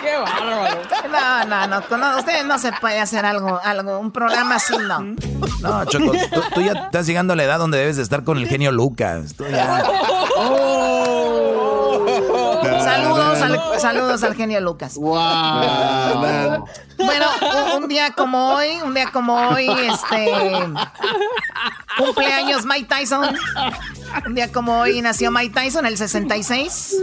[0.02, 0.82] Qué bárbaro.
[1.12, 5.16] No, no, no, no, usted no se puede hacer algo, algo, un programa así, no.
[5.62, 6.12] No, Choco,
[6.54, 9.36] tú, ya estás llegando a la edad donde debes de estar con el genio Lucas.
[9.36, 10.75] Saludos
[13.74, 14.96] al, saludos al genio Lucas.
[16.98, 17.28] Bueno,
[17.76, 20.32] un, día como hoy, un día como hoy, este
[21.98, 23.36] cumpleaños Mike Tyson.
[24.26, 26.96] Un día como hoy nació Mike Tyson, el 66.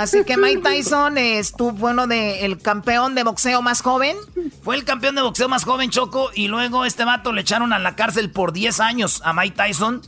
[0.00, 4.16] Así que Mike Tyson estuvo bueno de el campeón de boxeo más joven.
[4.62, 7.78] Fue el campeón de boxeo más joven, Choco, y luego este vato le echaron a
[7.78, 10.02] la cárcel por 10 años a Mike Tyson.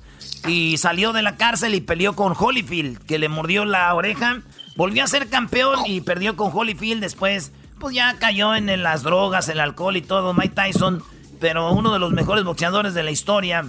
[0.47, 4.41] Y salió de la cárcel y peleó con Holyfield, que le mordió la oreja.
[4.79, 7.01] Volvió a ser campeón y perdió con Holyfield.
[7.01, 7.51] Después,
[7.81, 11.03] pues ya cayó en las drogas, el alcohol y todo, Mike Tyson.
[11.41, 13.65] Pero uno de los mejores boxeadores de la historia.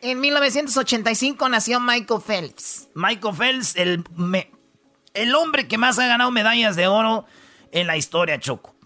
[0.00, 2.86] En 1985 nació Michael Phelps.
[2.94, 4.04] Michael Phelps, el,
[5.14, 7.26] el hombre que más ha ganado medallas de oro
[7.72, 8.76] en la historia, Choco.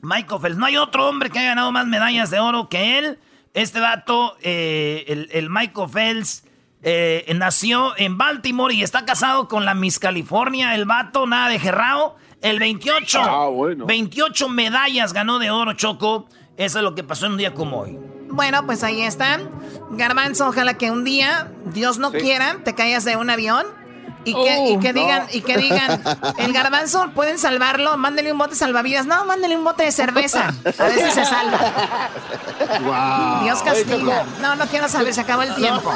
[0.00, 0.58] Michael Phelps.
[0.58, 3.20] No hay otro hombre que haya ganado más medallas de oro que él.
[3.54, 6.42] Este dato, eh, el, el Michael Phelps
[6.82, 11.58] eh, nació en Baltimore y está casado con la Miss California, el vato, nada de
[11.58, 12.16] gerrao.
[12.40, 16.26] El 28, 28 ah, medallas ganó de oro, Choco.
[16.56, 17.96] Eso es lo que pasó en un día como hoy.
[18.30, 19.48] Bueno, pues ahí están.
[19.92, 23.64] Garbanzo, ojalá que un día, Dios no quiera, te caigas de un avión
[24.24, 26.02] y que, oh, digan, y que digan,
[26.38, 27.96] el garbanzo, ¿pueden salvarlo?
[27.96, 29.06] Mándenle un bote salvavidas.
[29.06, 30.52] No, mándenle un bote de cerveza.
[30.78, 32.10] A ver si se salva.
[33.42, 34.24] Dios castiga.
[34.40, 35.90] No, no quiero saber, se acabó el tiempo.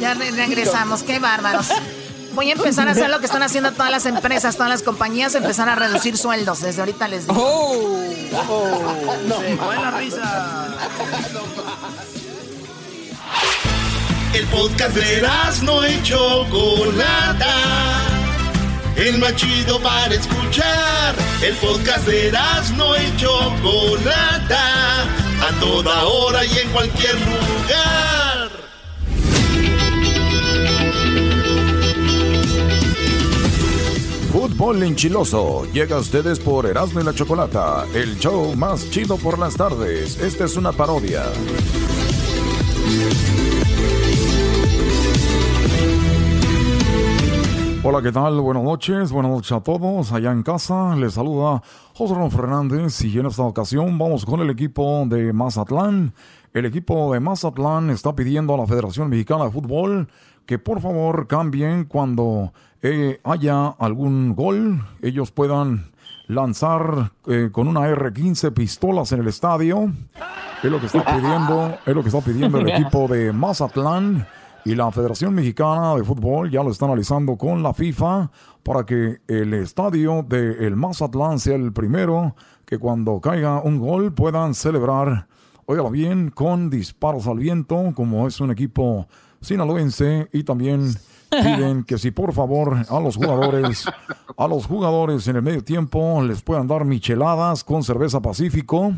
[0.00, 1.68] ya regresamos, qué bárbaros.
[2.34, 5.34] Voy a empezar a hacer lo que están haciendo todas las empresas, todas las compañías,
[5.34, 6.62] empezar a reducir sueldos.
[6.62, 7.38] Desde ahorita les digo.
[7.38, 7.98] Oh,
[8.48, 10.68] oh, buena risa.
[14.34, 15.22] El podcast de
[15.62, 18.00] no hecho Chocolata.
[18.96, 21.14] El más chido para escuchar.
[21.42, 22.32] El podcast de
[22.76, 23.28] no hecho
[23.60, 25.02] Chocolata.
[25.02, 28.50] A toda hora y en cualquier lugar.
[34.32, 39.38] Fútbol enchiloso llega a ustedes por Erasmo y la Chocolata, el show más chido por
[39.38, 40.18] las tardes.
[40.20, 41.24] Esta es una parodia.
[47.84, 48.40] Hola, ¿qué tal?
[48.40, 50.12] Buenas noches, buenas noches a todos.
[50.12, 51.60] Allá en casa les saluda
[51.94, 56.14] José Ron Fernández y en esta ocasión vamos con el equipo de Mazatlán.
[56.54, 60.06] El equipo de Mazatlán está pidiendo a la Federación Mexicana de Fútbol
[60.46, 62.52] que por favor cambien cuando
[62.82, 65.90] eh, haya algún gol, ellos puedan
[66.28, 69.90] lanzar eh, con una R15 pistolas en el estadio.
[70.62, 74.24] Es lo que está pidiendo, es lo que está pidiendo el equipo de Mazatlán
[74.64, 78.30] Y la Federación Mexicana de Fútbol ya lo está analizando con la FIFA
[78.62, 84.54] para que el estadio del Mazatlán sea el primero que cuando caiga un gol puedan
[84.54, 85.26] celebrar,
[85.66, 89.08] óigalo bien, con disparos al viento, como es un equipo
[89.40, 90.94] sinaloense y también
[91.32, 93.86] piden que si por favor a los jugadores,
[94.36, 98.92] a los jugadores en el medio tiempo les puedan dar micheladas con cerveza Pacífico.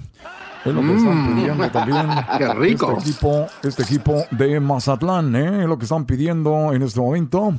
[0.64, 1.34] Es lo que están Mm.
[1.36, 2.06] pidiendo también.
[2.38, 2.92] Qué rico.
[2.96, 5.62] Este equipo, este equipo de Mazatlán, ¿eh?
[5.62, 7.54] es lo que están pidiendo en este momento.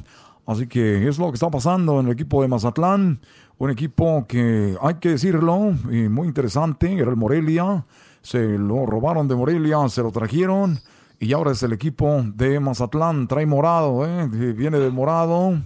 [0.48, 3.20] Así que es lo que está pasando en el equipo de Mazatlán.
[3.58, 7.86] Un equipo que, hay que decirlo, y muy interesante, era el Morelia.
[8.22, 10.80] Se lo robaron de Morelia, se lo trajeron.
[11.26, 13.28] Y ahora es el equipo de Mazatlán.
[13.28, 14.28] Trae morado, ¿eh?
[14.28, 15.60] viene del morado.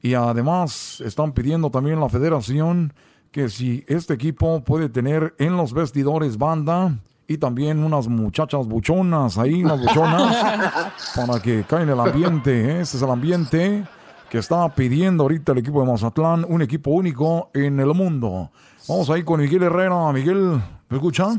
[0.00, 2.94] Y además están pidiendo también la federación
[3.30, 6.96] que si este equipo puede tener en los vestidores banda
[7.28, 12.70] y también unas muchachas buchonas ahí, unas buchonas, para que caiga en el ambiente.
[12.70, 12.80] ¿eh?
[12.80, 13.86] Ese es el ambiente
[14.30, 18.50] que está pidiendo ahorita el equipo de Mazatlán, un equipo único en el mundo.
[18.88, 20.10] Vamos ahí con Miguel Herrera.
[20.10, 20.58] Miguel,
[20.88, 21.38] ¿me escucha?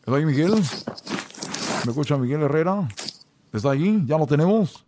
[0.00, 0.54] ¿Está ahí Miguel?
[1.84, 2.88] ¿Me escucha Miguel Herrera?
[3.52, 4.02] ¿Está ahí?
[4.06, 4.84] ¿Ya lo tenemos?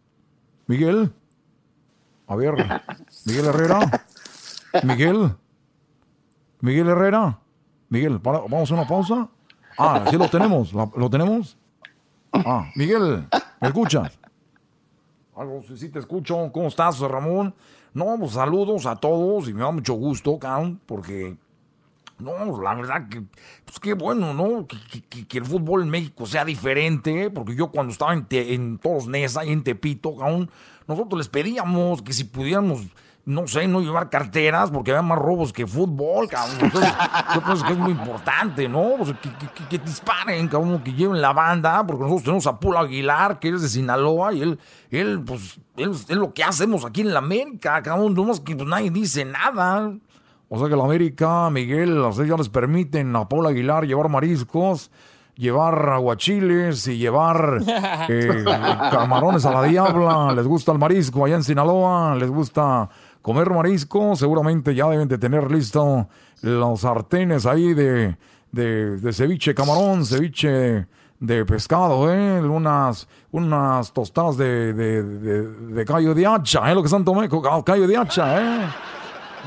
[0.67, 1.12] Miguel.
[2.27, 2.55] A ver,
[3.27, 4.07] Miguel Herrera.
[4.85, 5.35] Miguel.
[6.61, 7.39] Miguel Herrera.
[7.89, 9.29] Miguel, para- vamos a una pausa.
[9.79, 10.73] Ah, sí lo tenemos.
[10.73, 11.57] ¿La- ¿Lo tenemos?
[12.33, 13.27] Ah, Miguel,
[13.61, 14.19] ¿me escuchas?
[15.37, 16.51] Algo, sí, te escucho.
[16.53, 17.55] ¿Cómo estás, Ramón?
[17.95, 21.37] No, pues saludos a todos y me da mucho gusto, cabrón, porque
[22.21, 23.23] no, la verdad que,
[23.65, 24.67] pues qué bueno, ¿no?
[24.67, 28.79] Que, que- el fútbol en México sea diferente, porque yo cuando estaba en, Te- en
[28.79, 30.51] Toros Neza y en Tepito, cabrón,
[30.87, 32.83] nosotros les pedíamos que si pudiéramos,
[33.25, 36.57] no sé, no llevar carteras, porque había más robos que fútbol, cabrón.
[36.63, 36.93] Entonces,
[37.35, 38.95] yo pienso que es muy importante, ¿no?
[39.05, 43.39] Que, que- que- disparen, cabrón, que lleven la banda, porque nosotros tenemos a Pula Aguilar,
[43.39, 44.59] que es de Sinaloa, y él,
[44.91, 48.69] él, pues, él, es lo que hacemos aquí en la América, cabrón, nomás que pues,
[48.69, 49.93] nadie dice nada.
[50.52, 54.90] O sea que la América, Miguel, sea, ya les permiten a Paul Aguilar llevar mariscos,
[55.36, 57.62] llevar aguachiles y llevar
[58.09, 58.44] eh,
[58.90, 60.32] camarones a la diabla.
[60.35, 62.89] Les gusta el marisco allá en Sinaloa, les gusta
[63.22, 64.16] comer marisco.
[64.16, 66.09] Seguramente ya deben de tener listo
[66.43, 68.16] los sartenes ahí de,
[68.51, 70.89] de, de ceviche camarón, ceviche
[71.20, 72.40] de pescado, ¿eh?
[72.40, 75.43] Unas, unas tostadas de, de, de,
[75.74, 76.74] de callo de hacha, ¿eh?
[76.74, 78.66] Lo que están tomando, callo de hacha, ¿eh?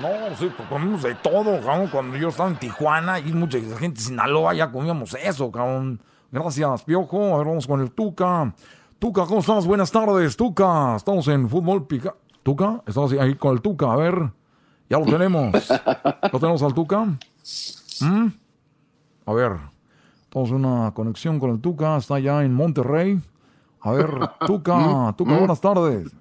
[0.01, 1.87] No, sí, pues comimos de todo, cabrón.
[1.91, 6.01] Cuando yo estaba en Tijuana y mucha gente de Sinaloa ya comíamos eso, cabrón.
[6.31, 7.35] Gracias, Piojo.
[7.35, 8.53] A ver, vamos con el Tuca.
[8.97, 9.67] Tuca, ¿cómo estás?
[9.67, 10.95] Buenas tardes, Tuca.
[10.95, 12.15] Estamos en Fútbol Pica.
[12.41, 13.93] Tuca, estamos ahí con el Tuca.
[13.93, 14.31] A ver,
[14.89, 15.53] ya lo tenemos.
[16.31, 17.05] ¿Lo tenemos al Tuca?
[18.01, 18.27] ¿Mm?
[19.25, 19.51] A ver,
[20.29, 21.97] tenemos una conexión con el Tuca.
[21.97, 23.21] Está allá en Monterrey.
[23.81, 24.09] A ver,
[24.47, 26.11] Tuca, Tuca, buenas tardes.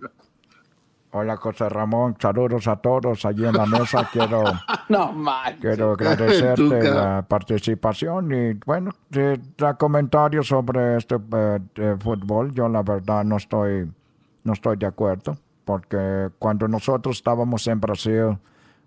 [1.14, 2.16] Hola, José Ramón.
[2.18, 4.08] Saludos a todos allí en la mesa.
[4.10, 4.44] Quiero,
[4.88, 5.14] No
[5.60, 12.54] quiero agradecerte la participación y, bueno, de, da comentarios sobre este eh, de fútbol.
[12.54, 13.92] Yo, la verdad, no estoy,
[14.42, 15.36] no estoy de acuerdo.
[15.66, 18.38] Porque cuando nosotros estábamos en Brasil,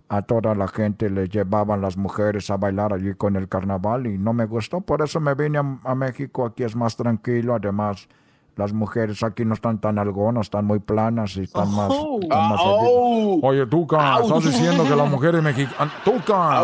[0.09, 4.17] a toda la gente le llevaban las mujeres a bailar allí con el carnaval y
[4.17, 4.81] no me gustó.
[4.81, 6.47] Por eso me vine a, a México.
[6.47, 7.53] Aquí es más tranquilo.
[7.53, 8.09] Además,
[8.55, 11.89] las mujeres aquí no están tan algonas, están muy planas y están más...
[11.91, 12.19] Oh.
[12.21, 13.39] están más Oh.
[13.43, 14.25] Oye, Tuca, Ouch.
[14.25, 15.93] estás diciendo que las mujeres mexicanas...
[16.03, 16.63] ¡Tuca!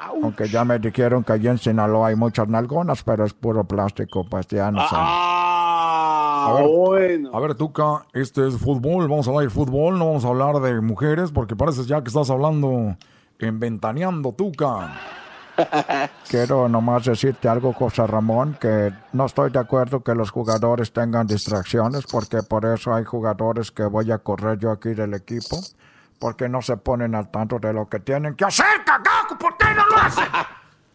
[0.00, 4.24] Aunque ya me dijeron que allí en Sinaloa hay muchas nalgonas, pero es puro plástico,
[4.28, 4.94] pues ya no sé.
[4.96, 7.30] Ah, A ver, bueno.
[7.34, 10.60] a ver, Tuca, este es fútbol, vamos a hablar de fútbol, no vamos a hablar
[10.60, 12.96] de mujeres, porque parece ya que estás hablando
[13.40, 14.92] en Ventaneando, Tuca.
[16.28, 21.26] Quiero nomás decirte algo, José Ramón, que no estoy de acuerdo que los jugadores tengan
[21.26, 25.58] distracciones, porque por eso hay jugadores que voy a correr yo aquí del equipo,
[26.18, 29.66] porque no se ponen al tanto de lo que tienen que hacer, cagaco, ¿por qué
[29.74, 30.26] no lo hacen?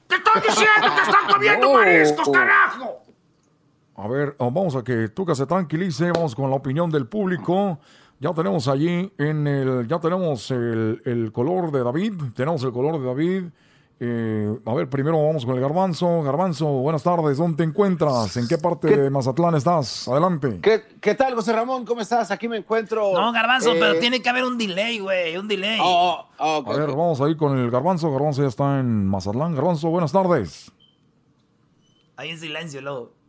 [0.07, 3.03] ¡Te estoy diciendo que están comiendo mariscos, carajo!
[3.95, 7.79] A ver, oh, vamos a que Tuca se tranquilice, vamos con la opinión del público.
[8.19, 12.99] Ya tenemos allí en el, ya tenemos el, el color de David, tenemos el color
[12.99, 13.43] de David.
[13.99, 16.23] Eh, a ver, primero vamos con el Garbanzo.
[16.23, 18.35] Garbanzo, buenas tardes, ¿dónde te encuentras?
[18.37, 20.07] ¿En qué parte de Mazatlán estás?
[20.07, 20.59] Adelante.
[20.61, 21.85] ¿Qué, ¿Qué tal, José Ramón?
[21.85, 22.31] ¿Cómo estás?
[22.31, 23.13] Aquí me encuentro.
[23.13, 25.79] No, Garbanzo, eh, pero tiene que haber un delay, güey, un delay.
[25.81, 28.11] Oh, oh, A ver, vamos ahí con el Garbanzo.
[28.11, 29.55] Garbanzo ya está en Mazatlán.
[29.55, 30.71] Garbanzo, buenas tardes.
[32.17, 33.22] Ahí en silencio, luego.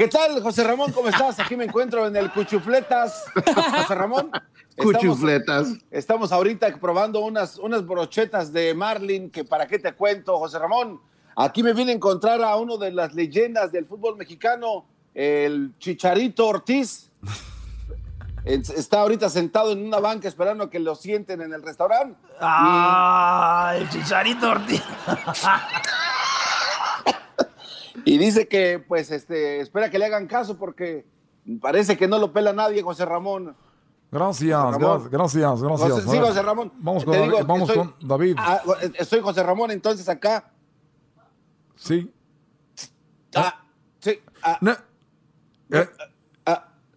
[0.00, 0.92] ¿Qué tal, José Ramón?
[0.92, 1.38] ¿Cómo estás?
[1.40, 3.22] Aquí me encuentro en el Cuchufletas.
[3.34, 4.30] José Ramón.
[4.74, 5.74] estamos- Cuchufletas.
[5.90, 11.02] Estamos ahorita probando unas, unas brochetas de Marlin, que para qué te cuento, José Ramón.
[11.36, 16.46] Aquí me vine a encontrar a uno de las leyendas del fútbol mexicano, el Chicharito
[16.48, 17.10] Ortiz
[18.46, 22.18] está ahorita sentado en una banca esperando a que lo sienten en el restaurante.
[22.40, 24.82] Ah, el Chicharito Ortiz.
[28.04, 31.06] y dice que, pues, este, espera que le hagan caso porque
[31.60, 33.56] parece que no lo pela nadie, José Ramón.
[34.12, 34.78] Gracias,
[35.10, 36.02] gracias, gracias.
[36.10, 36.72] sí, José Ramón.
[36.78, 38.36] Vamos con, David, vamos con David.
[38.38, 38.60] Ah,
[38.94, 40.50] estoy José Ramón, entonces acá.
[41.76, 42.12] Sí.
[43.34, 43.62] Ah,
[44.00, 44.20] sí.
[44.42, 44.58] Ah.
[44.60, 44.72] No.
[45.70, 45.88] Eh,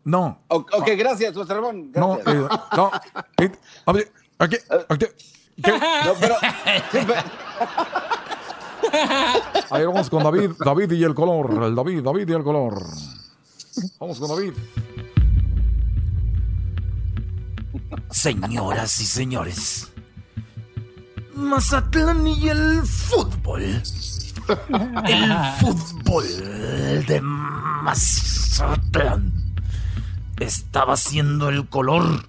[0.06, 0.44] no.
[0.48, 1.91] ok, gracias, José Ramón.
[1.94, 2.91] No, eh, no.
[3.38, 3.52] Eh,
[4.38, 4.57] aquí,
[4.90, 5.06] aquí,
[5.64, 6.36] No, pero,
[9.69, 11.64] Ahí vamos con David, David y el color.
[11.64, 12.81] El David, David y el color.
[13.99, 14.53] Vamos con David.
[18.11, 19.91] Señoras y señores,
[21.35, 23.81] Mazatlán y el fútbol.
[25.07, 26.26] El fútbol
[27.07, 27.22] de
[27.84, 29.34] Mazatlán
[30.39, 32.27] estaba haciendo el color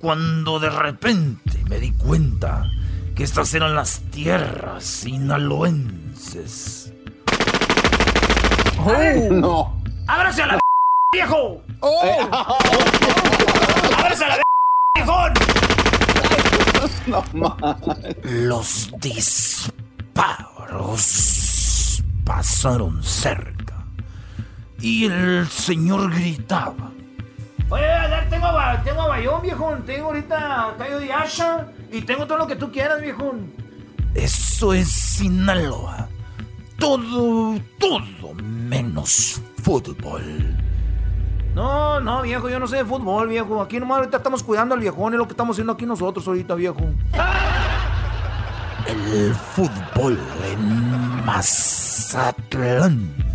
[0.00, 2.68] cuando de repente me di cuenta
[3.14, 6.92] que estas eran las tierras sinaloenses.
[8.78, 8.92] ¡Oh!
[9.30, 9.82] ¡No!
[10.06, 10.60] ¡Ábrase a la
[11.12, 11.62] viejo!
[11.80, 12.28] ¡Oh!
[13.96, 14.42] ¡Ábrase a la
[14.96, 15.32] viejón!
[17.06, 17.24] No,
[18.22, 19.72] Los disparos
[22.24, 23.84] pasaron cerca
[24.80, 26.92] y el señor gritaba.
[27.72, 27.86] Oye,
[28.28, 28.48] tengo,
[28.84, 29.74] tengo bayón, viejo.
[29.86, 31.68] Tengo ahorita tallo de asha.
[31.90, 33.34] Y tengo todo lo que tú quieras, viejo.
[34.14, 36.06] Eso es Sinaloa.
[36.78, 40.54] Todo, todo menos fútbol.
[41.54, 43.62] No, no, viejo, yo no sé de fútbol, viejo.
[43.62, 46.54] Aquí nomás ahorita estamos cuidando al viejón, es lo que estamos haciendo aquí nosotros ahorita,
[46.54, 46.80] viejo.
[48.86, 53.31] El fútbol en Mazatlán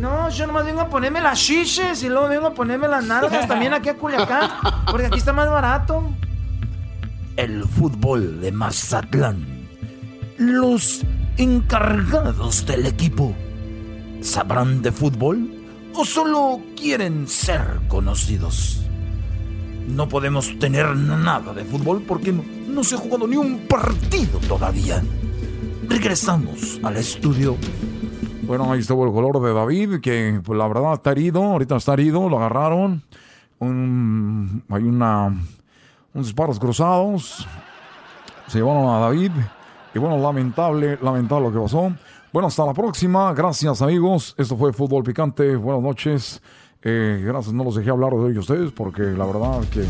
[0.00, 3.48] no, yo nomás vengo a ponerme las chiches y luego vengo a ponerme las nalgas
[3.48, 4.50] también aquí a Culiacán,
[4.90, 6.10] porque aquí está más barato.
[7.36, 9.68] El fútbol de Mazatlán.
[10.38, 11.02] Los
[11.36, 13.34] encargados del equipo.
[14.20, 15.50] ¿Sabrán de fútbol
[15.94, 18.82] o solo quieren ser conocidos?
[19.88, 24.38] No podemos tener nada de fútbol porque no, no se ha jugado ni un partido
[24.40, 25.02] todavía.
[25.88, 27.56] Regresamos al estudio
[28.46, 31.94] bueno, ahí estuvo el color de David, que pues, la verdad está herido, ahorita está
[31.94, 33.02] herido, lo agarraron.
[33.60, 35.26] hay una,
[36.14, 37.46] unos disparos cruzados.
[38.46, 39.32] Se llevaron a David.
[39.94, 41.92] Y bueno, lamentable, lamentable lo que pasó.
[42.32, 43.32] Bueno, hasta la próxima.
[43.32, 44.34] Gracias, amigos.
[44.38, 45.56] Esto fue Fútbol Picante.
[45.56, 46.42] Buenas noches.
[46.82, 49.84] Eh, gracias, no los dejé hablar de ellos ustedes porque la verdad que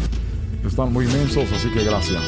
[0.66, 2.22] están muy inmensos, así que gracias.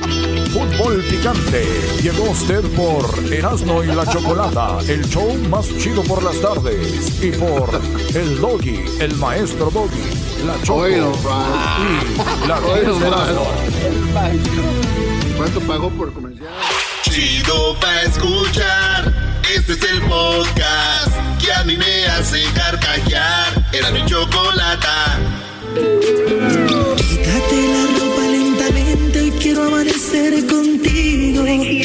[0.50, 1.64] Fútbol picante.
[2.02, 7.22] Llegó usted por Erasmo y la Chocolata, el show más chido por las tardes.
[7.22, 7.80] Y por
[8.14, 12.60] el Doggy, el maestro Doggy, la Choco y la
[15.36, 16.48] ¿Cuánto pagó por comercial?
[17.02, 19.12] Chido pa' escuchar.
[19.54, 23.68] Este es el podcast que a mí me hace carcajear.
[23.72, 25.18] Era mi chocolata.
[26.96, 28.03] Quítate la
[29.54, 31.46] quiero amanecer contigo.
[31.46, 31.84] Y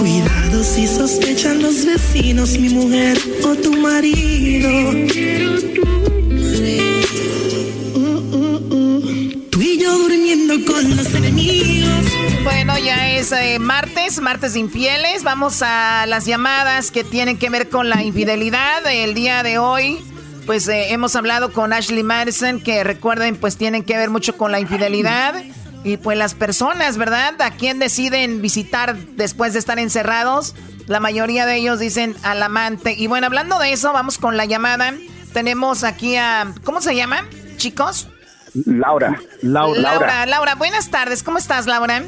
[0.00, 4.68] cuidado si sospechan los vecinos, mi mujer o tu marido.
[9.50, 12.04] Tú y yo durmiendo con los enemigos.
[12.42, 15.22] Bueno, ya es eh, martes, martes infieles.
[15.22, 18.84] Vamos a las llamadas que tienen que ver con la infidelidad.
[18.90, 19.98] El día de hoy
[20.46, 24.52] pues eh, hemos hablado con Ashley Madison, que recuerden, pues tienen que ver mucho con
[24.52, 25.34] la infidelidad.
[25.84, 27.40] Y pues las personas, ¿verdad?
[27.40, 30.54] ¿A quién deciden visitar después de estar encerrados?
[30.86, 32.94] La mayoría de ellos dicen al amante.
[32.94, 34.94] Y bueno, hablando de eso, vamos con la llamada.
[35.32, 36.52] Tenemos aquí a...
[36.64, 37.24] ¿Cómo se llama,
[37.56, 38.08] chicos?
[38.64, 39.20] Laura.
[39.42, 39.80] Laura.
[39.80, 41.22] Laura, Laura, buenas tardes.
[41.22, 42.02] ¿Cómo estás, Laura?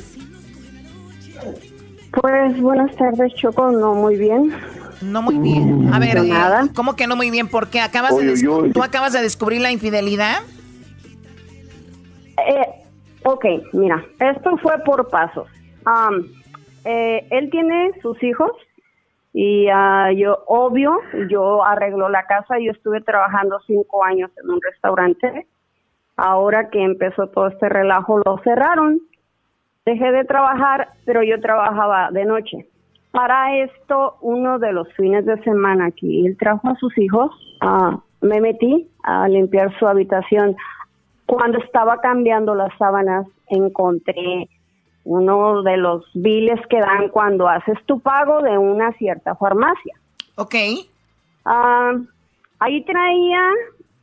[2.11, 3.71] Pues buenas tardes, Choco.
[3.71, 4.53] No, muy bien.
[5.01, 5.93] No muy bien.
[5.93, 7.49] A ver, eh, ¿cómo que no muy bien?
[7.49, 10.41] Porque acabas de tú acabas de descubrir la infidelidad.
[12.47, 12.67] Eh,
[13.25, 15.47] ok, mira, esto fue por pasos.
[16.85, 18.53] Eh, él tiene sus hijos
[19.33, 20.99] y uh, yo, obvio,
[21.29, 22.59] yo arreglo la casa.
[22.59, 25.47] Yo estuve trabajando cinco años en un restaurante.
[26.17, 29.01] Ahora que empezó todo este relajo, lo cerraron.
[29.85, 32.69] Dejé de trabajar, pero yo trabajaba de noche.
[33.11, 37.31] Para esto, uno de los fines de semana que él trajo a sus hijos,
[37.61, 40.57] ah, me metí a limpiar su habitación.
[41.27, 44.49] Cuando estaba cambiando las sábanas, encontré
[45.05, 49.95] uno de los biles que dan cuando haces tu pago de una cierta farmacia.
[50.37, 50.55] Ok.
[51.45, 51.93] Ah,
[52.59, 53.41] ahí traía,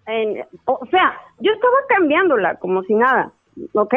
[0.08, 3.32] en- o sea, yo estaba cambiándola como si nada,
[3.74, 3.94] ¿ok?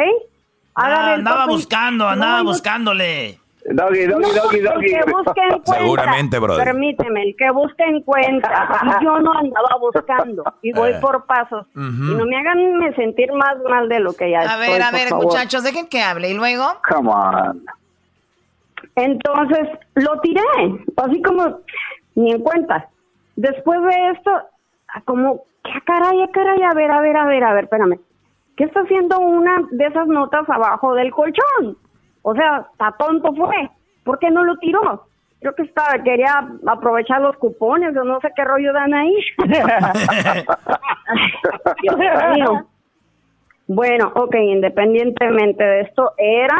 [0.75, 3.39] Ah, andaba buscando, andaba buscándole.
[3.71, 4.85] Doggy, No, doggy, doggy, el doggy.
[4.87, 5.75] que busca encuentra.
[5.77, 6.65] Seguramente, brother.
[6.65, 8.67] Permíteme, el que busca encuentra.
[8.99, 10.43] Y yo no andaba buscando.
[10.63, 10.97] Y voy Eh.
[10.99, 11.67] por pasos.
[11.75, 14.81] Y no me hagan me sentir más mal de lo que ya A estoy, ver,
[14.81, 15.25] a ver, favor.
[15.25, 16.29] muchachos, dejen que hable.
[16.29, 16.65] ¿Y luego?
[16.89, 17.63] Come on.
[18.95, 20.41] Entonces, lo tiré.
[20.97, 21.59] Así como,
[22.15, 22.87] ni en cuenta.
[23.35, 24.31] Después de esto,
[25.05, 26.61] como, ¿qué caray, qué caray?
[26.63, 27.99] A ver, a ver, a ver, a ver, espérame.
[28.57, 31.77] ¿Qué está haciendo una de esas notas abajo del colchón?
[32.21, 33.69] O sea, está tonto fue.
[34.03, 35.05] ¿Por qué no lo tiró?
[35.39, 39.15] Creo que estaba, quería aprovechar los cupones o no sé qué rollo dan ahí.
[41.81, 41.97] Dios
[42.35, 42.67] mío.
[43.67, 46.57] Bueno, ok, independientemente de esto, eran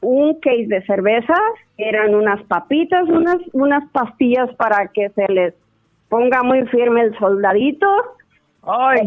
[0.00, 1.40] un case de cervezas,
[1.76, 5.54] eran unas papitas, unas, unas pastillas para que se les
[6.08, 7.88] ponga muy firme el soldadito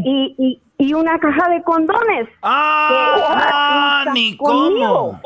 [0.03, 2.27] y, y, y una caja de condones.
[2.41, 4.01] ¡Ah!
[4.05, 5.19] Que- ni conmigo.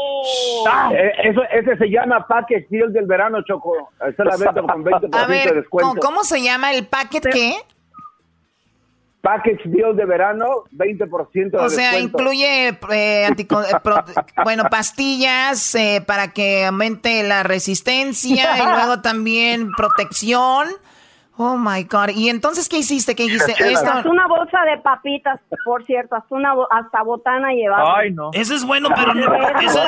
[0.69, 3.89] Ah, eh, eso, ese se llama Package Deal del verano, Choco.
[4.07, 5.89] Esa la venta con 20% A de ver, descuento.
[5.89, 7.53] ¿cómo, cómo se llama el packet qué?
[9.21, 12.17] Package Deal de verano, 20% de O sea, descuento.
[12.19, 13.45] incluye eh, eh,
[13.83, 14.03] pro-
[14.45, 20.67] bueno, pastillas eh, para que aumente la resistencia y luego también protección.
[21.41, 22.09] Oh my God.
[22.15, 23.15] ¿Y entonces qué hiciste?
[23.15, 23.27] ¿Qué?
[23.33, 23.53] Esto,
[23.89, 27.93] Hasta una bolsa de papitas, por cierto, hasta una bo- hasta botana llevaba.
[28.33, 29.79] Eso es bueno, pero no, eso,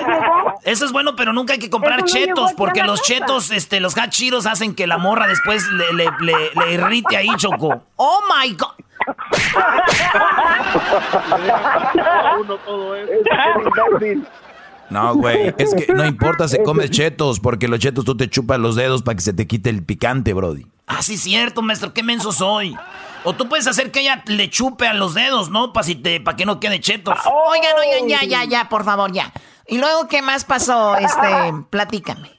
[0.63, 3.13] eso es bueno, pero nunca hay que comprar Eso no chetos, porque los casa.
[3.15, 7.27] chetos, este, los hachiros hacen que la morra después le, le, le- le irrite ahí,
[7.35, 7.81] Choco.
[7.97, 8.71] Oh my God.
[14.91, 18.59] No, güey, es que no importa si comes chetos, porque los chetos tú te chupas
[18.59, 20.65] los dedos para que se te quite el picante, brody.
[20.85, 22.75] Ah, sí, cierto, maestro, qué menso soy.
[23.23, 25.71] O tú puedes hacer que ella le chupe a los dedos, ¿no?
[25.71, 27.17] Para si te, para que no quede chetos.
[27.25, 29.31] Oigan, oigan, ya, ya, ya, por favor, ya.
[29.65, 30.97] ¿Y luego qué más pasó?
[30.97, 31.27] Este,
[31.69, 32.29] platícame.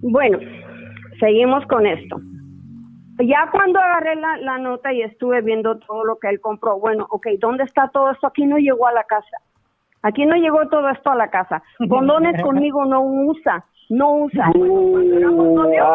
[0.00, 0.38] Bueno,
[1.20, 2.16] seguimos con esto.
[3.18, 7.06] Ya cuando agarré la, la nota y estuve viendo todo lo que él compró, bueno,
[7.10, 8.26] ok, ¿dónde está todo esto?
[8.28, 9.36] Aquí no llegó a la casa.
[10.02, 11.62] Aquí no llegó todo esto a la casa.
[11.88, 14.50] Condones conmigo no usa, no usa.
[14.52, 15.86] Cuando éramos novios,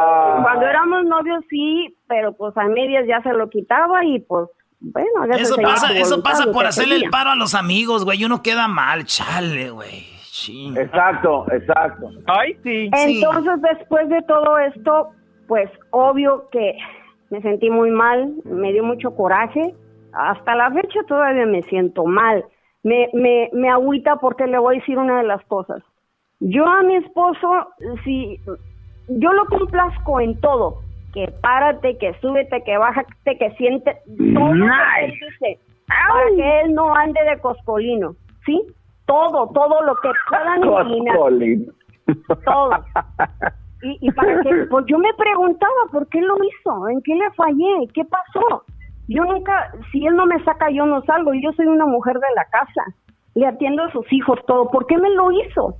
[0.41, 4.49] cuando éramos novios sí, pero pues a medias ya se lo quitaba y pues,
[4.80, 8.03] bueno, ya se Eso seguía pasa, eso pasa por hacerle el paro a los amigos,
[8.03, 8.23] güey.
[8.26, 10.11] Uno queda mal, chale, güey.
[10.76, 12.10] Exacto, exacto.
[12.28, 12.90] Ay, sí.
[12.94, 15.10] Entonces, después de todo esto,
[15.48, 16.78] pues obvio que
[17.30, 19.76] me sentí muy mal, me dio mucho coraje.
[20.14, 22.44] Hasta la fecha todavía me siento mal.
[22.84, 25.84] Me, me, me agüita porque le voy a decir una de las cosas.
[26.40, 27.68] Yo a mi esposo,
[28.03, 28.40] si
[29.08, 30.82] yo lo complazco en todo,
[31.14, 33.98] que párate, que súbete, que bájate, que siente,
[34.34, 38.62] todo lo que él dice, para que él no ande de coscolino, ¿sí?
[39.06, 41.18] Todo, todo lo que puedan imaginar
[42.45, 42.72] todo.
[43.84, 47.32] Y, y para que, pues yo me preguntaba por qué lo hizo, en qué le
[47.32, 48.64] fallé, qué pasó.
[49.14, 51.34] Yo nunca, si él no me saca, yo no salgo.
[51.34, 52.84] Yo soy una mujer de la casa,
[53.36, 54.70] le atiendo a sus hijos, todo.
[54.72, 55.76] ¿Por qué me lo hizo?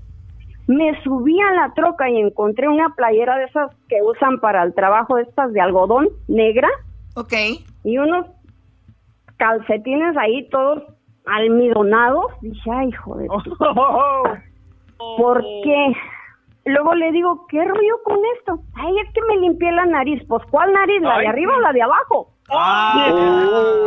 [0.68, 4.74] Me subí a la troca y encontré una playera de esas que usan para el
[4.74, 6.70] trabajo, estas de algodón negra.
[7.16, 7.34] Ok.
[7.84, 8.28] Y unos
[9.38, 10.84] calcetines ahí todos
[11.26, 12.26] almidonados.
[12.42, 13.58] Dije, ay, hijo de tu-
[15.18, 15.94] ¿Por qué?
[16.66, 18.60] Luego le digo, ¿qué rollo con esto?
[18.76, 20.22] Ay, es que me limpié la nariz.
[20.28, 21.02] Pues, ¿cuál nariz?
[21.02, 22.30] ¿La de arriba o la de abajo?
[22.54, 23.06] Ah,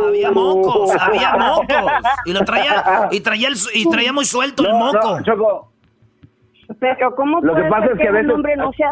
[0.07, 1.91] había mocos, había mocos.
[2.25, 5.17] Y lo traía, y traía, el y traía muy suelto el No, moco.
[5.19, 5.71] no, Choco,
[6.79, 8.91] Pero ¿cómo Lo que puede pasa ser es que a un veces- hombre no sea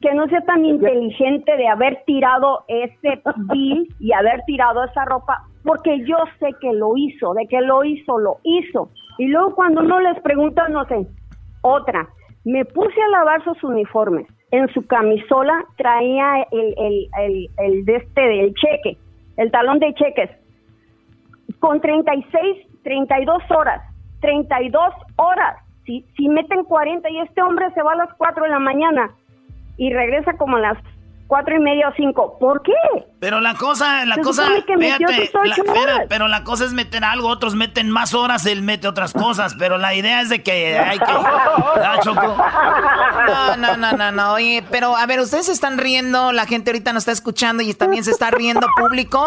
[0.00, 3.20] que no sea tan inteligente de haber tirado ese
[3.52, 5.44] bill y haber tirado esa ropa?
[5.64, 8.88] Porque yo sé que lo hizo, de que lo hizo, lo hizo.
[9.18, 11.06] Y luego cuando no les preguntan, no sé.
[11.60, 12.08] Otra,
[12.44, 14.26] me puse a lavar sus uniformes.
[14.52, 18.96] En su camisola traía el, el, el, el de este del cheque,
[19.36, 20.30] el talón de cheques
[21.58, 23.82] con 36, 32 horas,
[24.20, 25.56] 32 horas.
[25.84, 29.10] Si, si meten 40 y este hombre se va a las 4 de la mañana
[29.76, 30.78] y regresa como a las
[31.32, 32.72] cuatro y media o 5, ¿por qué?
[33.18, 34.44] Pero la cosa, la Se cosa,
[34.78, 36.00] fíjate, la- espera, horas.
[36.10, 39.78] pero la cosa es meter algo, otros meten más horas, él mete otras cosas, pero
[39.78, 41.04] la idea es de que hay que...
[41.14, 42.36] Ah, Choco.
[43.26, 44.32] No, no, no, no, no.
[44.34, 47.72] Oye, pero a ver, ustedes se están riendo, la gente ahorita nos está escuchando y
[47.72, 49.26] también se está riendo público.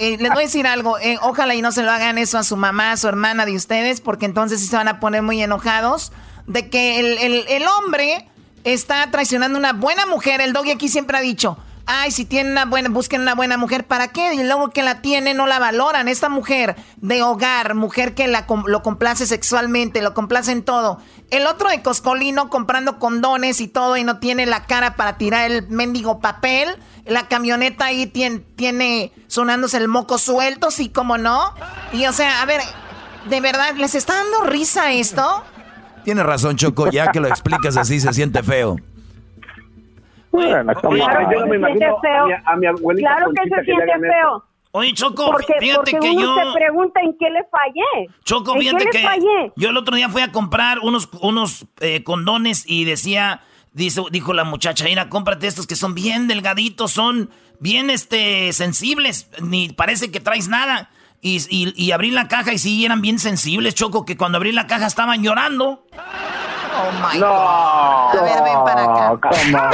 [0.00, 2.42] Eh, les voy a decir algo, eh, ojalá y no se lo hagan eso a
[2.42, 5.42] su mamá, a su hermana de ustedes, porque entonces sí se van a poner muy
[5.42, 6.12] enojados
[6.46, 8.28] de que el, el- el hombre
[8.64, 10.40] está traicionando una buena mujer.
[10.40, 11.56] El doggy aquí siempre ha dicho,
[11.86, 14.34] ay, si tiene una buena, busquen una buena mujer, ¿para qué?
[14.34, 16.06] Y luego que la tiene no la valoran.
[16.06, 20.98] Esta mujer de hogar, mujer que la, lo complace sexualmente, lo complace en todo.
[21.30, 25.50] El otro de Coscolino comprando condones y todo y no tiene la cara para tirar
[25.50, 26.68] el mendigo papel.
[27.06, 31.54] La camioneta ahí tiene, tiene sonándose el moco suelto, sí, como no.
[31.92, 32.60] Y o sea, a ver,
[33.28, 35.42] ¿de verdad les está dando risa esto?
[36.10, 38.74] Tienes razón, Choco, ya que lo explicas así se siente feo.
[40.32, 42.24] Bueno, Claro yo no me que se siente imagino feo.
[42.24, 44.44] a mi, a mi abuelita Claro que Conchita se le siente hagan feo.
[44.72, 46.52] Oye, Choco, Porque, fíjate porque que uno yo...
[46.52, 48.10] se pregunta en qué le fallé.
[48.24, 49.52] Choco, ¿En fíjate que fallé?
[49.54, 53.42] yo el otro día fui a comprar unos, unos eh, condones y decía,
[53.72, 57.30] dice, dijo la muchacha, mira, cómprate estos que son bien delgaditos, son
[57.60, 60.90] bien este, sensibles, ni parece que traes nada.
[61.22, 64.52] Y, y- y abrí la caja y sí, eran bien sensibles, Choco, que cuando abrí
[64.52, 65.84] la caja estaban llorando.
[65.92, 67.26] Oh my No.
[67.26, 68.18] God.
[68.18, 69.28] A ver, ven para acá.
[69.28, 69.70] come on.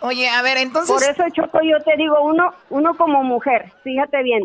[0.00, 0.94] Oye, a ver, entonces.
[0.94, 4.42] Por eso, Choco, yo te digo, uno, uno como mujer, fíjate bien.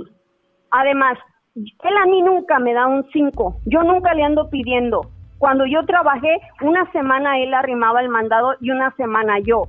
[0.71, 1.17] Además,
[1.55, 3.57] él a mí nunca me da un 5.
[3.65, 5.01] Yo nunca le ando pidiendo.
[5.37, 9.65] Cuando yo trabajé, una semana él arrimaba el mandado y una semana yo.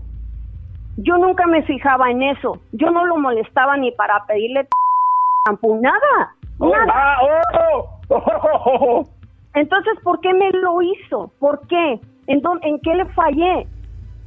[0.96, 2.58] Yo nunca me fijaba en eso.
[2.72, 4.66] Yo no lo molestaba ni para pedirle
[5.44, 6.34] tampoco nada.
[6.58, 6.92] Nada.
[6.92, 9.04] Ah, oh, oh, oh, oh.
[9.54, 11.30] Entonces, ¿por qué me lo hizo?
[11.38, 12.00] ¿Por qué?
[12.26, 13.66] ¿En, dó- ¿En qué le fallé?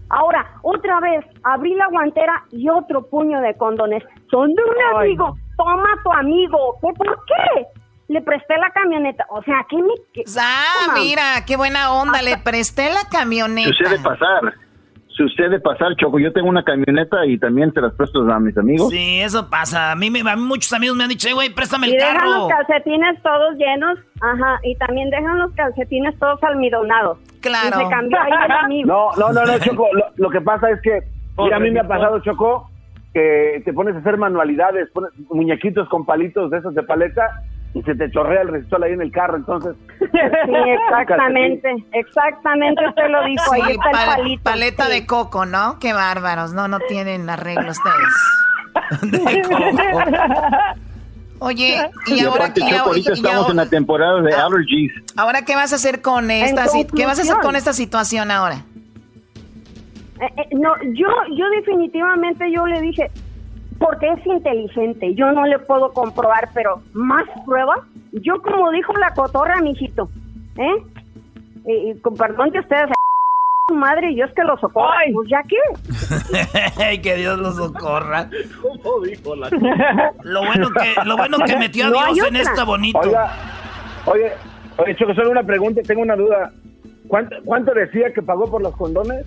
[0.09, 4.03] Ahora, otra vez, abrí la guantera y otro puño de condones.
[4.31, 5.35] Son de un amigo.
[5.57, 6.77] Toma tu amigo.
[6.81, 7.65] ¿Qué, ¿Por qué?
[8.07, 9.25] Le presté la camioneta.
[9.29, 9.93] O sea, ¿qué me...?
[10.13, 10.99] qué- Ah, Toma.
[10.99, 12.21] mira, qué buena onda.
[12.21, 13.69] Le presté la camioneta.
[13.69, 14.53] Sucede pasar.
[15.17, 16.19] Sucede pasar, Choco.
[16.19, 18.89] Yo tengo una camioneta y también se las presto a mis amigos.
[18.91, 19.91] Sí, eso pasa.
[19.91, 21.97] A mí, me- a mí muchos amigos me han dicho, "Eh, güey, préstame Y el
[21.97, 22.29] dejan carro.
[22.29, 23.97] los calcetines todos llenos.
[24.21, 24.59] Ajá.
[24.63, 27.17] Y también dejan los calcetines todos almidonados.
[27.41, 27.81] Claro.
[27.81, 28.87] Y se cambió ahí el amigo.
[28.87, 29.87] No, no, no, no, Choco.
[29.93, 30.99] Lo, lo que pasa es que,
[31.39, 32.69] mira, a mí me ha pasado, Choco,
[33.13, 37.23] que te pones a hacer manualidades, pones muñequitos con palitos de esos de paleta
[37.73, 39.75] y se te chorrea el resistol ahí en el carro, entonces.
[39.99, 41.85] Sí, exactamente.
[41.91, 43.53] Exactamente, usted lo dijo.
[43.53, 44.43] Ahí Sí, el palito.
[44.43, 44.91] paleta sí.
[44.91, 45.77] de coco, ¿no?
[45.79, 46.53] Qué bárbaros.
[46.53, 48.13] No, no tienen arreglo ustedes.
[51.39, 51.77] Oye,
[52.07, 54.91] y Y ahora, ahorita y estamos en la temporada de allergies.
[55.15, 56.65] ahora, ¿qué vas a hacer con esta
[56.95, 58.63] ¿Qué vas a hacer con esta situación ahora?
[60.19, 63.11] Eh, eh, no, yo, yo definitivamente yo le dije,
[63.79, 67.79] porque es inteligente, yo no le puedo comprobar, pero más pruebas.
[68.11, 70.09] Yo como dijo la cotorra, mijito,
[70.57, 70.83] ¿eh?
[71.65, 72.89] Y, y con perdón que ustedes
[73.73, 74.97] madre Dios que lo socorra.
[75.13, 75.57] Pues ya qué.
[76.83, 78.29] Ay, que Dios los socorra.
[80.23, 82.99] Lo bueno que, lo bueno que metió a No Dios en esta bonito.
[82.99, 83.31] Oiga,
[84.05, 84.31] oye,
[84.77, 86.51] oye, Choco, solo una pregunta, tengo una duda.
[87.07, 89.25] ¿Cuánto, cuánto decía que pagó por los condones?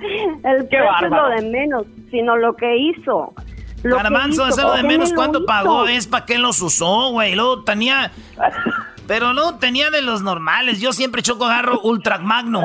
[0.44, 3.34] El precio es lo de menos, sino lo que hizo.
[3.82, 5.12] Lo que Garbanzo, hizo, eso es lo de ¿por qué menos.
[5.14, 5.46] ¿Cuánto hizo?
[5.46, 5.86] pagó?
[5.86, 7.34] Es para qué los usó, güey.
[7.34, 8.10] Luego tenía.
[9.06, 10.80] Pero no tenía de los normales.
[10.80, 12.64] Yo siempre choco agarro Ultra Magnum.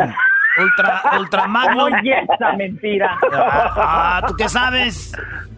[0.62, 1.92] Ultra, Ultra Magnum.
[1.94, 3.18] Oye, esa mentira.
[3.34, 5.14] Ah, ¿tú qué sabes?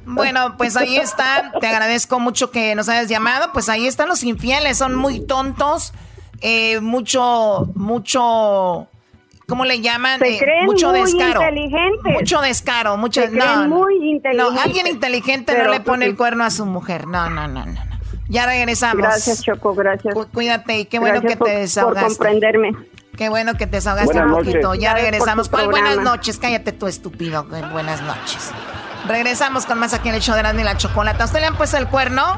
[0.05, 1.51] Bueno, pues ahí está.
[1.59, 3.51] Te agradezco mucho que nos hayas llamado.
[3.51, 4.77] Pues ahí están los infieles.
[4.77, 5.93] Son muy tontos.
[6.41, 8.87] Eh, mucho, mucho.
[9.49, 10.19] ¿Cómo le llaman?
[10.19, 11.41] Se Eh, creen mucho muy descaro.
[11.41, 12.13] inteligentes.
[12.13, 12.97] Mucho descaro.
[12.97, 13.75] Mucho, Se creen no, no.
[13.77, 14.65] muy No, inteligentes.
[14.65, 16.11] alguien inteligente Pero no le pone sí.
[16.11, 17.07] el cuerno a su mujer.
[17.07, 17.73] No, no, no, no.
[17.73, 17.81] no.
[18.27, 18.97] Ya regresamos.
[18.97, 20.13] Gracias, Choco, gracias.
[20.13, 22.01] Cu- cuídate y qué bueno Gracias que por- te desahogaste.
[22.01, 22.71] Por comprenderme.
[23.15, 24.47] Qué bueno que te desahogaste Buenas un noches.
[24.53, 24.75] poquito.
[24.75, 25.47] Ya Gracias regresamos.
[25.49, 26.37] ¿Cuál buenas noches?
[26.39, 27.45] Cállate tú, estúpido.
[27.71, 28.51] Buenas noches.
[29.07, 31.23] Regresamos con más aquí en el show de Erasmo y la Chocolata.
[31.23, 32.37] ¿A usted le han puesto el cuerno?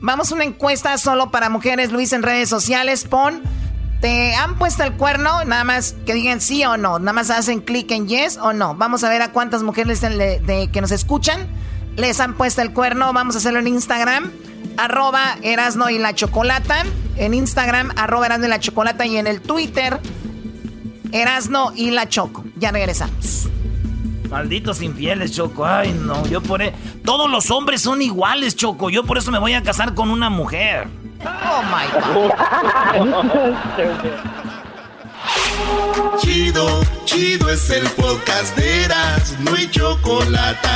[0.00, 3.04] Vamos a una encuesta solo para mujeres, Luis, en redes sociales.
[3.04, 3.44] Pon,
[4.00, 5.44] ¿te han puesto el cuerno?
[5.44, 6.98] Nada más que digan sí o no.
[6.98, 8.74] Nada más hacen clic en yes o no.
[8.74, 11.46] Vamos a ver a cuántas mujeres de, que nos escuchan
[11.96, 13.12] les han puesto el cuerno.
[13.12, 14.30] Vamos a hacerlo en Instagram.
[14.76, 16.84] Arroba Erasno y la Chocolata.
[17.16, 19.04] En Instagram, arroba Erasno y la Chocolata.
[19.06, 19.98] Y en el Twitter,
[21.10, 22.44] Erasno y la Choco.
[22.56, 23.48] Ya regresamos.
[24.30, 25.64] Malditos infieles, Choco.
[25.64, 28.90] Ay, no, yo por e- Todos los hombres son iguales, Choco.
[28.90, 30.86] Yo por eso me voy a casar con una mujer.
[31.24, 32.32] Oh my God.
[36.20, 40.68] Chido, chido es el podcast de Eras, no hay chocolate.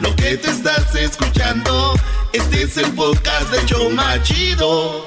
[0.00, 1.94] Lo que te estás escuchando,
[2.32, 5.04] este es el podcast de Choma Chido.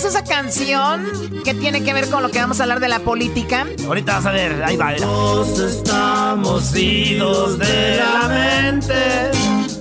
[0.00, 2.80] ¿Por qué pones esa canción que tiene que ver con lo que vamos a hablar
[2.80, 3.66] de la política?
[3.86, 4.96] Ahorita vas a ver, ahí va.
[4.96, 9.30] Todos estamos idos de la mente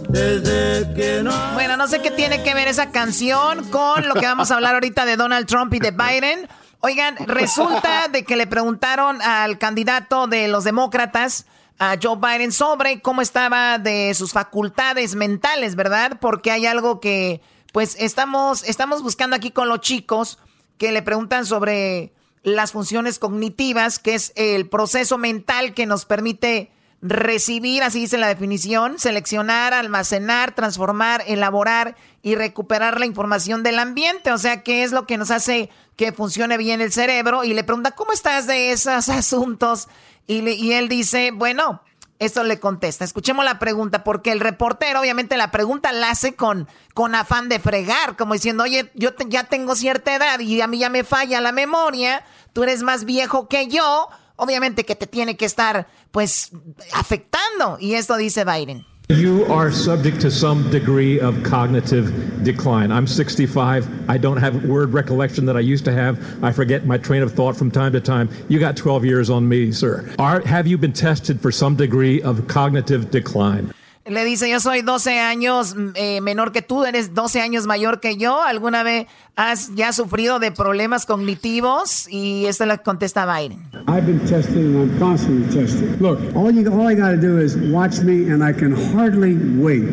[0.09, 1.23] desde
[1.53, 4.73] Bueno, no sé qué tiene que ver esa canción con lo que vamos a hablar
[4.75, 6.47] ahorita de Donald Trump y de Biden.
[6.81, 11.45] Oigan, resulta de que le preguntaron al candidato de los demócratas,
[11.77, 16.17] a Joe Biden, sobre cómo estaba de sus facultades mentales, ¿verdad?
[16.19, 17.41] Porque hay algo que,
[17.71, 20.39] pues, estamos, estamos buscando aquí con los chicos
[20.77, 22.13] que le preguntan sobre
[22.43, 26.71] las funciones cognitivas, que es el proceso mental que nos permite
[27.01, 34.31] recibir, así dice la definición, seleccionar, almacenar, transformar, elaborar y recuperar la información del ambiente.
[34.31, 37.43] O sea, qué es lo que nos hace que funcione bien el cerebro.
[37.43, 39.87] Y le pregunta, ¿cómo estás de esos asuntos?
[40.27, 41.81] Y, y él dice, bueno,
[42.19, 43.05] esto le contesta.
[43.05, 47.59] Escuchemos la pregunta, porque el reportero, obviamente, la pregunta la hace con, con afán de
[47.59, 51.39] fregar, como diciendo, oye, yo ya tengo cierta edad y a mí ya me falla
[51.39, 56.51] la memoria, tú eres más viejo que yo, obviamente que te tiene que estar, pues,
[56.93, 57.77] afectando.
[57.79, 58.85] Y esto dice Biden.
[59.11, 62.91] You are subject to some degree of cognitive decline.
[62.91, 64.07] I'm 65.
[64.07, 66.43] I don't have word recollection that I used to have.
[66.43, 68.29] I forget my train of thought from time to time.
[68.49, 70.13] You got 12 years on me, sir.
[70.19, 73.73] Are, have you been tested for some degree of cognitive decline?
[74.09, 78.17] Le dice, yo soy 12 años eh, menor que tú, eres 12 años mayor que
[78.17, 78.41] yo.
[78.41, 79.05] ¿Alguna vez
[79.35, 82.07] has ya sufrido de problemas cognitivos?
[82.09, 83.59] Y esto le contesta Biden.
[83.87, 86.01] I've been tested and I'm constantly tested.
[86.01, 89.35] Look, all, you, all I got to do is watch me and I can hardly
[89.61, 89.85] wait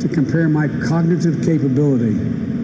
[0.00, 2.14] to compare my cognitive capability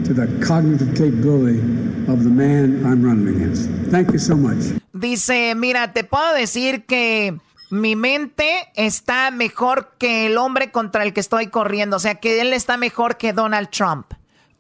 [0.04, 1.58] to the cognitive capability
[2.06, 3.68] of the man I'm running against.
[3.90, 4.80] Thank you so much.
[4.92, 7.36] Dice, mira, te puedo decir que
[7.70, 11.96] mi mente está mejor que el hombre contra el que estoy corriendo.
[11.96, 14.06] O sea, que él está mejor que Donald Trump.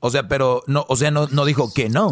[0.00, 2.10] O sea, pero no, o sea, no, no dijo que no.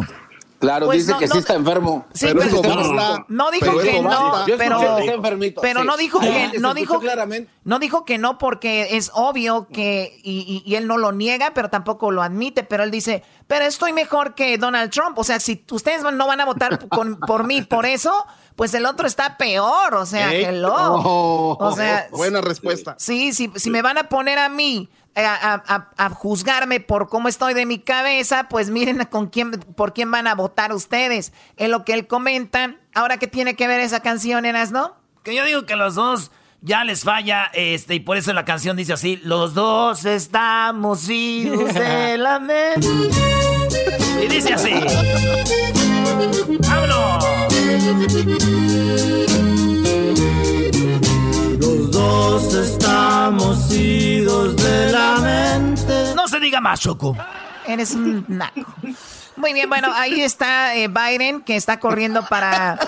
[0.57, 2.05] Claro, Pues dice no, que no, sí está enfermo.
[2.13, 2.49] Sí, pero pero,
[2.81, 3.25] eso basta.
[3.27, 4.09] no dijo Pero que no,
[4.57, 5.85] pero, está sí.
[5.85, 7.51] no dijo que no dijo claramente.
[7.65, 11.51] no dijo que no porque es obvio que y, y- y él no lo niega,
[11.53, 15.41] pero tampoco lo admite, pero él dice, pero estoy mejor que Donald Trump, o sea,
[15.41, 18.25] si ustedes no van a votar con- por mí por eso,
[18.55, 20.43] pues el otro está peor, o sea, Ey.
[20.45, 20.73] hello.
[20.75, 22.95] Oh, o sea, buena respuesta.
[22.97, 25.63] Sí, sí, si me van a poner a mí eh, a, a-
[25.97, 30.11] a- a juzgarme por cómo estoy de mi cabeza, pues miren con quién, por quién
[30.11, 31.31] van a votar ustedes.
[31.57, 32.75] Es lo que él comenta.
[32.93, 34.95] Ahora, ¿qué tiene que ver esa canción, Enas, no?
[35.23, 38.75] Que yo digo que los dos ya les falla, este, y por eso la canción
[38.75, 42.87] dice así, los dos estamos idos de la mente.
[44.23, 44.71] Y dice así.
[51.59, 56.13] Los dos estamos idos de la mente.
[56.15, 57.15] No se diga más, Choco.
[57.67, 58.73] Eres un naco.
[59.45, 62.79] Muy bien, bueno, ahí está eh, Biden, que está corriendo para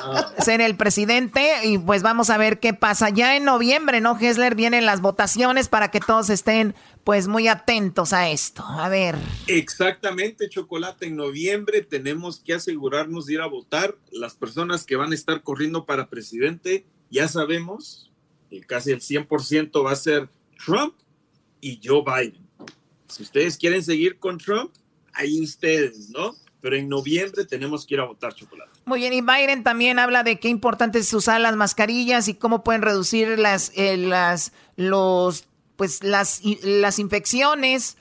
[0.44, 1.48] ser el presidente.
[1.64, 3.12] Y pues vamos a ver qué pasa.
[3.12, 4.56] Ya en noviembre, ¿no, Hessler?
[4.56, 6.74] Vienen las votaciones para que todos estén,
[7.04, 8.64] pues, muy atentos a esto.
[8.66, 9.14] A ver.
[9.46, 11.06] Exactamente, Chocolate.
[11.06, 13.96] En noviembre tenemos que asegurarnos de ir a votar.
[14.12, 18.12] Las personas que van a estar corriendo para presidente, ya sabemos,
[18.50, 20.28] que casi el 100% va a ser
[20.66, 20.96] Trump
[21.62, 22.48] y Joe Biden.
[23.10, 24.74] Si ustedes quieren seguir con Trump,
[25.14, 26.34] ahí ustedes, ¿no?
[26.62, 28.72] Pero en noviembre tenemos que ir a votar, Chocolate.
[28.86, 32.64] Muy bien, y Biden también habla de qué importante es usar las mascarillas y cómo
[32.64, 37.98] pueden reducir las, eh, las, los, pues las, las infecciones.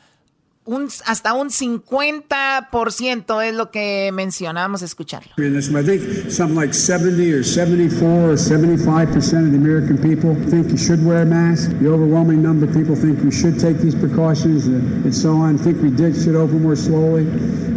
[0.66, 4.62] Un, hasta un 50% es lo que menciona.
[4.62, 5.30] Vamos a escucharlo.
[5.38, 10.70] I think something like 70 or 74 or 75 percent of the American people think
[10.70, 11.70] you should wear a mask.
[11.80, 15.56] The overwhelming number of people think we should take these precautions and so on.
[15.56, 17.26] Think we did should open more slowly.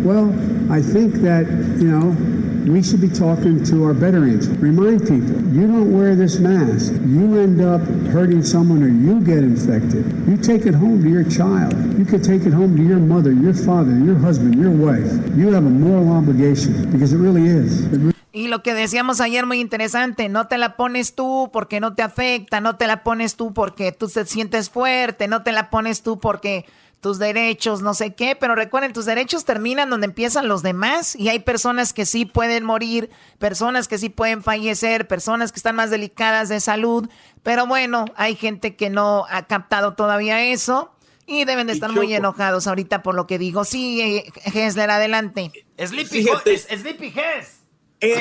[0.04, 0.34] Well,
[0.72, 1.46] I think that
[1.78, 2.16] you know
[2.68, 4.48] we should be talking to our veterans.
[4.60, 7.82] Remind people, you don't wear this mask, you end up
[8.12, 10.06] hurting someone or you get infected.
[10.28, 11.74] You take it home to your child.
[11.98, 15.12] You could take it home to your mother, your father, your husband, your wife.
[15.36, 17.86] You have a moral obligation because it really is.
[17.86, 21.80] It really Y lo que decíamos ayer muy interesante, no te la pones tú porque
[21.80, 25.52] no te afecta, no te la pones tú porque tú te sientes fuerte, no te
[25.52, 26.66] la pones tú porque
[27.02, 31.30] tus derechos, no sé qué, pero recuerden, tus derechos terminan donde empiezan los demás y
[31.30, 35.90] hay personas que sí pueden morir, personas que sí pueden fallecer, personas que están más
[35.92, 37.10] delicadas de salud,
[37.42, 40.92] pero bueno, hay gente que no ha captado todavía eso
[41.26, 43.64] y deben de estar muy enojados ahorita por lo que digo.
[43.64, 45.52] Sí, eh, Hessler, adelante.
[45.78, 46.56] Sleepy, Fíjate.
[46.56, 47.56] Ho- Sleepy Hess.
[48.02, 48.14] ¡Ey!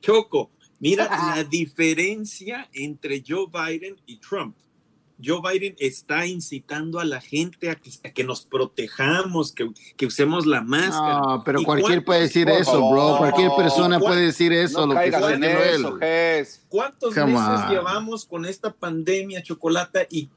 [0.00, 4.56] Choco, mira la diferencia entre Joe Biden y Trump.
[5.24, 10.04] Joe Biden está incitando a la gente a que, a que nos protejamos, que, que
[10.06, 11.20] usemos la máscara.
[11.20, 12.92] No, pero ¿Y cualquier puede decir eso, favor.
[12.92, 13.16] bro.
[13.18, 16.62] Cualquier persona ¿Y cuán- puede decir eso, No lo que en eso, Ges.
[16.68, 17.70] ¿Cuántos Come meses on.
[17.70, 20.28] llevamos con esta pandemia, Chocolata, y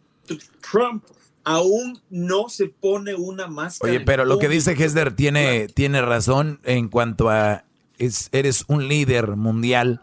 [0.71, 1.03] Trump
[1.43, 3.91] aún no se pone una máscara?
[3.91, 4.71] Oye, pero lo que dice?
[4.81, 7.65] Hesder tiene, tiene razón en cuanto a
[7.97, 10.01] es, eres un líder mundial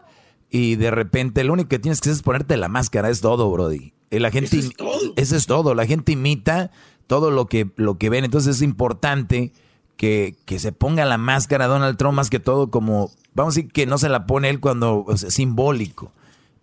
[0.49, 3.51] y de repente lo único que tienes que hacer es ponerte la máscara, es todo,
[3.51, 3.93] Brody.
[4.09, 5.13] Y la gente Eso es todo.
[5.17, 5.75] Eso es todo.
[5.75, 6.71] La gente imita
[7.07, 8.23] todo lo que, lo que ven.
[8.25, 9.51] Entonces es importante
[9.97, 13.71] que, que se ponga la máscara Donald Trump más que todo como, vamos a decir
[13.71, 16.13] que no se la pone él cuando o sea, simbólico.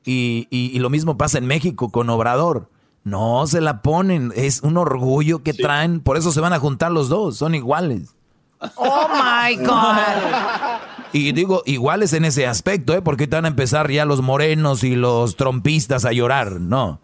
[0.06, 2.70] Y, y- y lo mismo pasa en México con Obrador.
[3.05, 6.90] No se la ponen, es un orgullo que traen, por eso se van a juntar
[6.90, 8.15] los dos, son iguales.
[8.77, 10.81] Oh my God.
[11.12, 13.03] Y digo, iguales en ese aspecto, ¿eh?
[13.03, 17.01] Porque te van a empezar ya los morenos y los trompistas a llorar, ¿no?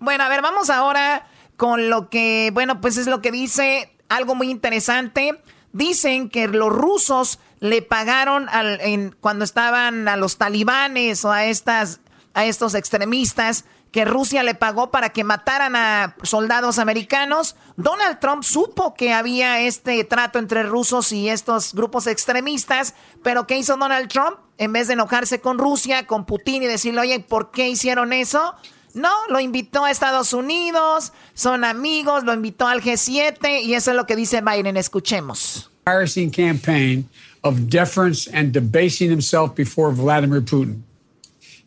[0.00, 1.26] Bueno, a ver, vamos ahora
[1.56, 5.40] con lo que, bueno, pues es lo que dice algo muy interesante.
[5.72, 11.44] Dicen que los rusos le pagaron al, en, cuando estaban a los talibanes o a
[11.44, 12.00] estas
[12.34, 13.64] a estos extremistas
[13.94, 17.54] que Rusia le pagó para que mataran a soldados americanos.
[17.76, 23.56] Donald Trump supo que había este trato entre rusos y estos grupos extremistas, pero ¿qué
[23.56, 24.38] hizo Donald Trump?
[24.58, 28.56] En vez de enojarse con Rusia, con Putin y decirle, oye, ¿por qué hicieron eso?
[28.94, 33.96] No, lo invitó a Estados Unidos, son amigos, lo invitó al G7 y eso es
[33.96, 34.76] lo que dice Biden.
[34.76, 35.70] Escuchemos.
[35.84, 37.08] campaign
[37.44, 40.82] of deference and debasing himself before Vladimir Putin.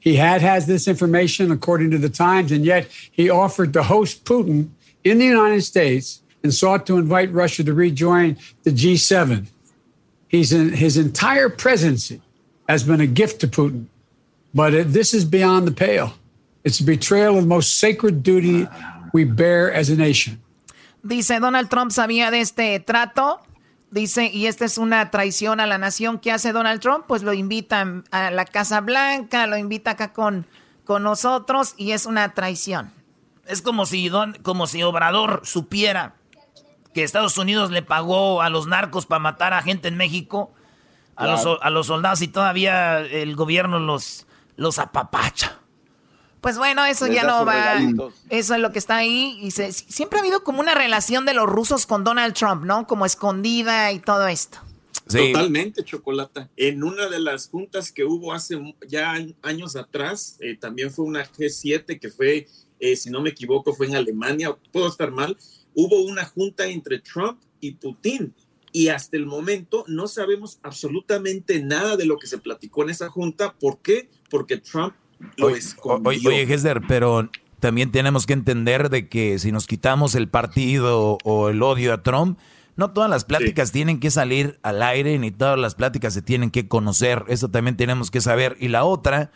[0.07, 4.23] He had has this information according to the Times, and yet he offered to host
[4.23, 4.69] Putin
[5.03, 9.47] in the United States and sought to invite Russia to rejoin the G7.
[10.29, 12.21] He's in, his entire presidency
[12.69, 13.87] has been a gift to Putin,
[14.53, 16.13] but it, this is beyond the pale.
[16.63, 18.65] It's a betrayal of the most sacred duty
[19.11, 20.39] we bear as a nation.
[21.05, 23.41] Dice, Donald Trump sabía de este trato.
[23.89, 27.33] Dice, y esta es una traición a la nación que hace Donald Trump, pues lo
[27.33, 30.45] invitan a la Casa Blanca, lo invita acá con,
[30.83, 32.91] con nosotros y es una traición.
[33.45, 36.15] Es como si, Don, como si Obrador supiera
[36.93, 40.51] que Estados Unidos le pagó a los narcos para matar a gente en México,
[41.15, 41.43] a, Claro.
[41.43, 44.27] los, a los soldados y todavía el gobierno los,
[44.57, 45.59] los apapacha.
[46.41, 47.53] Pues bueno, eso Les ya no va.
[47.75, 48.13] regalitos.
[48.29, 49.37] Eso es lo que está ahí.
[49.41, 52.85] Y se- siempre ha habido como una relación de los rusos con Donald Trump, ¿no?
[52.87, 54.59] Como escondida y todo esto.
[55.07, 56.49] Totalmente, Chocolata.
[56.57, 58.57] En una de las juntas que hubo hace
[58.87, 62.47] ya años atrás, eh, también fue una G7 que fue,
[62.79, 65.37] eh, si no me equivoco, fue en Alemania, puedo estar mal,
[65.73, 68.33] hubo una junta entre Trump y Putin.
[68.73, 73.09] Y hasta el momento no sabemos absolutamente nada de lo que se platicó en esa
[73.09, 73.53] junta.
[73.53, 74.09] ¿Por qué?
[74.29, 74.93] Porque Trump
[75.37, 76.09] lo Oye, escondió.
[76.29, 76.47] oye,
[76.87, 77.29] pero
[77.59, 82.03] también tenemos que entender de que si nos quitamos el partido o el odio a
[82.03, 82.37] Trump,
[82.75, 86.51] no todas las pláticas tienen que salir al aire, ni todas las pláticas se tienen
[86.51, 87.23] que conocer.
[87.27, 88.55] Eso también tenemos que saber.
[88.59, 89.31] Y la otra,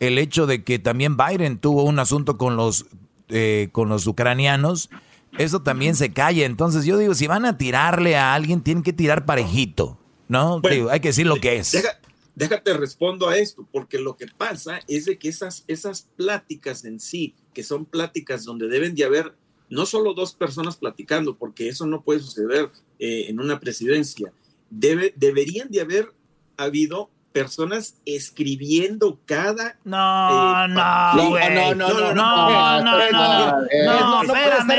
[0.00, 2.84] el hecho de que también Biden tuvo un asunto con los,
[3.30, 4.90] eh, con los ucranianos,
[5.38, 6.44] eso también se calla.
[6.44, 9.96] Entonces yo digo, si van a tirarle a alguien, tienen que tirar parejito,
[10.28, 10.60] ¿no?
[10.60, 11.72] Bueno, Digo, hay que decir lo que es.
[11.72, 11.98] Deja-
[12.34, 17.00] déjate respondo a esto, porque lo que pasa es de que esas, esas pláticas en
[17.00, 19.34] sí, que son pláticas donde deben de haber
[19.68, 24.32] no solo dos personas platicando, porque eso no puede suceder eh, en una presidencia,
[24.70, 26.12] debe, deberían de haber
[26.56, 29.76] habido personas escribiendo cada...
[29.84, 34.70] No, no, no, no, no, no, no, no, no, Eh, no, no espérame.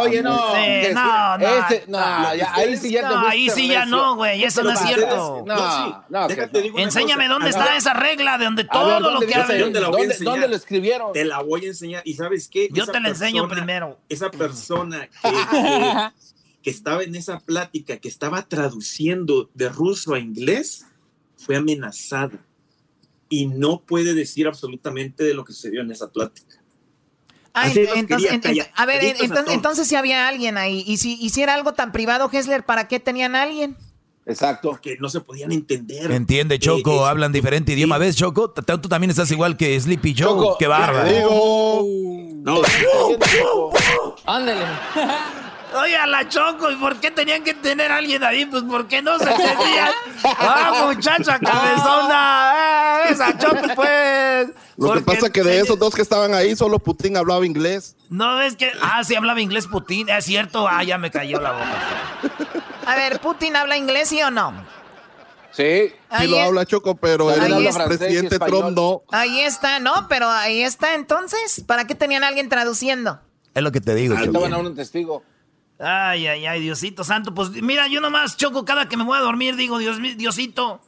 [0.00, 0.34] Oye, no,
[0.94, 1.46] no, no.
[1.46, 4.78] ese- no, ya, ahí sí ya No, ahí sí ya no, güey, eso no es
[4.80, 5.36] cierto.
[5.38, 7.32] ustedes- no, sí, déjate digo una Enséñame cosa.
[7.34, 9.40] dónde está esa regla de donde todo ver, lo ¿dónde que dice?
[9.42, 9.58] hable.
[9.58, 11.12] Yo te la voy a ¿Dónde- lo escribieron?
[11.12, 12.02] Te la voy a enseñar.
[12.04, 12.68] ¿Y sabes qué?
[12.72, 13.98] Yo te la enseño primero.
[14.08, 15.08] Esa persona
[16.62, 20.86] que estaba en esa plática, que estaba traduciendo de ruso a inglés,
[21.44, 22.38] fue amenazada.
[23.28, 26.56] Y no puede decir absolutamente de lo que sucedió en esa plática.
[27.54, 30.84] Ah, Así entonces, quería, a ver, a entonces, si había alguien ahí.
[30.86, 33.76] Y si hiciera algo tan privado, Hessler, ¿para qué tenían a alguien?
[34.24, 34.70] Exacto.
[34.70, 36.10] Porque no se podían entender.
[36.12, 37.98] Entiende, Choco, Eh, es- hablan diferente idioma.
[37.98, 38.50] ¿Ves, Choco?
[38.50, 40.28] Tú también estás igual que Sleepy Joe.
[40.28, 41.84] Choco, Qué bárbaro.
[42.42, 42.62] No,
[44.24, 44.64] Ándale.
[45.74, 48.44] Oye, a la Choco, ¿y por qué tenían que tener a alguien ahí?
[48.46, 49.90] Pues porque no se entendían.
[50.24, 53.04] Ah, muchacha cabezona.
[53.08, 54.48] eh, esa Choco, pues.
[54.76, 57.96] Lo que pasa que de esos dos que estaban ahí, solo Putin hablaba inglés.
[58.08, 58.70] No es que.
[58.80, 60.08] Ah, sí hablaba inglés Putin.
[60.08, 60.68] Es cierto.
[60.68, 61.66] Ah, ya me cayó la boca.
[62.86, 64.52] A ver, ¿Putin habla inglés, sí o no?
[65.52, 65.88] Sí.
[65.88, 69.02] Sí Ahí lo es- habla Choco, pero Ahí el es- presidente Trump no.
[69.10, 70.06] Ahí está, ¿no?
[70.08, 71.62] Pero ahí está entonces.
[71.66, 73.20] ¿Para qué tenían a alguien traduciendo?
[73.54, 74.32] Es lo que te digo, Choco.
[74.44, 74.54] Choco.
[74.54, 75.22] a un testigo.
[75.82, 77.34] Ay, ay, ay, Diosito Santo.
[77.34, 80.80] Pues mira, yo nomás, Choco, cada que me voy a dormir digo, Dios, Diosito,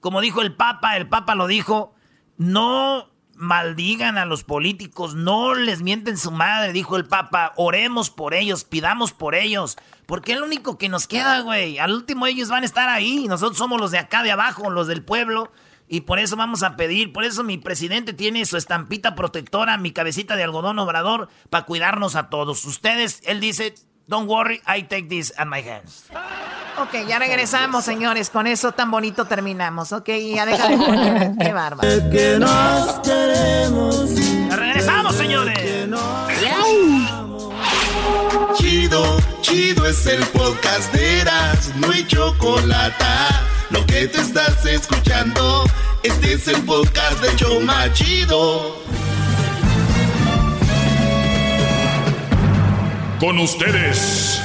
[0.00, 1.94] como dijo el Papa, el Papa lo dijo,
[2.36, 8.34] no maldigan a los políticos, no les mienten su madre, dijo el Papa, oremos por
[8.34, 11.78] ellos, pidamos por ellos, porque es lo único que nos queda, güey.
[11.78, 14.86] Al último ellos van a estar ahí, nosotros somos los de acá de abajo, los
[14.86, 15.50] del pueblo.
[15.88, 19.92] Y por eso vamos a pedir, por eso mi presidente tiene su estampita protectora, mi
[19.92, 22.64] cabecita de algodón obrador, para cuidarnos a todos.
[22.64, 23.74] Ustedes, él dice,
[24.08, 26.04] don't worry, I take this at my hands.
[26.78, 28.30] Ok, ya regresamos, señores.
[28.30, 29.92] Con eso tan bonito terminamos.
[29.92, 30.46] Ok, ya
[30.76, 31.32] poner.
[31.40, 32.10] Qué bárbaro.
[32.10, 34.14] Que nos queremos.
[34.48, 35.66] Ya regresamos, señores.
[38.54, 43.04] Chido, chido es el podcast de Eras, no hay chocolate.
[43.70, 45.64] Lo que te estás escuchando,
[46.02, 48.76] este es el podcast de Choma Chido.
[53.20, 54.42] Con ustedes.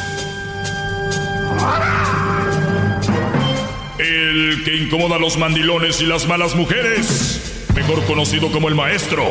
[3.99, 7.67] El que incomoda a los mandilones y las malas mujeres.
[7.75, 9.25] Mejor conocido como el maestro.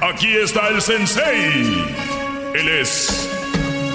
[0.00, 1.84] Aquí está el sensei.
[2.54, 3.30] Él es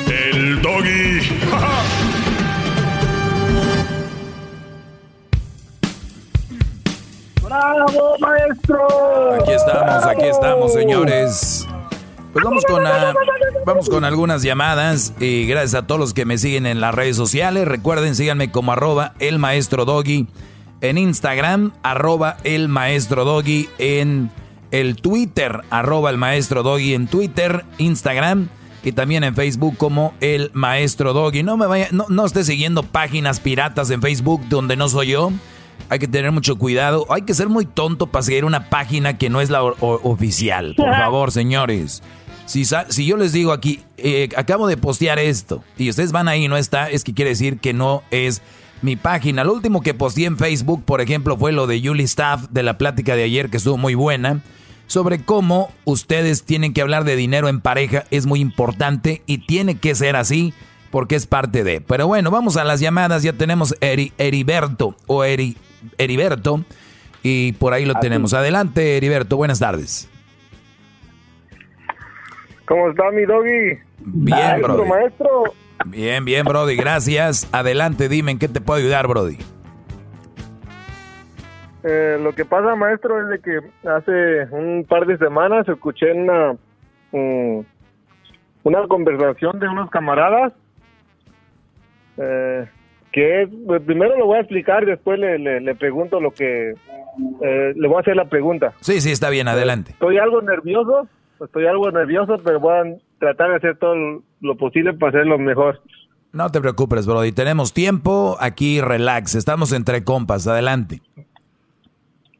[0.07, 1.19] el doggy.
[7.43, 9.33] ¡Bravo, maestro!
[9.33, 11.60] Aquí estamos, aquí estamos, señores.
[12.33, 13.13] Pues vamos con, ah,
[13.65, 17.17] vamos con algunas llamadas y gracias a todos los que me siguen en las redes
[17.17, 17.67] sociales.
[17.67, 20.27] Recuerden, síganme como arroba el maestro doggy
[20.79, 24.31] en Instagram, arroba el maestro doggy en
[24.71, 28.47] el Twitter, arroba el maestro doggy en Twitter, Instagram
[28.81, 31.43] y también en Facebook como el maestro doggy.
[31.43, 35.31] No me vaya, no, no esté siguiendo páginas piratas en Facebook donde no soy yo.
[35.89, 37.05] Hay que tener mucho cuidado.
[37.09, 40.75] Hay que ser muy tonto para seguir una página que no es la oficial.
[40.77, 42.01] Por favor, señores.
[42.51, 46.45] Si, si yo les digo aquí, eh, acabo de postear esto y ustedes van ahí
[46.45, 48.41] y no está, es que quiere decir que no es
[48.81, 49.43] mi página.
[49.43, 52.77] Lo último que posteé en Facebook, por ejemplo, fue lo de Julie Staff de la
[52.77, 54.41] plática de ayer que estuvo muy buena
[54.87, 58.05] sobre cómo ustedes tienen que hablar de dinero en pareja.
[58.11, 60.53] Es muy importante y tiene que ser así
[60.89, 61.79] porque es parte de.
[61.79, 63.23] Pero bueno, vamos a las llamadas.
[63.23, 65.55] Ya tenemos Eri- Heriberto o Eri-
[65.97, 66.65] Heriberto
[67.23, 68.33] y por ahí lo tenemos.
[68.33, 69.37] Adelante, Heriberto.
[69.37, 70.09] Buenas tardes.
[72.71, 73.79] ¿Cómo está mi doggy?
[73.99, 74.89] Bien, Maestro, Brody.
[74.89, 75.43] maestro.
[75.87, 76.77] Bien, bien, Brody.
[76.77, 77.49] Gracias.
[77.51, 79.37] Adelante, dime en qué te puedo ayudar, Brody.
[81.83, 86.53] Eh, lo que pasa, maestro, es de que hace un par de semanas escuché una,
[87.11, 87.59] mm,
[88.63, 90.53] una conversación de unos camaradas
[92.15, 92.69] eh,
[93.11, 96.69] que es, pues, primero lo voy a explicar, después le, le, le pregunto lo que,
[96.69, 98.71] eh, le voy a hacer la pregunta.
[98.79, 99.49] Sí, sí, está bien.
[99.49, 99.91] Adelante.
[99.91, 101.09] Estoy algo nervioso,
[101.43, 102.83] estoy algo nervioso, pero voy a
[103.19, 103.95] tratar de hacer todo
[104.41, 105.79] lo posible para hacerlo mejor.
[106.33, 107.31] No te preocupes, Brody.
[107.33, 108.37] Tenemos tiempo.
[108.39, 109.35] Aquí, relax.
[109.35, 110.47] Estamos entre compas.
[110.47, 111.01] Adelante.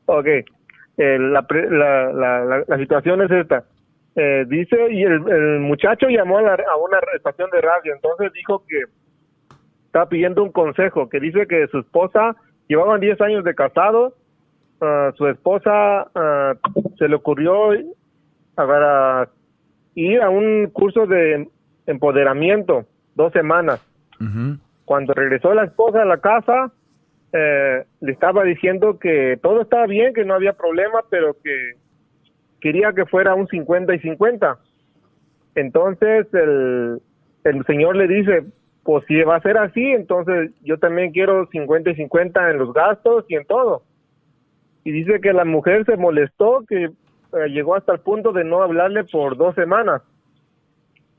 [0.06, 0.26] Ok,
[0.98, 3.64] Eh, la, la, la, la, situación es esta.
[4.16, 8.32] Eh, dice, y el, el muchacho llamó a, la- a una estación de radio, entonces
[8.34, 8.84] dijo que
[9.86, 12.36] estaba pidiendo un consejo, que dice que su esposa,
[12.68, 14.14] llevaban 10 años de casado,
[14.82, 16.54] ah, su esposa ah,
[17.00, 17.72] se le ocurrió
[18.58, 19.28] a,
[19.96, 21.48] ir a un curso de
[21.86, 23.82] empoderamiento, dos semanas.
[24.86, 26.72] Cuando regresó la esposa a la casa,
[27.34, 31.74] eh, le estaba diciendo que todo estaba bien, que no había problema, pero que
[32.60, 34.60] quería que fuera un 50 y 50.
[35.56, 37.02] Entonces el,
[37.44, 38.46] el señor le dice,
[38.84, 42.74] pues si va a ser así, entonces yo también quiero 50 y 50 en los
[42.74, 43.84] gastos y en todo.
[44.84, 46.90] Y dice que la mujer se molestó, que
[47.34, 50.02] eh, llegó hasta el punto de no hablarle por dos semanas,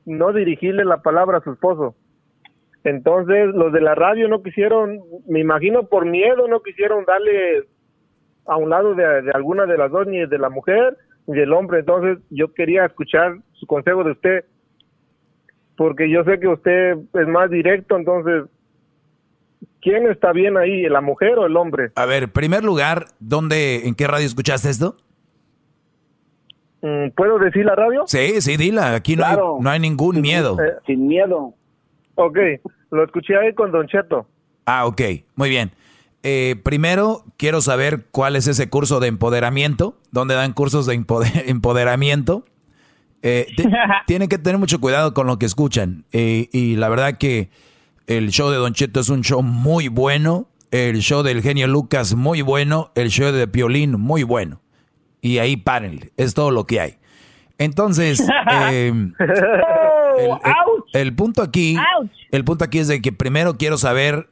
[0.04, 1.94] no dirigirle la palabra a su esposo.
[2.84, 7.66] Entonces los de la radio no quisieron, me imagino por miedo, no quisieron darle
[8.46, 11.52] a un lado de, de alguna de las dos, ni de la mujer ni del
[11.52, 11.80] hombre.
[11.80, 14.44] Entonces yo quería escuchar su consejo de usted,
[15.76, 18.44] porque yo sé que usted es más directo, entonces,
[19.80, 21.92] ¿quién está bien ahí, la mujer o el hombre?
[21.94, 24.96] A ver, primer lugar, ¿dónde, en qué radio escuchaste esto?
[26.82, 28.02] Mm, ¿Puedo decir la radio?
[28.06, 28.94] Sí, sí, dila.
[28.94, 29.56] Aquí no, Claro.
[29.56, 30.56] hay, no hay ningún miedo.
[30.86, 31.54] sin miedo.
[32.16, 32.36] Ok,
[32.90, 34.26] lo escuché ahí con Don Cheto.
[34.66, 35.00] Ah, ok,
[35.36, 35.70] muy bien.
[36.24, 41.30] Eh, primero, quiero saber cuál es ese curso de empoderamiento, dónde dan cursos de empode-
[41.46, 42.44] empoderamiento.
[43.22, 43.64] Eh, te-
[44.06, 46.04] tienen que tener mucho cuidado con lo que escuchan.
[46.12, 47.50] Eh, y la verdad que
[48.08, 52.14] el show de Don Cheto es un show muy bueno, el show del genio Lucas
[52.14, 54.60] muy bueno, el show de Piolín muy bueno.
[55.22, 56.98] Y ahí párenle, es todo lo que hay.
[57.56, 58.22] Entonces,
[58.70, 58.92] eh,
[60.92, 61.76] el, punto aquí,
[62.32, 64.28] el punto aquí es de que primero quiero saber,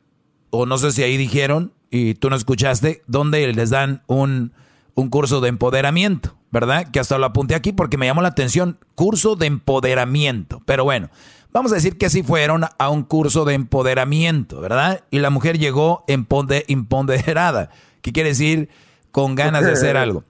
[0.51, 4.53] o no sé si ahí dijeron, y tú no escuchaste, dónde les dan un,
[4.95, 6.91] un curso de empoderamiento, ¿verdad?
[6.91, 10.61] Que hasta lo apunté aquí porque me llamó la atención, curso de empoderamiento.
[10.67, 11.09] Pero bueno,
[11.53, 15.05] vamos a decir que sí fueron a un curso de empoderamiento, ¿verdad?
[15.11, 17.71] Y la mujer llegó empoderada,
[18.03, 18.69] ¿qué quiere decir?
[19.13, 20.25] Con ganas de hacer algo.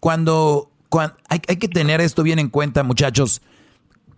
[0.00, 0.70] Cuando,
[1.28, 3.42] hay, que tener esto bien en cuenta, muchachos.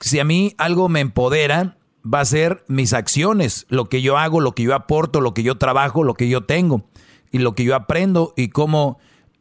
[0.00, 4.40] Si a mí algo me empodera, va a ser mis acciones, lo que yo hago,
[4.40, 6.84] lo que yo aporto, lo que yo trabajo, lo que yo tengo
[7.30, 8.98] y lo que yo aprendo y cómo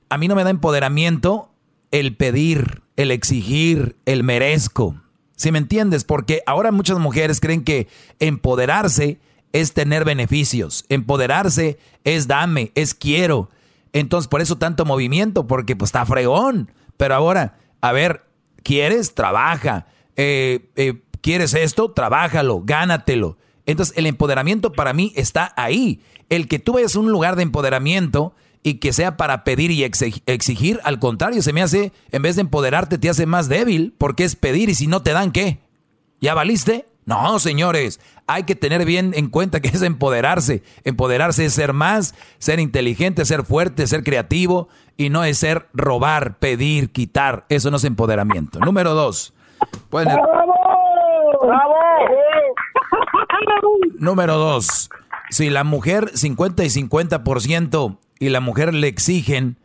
[0.09, 1.51] a mí no me da empoderamiento
[1.91, 4.95] el pedir, el exigir, el merezco.
[5.35, 6.03] Si me entiendes?
[6.03, 7.87] Porque ahora muchas mujeres creen que
[8.19, 9.19] empoderarse
[9.53, 13.49] es tener beneficios, empoderarse es dame, es quiero.
[13.97, 16.71] Entonces, por eso tanto movimiento, porque pues está fregón.
[16.97, 18.25] Pero ahora, a ver,
[18.63, 19.15] ¿quieres?
[19.15, 19.87] Trabaja.
[20.15, 21.91] Eh, eh, ¿Quieres esto?
[21.91, 23.37] Trabájalo, gánatelo.
[23.65, 26.01] Entonces, el empoderamiento para mí está ahí.
[26.29, 29.83] El que tú vayas a un lugar de empoderamiento y que sea para pedir y
[29.83, 34.25] exigir, al contrario, se me hace, en vez de empoderarte, te hace más débil, porque
[34.25, 35.59] es pedir y si no te dan, ¿qué?
[36.21, 36.85] ¿Ya valiste?
[37.05, 40.61] No, señores, hay que tener bien en cuenta que es empoderarse.
[40.83, 44.67] Empoderarse es ser más, ser inteligente, ser fuerte, ser creativo
[44.97, 47.45] y no es ser robar, pedir, quitar.
[47.49, 48.59] Eso no es empoderamiento.
[48.59, 49.33] Número dos.
[49.89, 50.27] ¡Bravo!
[51.41, 51.73] ¡Bravo!
[53.97, 54.89] Número dos.
[55.29, 59.57] Si la mujer 50 y 50% y la mujer le exigen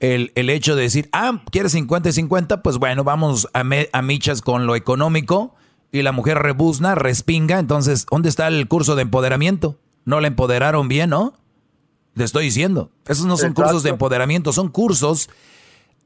[0.00, 2.62] el, el, hecho de decir, ah, ¿quieres 50 y 50?
[2.62, 5.54] Pues bueno, vamos a, a michas con lo económico.
[5.92, 7.58] Y la mujer rebuzna, respinga.
[7.58, 9.78] Entonces, ¿dónde está el curso de empoderamiento?
[10.04, 11.34] No la empoderaron bien, ¿no?
[12.14, 12.90] Le estoy diciendo.
[13.06, 15.30] Esos no son cursos de empoderamiento, son cursos.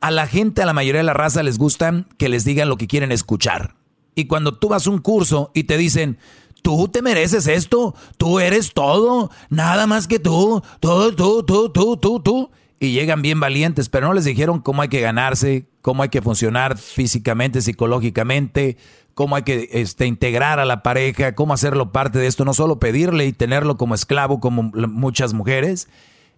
[0.00, 2.76] A la gente, a la mayoría de la raza les gustan que les digan lo
[2.76, 3.74] que quieren escuchar.
[4.14, 6.18] Y cuando tú vas a un curso y te dicen,
[6.62, 11.96] tú te mereces esto, tú eres todo, nada más que tú, tú, tú, tú, tú,
[11.96, 12.50] tú, tú.
[12.80, 16.22] Y llegan bien valientes, pero no les dijeron cómo hay que ganarse, cómo hay que
[16.22, 18.76] funcionar físicamente, psicológicamente,
[19.14, 22.78] cómo hay que este, integrar a la pareja, cómo hacerlo parte de esto, no solo
[22.78, 25.88] pedirle y tenerlo como esclavo como muchas mujeres.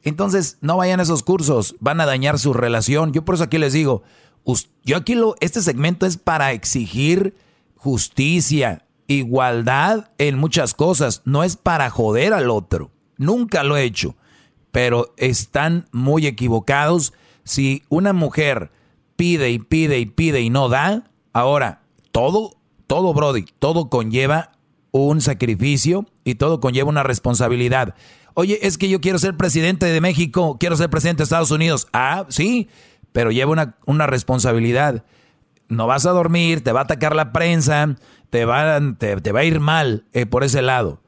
[0.03, 3.13] Entonces, no vayan a esos cursos, van a dañar su relación.
[3.13, 4.03] Yo por eso aquí les digo,
[4.85, 7.35] yo aquí lo, este segmento es para exigir
[7.75, 12.91] justicia, igualdad en muchas cosas, no es para joder al otro.
[13.17, 14.17] Nunca lo he hecho,
[14.71, 17.13] pero están muy equivocados.
[17.45, 18.71] Si una mujer
[19.17, 21.83] pide y pide y pide y no da, ahora
[22.13, 22.56] todo,
[22.87, 24.53] todo, Brody, todo conlleva
[24.91, 27.95] un sacrificio y todo conlleva una responsabilidad.
[28.35, 31.89] Oye, es que yo quiero ser presidente de México, quiero ser presidente de Estados Unidos.
[31.93, 32.69] Ah, sí,
[33.13, 35.05] pero lleva una, una responsabilidad.
[35.69, 37.97] No vas a dormir, te va a atacar la prensa,
[38.31, 41.01] te va, te, va a ir mal eh, por ese lado.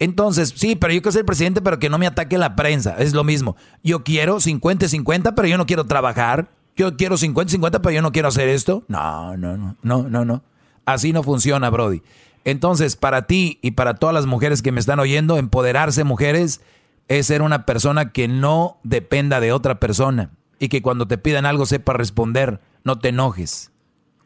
[0.00, 2.96] Entonces, sí, pero yo quiero ser presidente, pero que no me ataque la prensa.
[2.98, 3.56] Es lo mismo.
[3.82, 6.50] Yo quiero 50-50, pero yo no quiero trabajar.
[6.76, 8.84] Yo quiero 50-50, pero yo no quiero hacer esto.
[8.88, 10.42] No, no, no, no, no, no.
[10.86, 12.02] Así no funciona, Brody.
[12.44, 16.60] Entonces, para ti y para todas las mujeres que me están oyendo, empoderarse, mujeres,
[17.08, 21.46] es ser una persona que no dependa de otra persona y que cuando te pidan
[21.46, 23.70] algo sepa responder, no te enojes.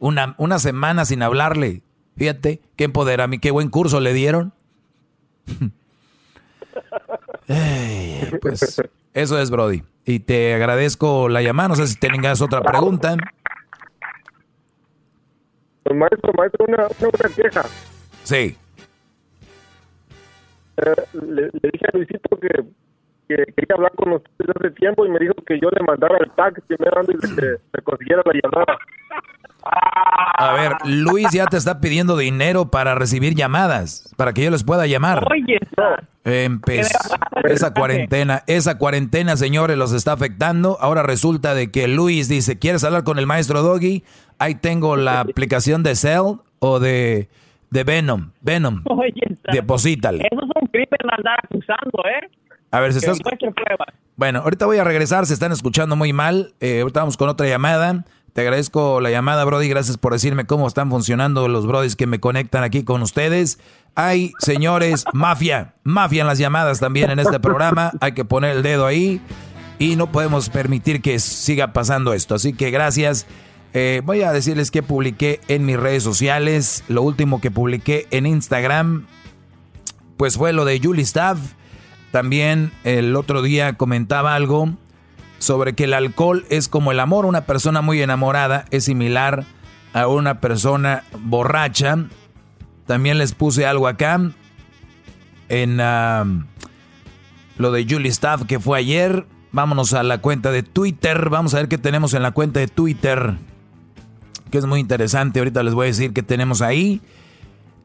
[0.01, 1.83] Una, una semana sin hablarle,
[2.19, 4.53] Fíjate, qué empodera qué buen curso le dieron.
[8.43, 8.83] pues
[9.15, 9.85] eso es, Brody.
[10.05, 11.69] Y te agradezco la llamada.
[11.69, 13.17] No sé si tengas otra pregunta.
[15.89, 17.63] Pues, maestro, maestro, una, una, queja.
[18.23, 18.57] Sí.
[20.77, 22.49] Eh, le, dije a Luisito que,
[23.27, 26.31] que, quería hablar con usted hace tiempo y me dijo que yo le mandara el
[26.33, 28.79] tag primero antes de que me consiguiera la llamada.
[29.71, 34.65] A ver, Luis ya te está pidiendo dinero para recibir llamadas, para que yo les
[34.65, 35.25] pueda llamar.
[35.31, 35.59] Oye,
[37.45, 40.79] esa cuarentena, esa cuarentena, señores, los está afectando.
[40.81, 44.05] Ahora resulta de que Luis dice, ¿quieres hablar con el maestro Doggy?
[44.39, 47.29] Ahí tengo la aplicación de Cell o de,
[47.71, 48.31] de Venom.
[48.41, 48.83] Venom.
[48.89, 49.13] Oye,
[49.53, 50.25] deposítale.
[50.31, 52.31] Eso es un crimen andar acusando, ¿eh?
[52.71, 53.19] A ver, si estás...
[54.17, 56.53] Bueno, ahorita voy a regresar, se están escuchando muy mal.
[56.61, 58.05] Eh, ahorita vamos con otra llamada.
[58.39, 59.69] Te agradezco la llamada, Brody.
[59.69, 63.59] Gracias por decirme cómo están funcionando los Brodis que me conectan aquí con ustedes.
[63.97, 67.91] Hay, señores, mafia, mafia en las llamadas también en este programa.
[68.01, 69.21] Hay que poner el dedo ahí
[69.81, 72.37] y no podemos permitir que siga pasando esto.
[72.37, 73.27] Así que gracias.
[73.75, 76.85] Eh, voy a decirles que publiqué en mis redes sociales.
[76.87, 79.09] Lo último que publiqué en Instagram,
[80.17, 81.41] pues fue lo de Julie Staff.
[82.13, 84.77] También el otro día comentaba algo
[85.39, 87.27] sobre que el alcohol es como el amor.
[87.27, 89.45] Una persona muy enamorada es similar
[89.93, 91.97] a una persona borracha.
[92.87, 94.21] También les puse algo acá
[95.49, 95.77] en
[97.59, 99.27] lo de Julie Staff que fue ayer.
[99.53, 101.31] Vámonos a la cuenta de Twitter.
[101.31, 103.37] Vamos a ver qué tenemos en la cuenta de Twitter.
[104.51, 105.41] Que es muy interesante.
[105.41, 107.01] Ahorita les voy a decir qué tenemos ahí.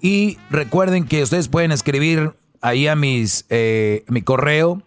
[0.01, 4.81] Y recuerden que ustedes pueden escribir ahí a mis, eh, mi correo.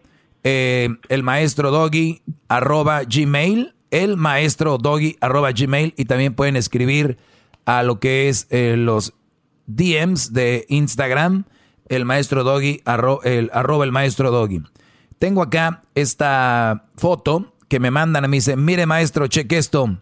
[0.48, 3.74] Eh, el maestro doggy arroba gmail.
[3.90, 5.92] El maestro doggy arroba gmail.
[5.96, 7.18] Y también pueden escribir
[7.64, 9.14] a lo que es eh, los
[9.66, 11.46] DMs de Instagram.
[11.88, 12.80] El maestro doggy
[13.24, 14.62] el, arroba el maestro doggy.
[15.18, 18.36] Tengo acá esta foto que me mandan a mí.
[18.36, 19.98] Dice, mire maestro, cheque esto.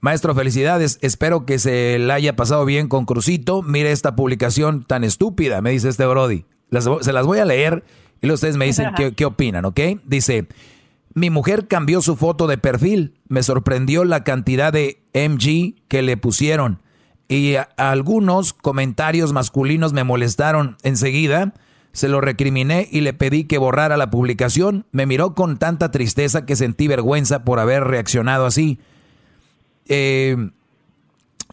[0.00, 0.98] Maestro, felicidades.
[1.00, 3.62] Espero que se la haya pasado bien con Crucito.
[3.62, 6.44] Mire esta publicación tan estúpida, me dice este Brody.
[7.00, 7.82] se las voy a leer
[8.20, 9.80] y luego ustedes me dicen qué, qué opinan, ¿ok?
[10.04, 10.48] Dice,
[11.14, 13.14] mi mujer cambió su foto de perfil.
[13.28, 16.82] Me sorprendió la cantidad de MG que le pusieron.
[17.28, 21.54] Y algunos comentarios masculinos me molestaron enseguida
[21.92, 24.86] se lo recriminé y le pedí que borrara la publicación.
[24.92, 28.78] Me miró con tanta tristeza que sentí vergüenza por haber reaccionado así.
[29.86, 30.50] Eh,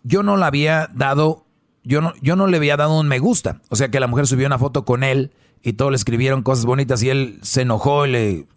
[0.03, 1.45] yo no le había dado,
[1.84, 3.61] yo no, yo no le había dado un me gusta.
[3.69, 5.31] O sea que la mujer subió una foto con él
[5.63, 8.47] y todos le escribieron cosas bonitas y él se enojó y le,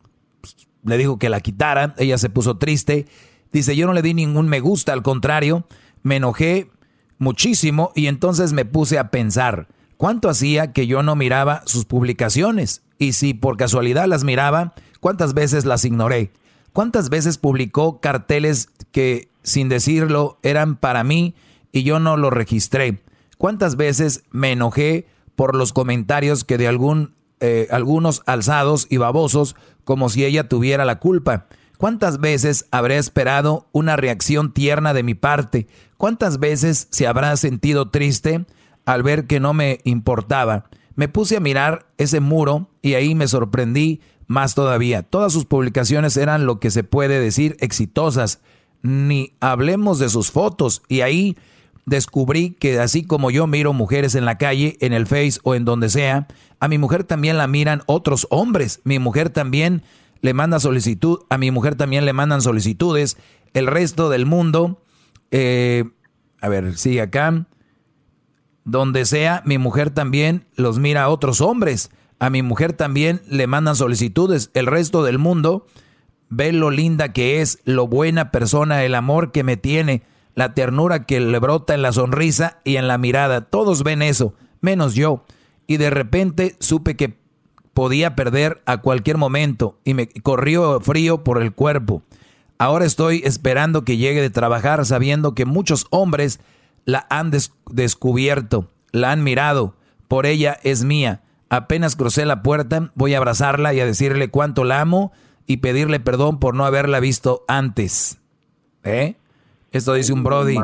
[0.85, 1.95] le dijo que la quitara.
[1.99, 3.07] Ella se puso triste.
[3.53, 5.67] Dice, yo no le di ningún me gusta, al contrario,
[6.03, 6.71] me enojé
[7.19, 9.69] muchísimo y entonces me puse a pensar.
[9.97, 12.83] ¿Cuánto hacía que yo no miraba sus publicaciones?
[12.99, 16.33] Y si por casualidad las miraba, ¿cuántas veces las ignoré?
[16.73, 21.35] ¿Cuántas veces publicó carteles que, sin decirlo, eran para mí
[21.73, 23.03] y yo no los registré?
[23.37, 25.07] ¿Cuántas veces me enojé
[25.41, 30.85] por los comentarios que de algún, eh, algunos alzados y babosos como si ella tuviera
[30.85, 31.47] la culpa?
[31.79, 35.67] ¿Cuántas veces habré esperado una reacción tierna de mi parte?
[35.97, 38.45] ¿Cuántas veces se habrá sentido triste?
[38.85, 43.27] al ver que no me importaba, me puse a mirar ese muro y ahí me
[43.27, 45.03] sorprendí más todavía.
[45.05, 48.41] Todas sus publicaciones eran lo que se puede decir exitosas.
[48.83, 50.83] Ni hablemos de sus fotos.
[50.89, 51.39] Y ahí
[51.91, 55.65] descubrí que así como yo miro mujeres en la calle, en el Face o en
[55.65, 56.29] donde sea,
[56.61, 58.81] a mi mujer también la miran otros hombres.
[58.85, 59.83] Mi mujer también
[60.21, 63.17] le manda solicitud, a mi mujer también le mandan solicitudes.
[63.55, 64.85] El resto del mundo,
[65.33, 65.85] eh,
[66.41, 67.47] a ver, sigue acá.
[68.65, 71.91] Donde sea, mi mujer también los mira a otros hombres.
[72.21, 74.51] A mi mujer también le mandan solicitudes.
[74.55, 75.67] El resto del mundo
[76.29, 80.05] ve lo linda que es, lo buena persona, el amor que me tiene,
[80.35, 83.43] la ternura que le brota en la sonrisa y en la mirada.
[83.43, 85.25] Todos ven eso, menos yo.
[85.67, 87.19] Y de repente supe que
[87.75, 92.03] podía perder a cualquier momento y me corrió frío por el cuerpo.
[92.59, 96.41] Ahora estoy esperando que llegue de trabajar sabiendo que muchos hombres
[96.85, 97.31] la han
[97.71, 99.77] descubierto, la han mirado,
[100.09, 101.23] por ella es mía.
[101.49, 105.13] Apenas crucé la puerta, voy a abrazarla y a decirle cuánto la amo
[105.47, 108.19] y pedirle perdón por no haberla visto antes.
[108.85, 109.17] ¿Eh?
[109.73, 110.57] Esto dice un Brody.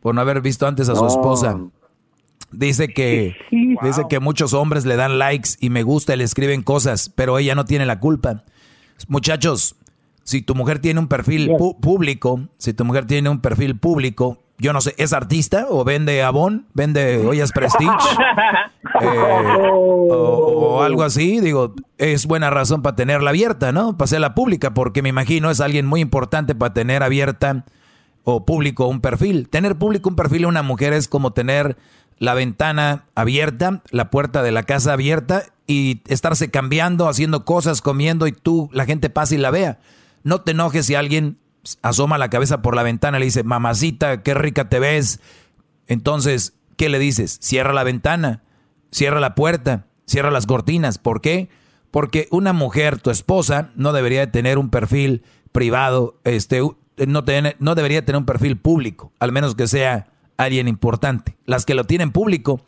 [0.00, 1.58] Por no haber visto antes a su esposa.
[2.52, 3.36] Dice que,
[3.82, 7.38] dice que muchos hombres le dan likes y me gusta y le escriben cosas, pero
[7.38, 8.44] ella no tiene la culpa.
[9.08, 9.76] Muchachos,
[10.22, 11.50] si tu mujer tiene un perfil
[11.80, 16.22] público, si tu mujer tiene un perfil público, yo no sé, ¿es artista o vende
[16.22, 16.66] Avon?
[16.72, 17.90] ¿Vende ollas Prestige?
[19.02, 23.98] Eh, o, algo así, digo, es buena razón para tenerla abierta, ¿no?
[23.98, 27.66] Para hacerla pública, porque me imagino es alguien muy importante para tener abierta
[28.28, 29.48] o público un perfil.
[29.48, 31.76] Tener público un perfil de una mujer es como tener
[32.18, 38.26] la ventana abierta, la puerta de la casa abierta y estarse cambiando, haciendo cosas, comiendo
[38.26, 39.78] y tú, la gente pasa y la vea.
[40.24, 41.38] No te enojes si alguien
[41.82, 45.20] asoma la cabeza por la ventana y le dice, mamacita, qué rica te ves.
[45.86, 47.38] Entonces, ¿qué le dices?
[47.40, 48.42] Cierra la ventana,
[48.90, 50.98] cierra la puerta, cierra las cortinas.
[50.98, 51.48] ¿Por qué?
[51.92, 55.22] Porque una mujer, tu esposa, no debería tener un perfil
[55.52, 56.60] privado, este,
[56.96, 57.22] no,
[57.58, 60.06] no debería tener un perfil público, al menos que sea
[60.36, 61.36] alguien importante.
[61.44, 62.60] Las que lo tienen público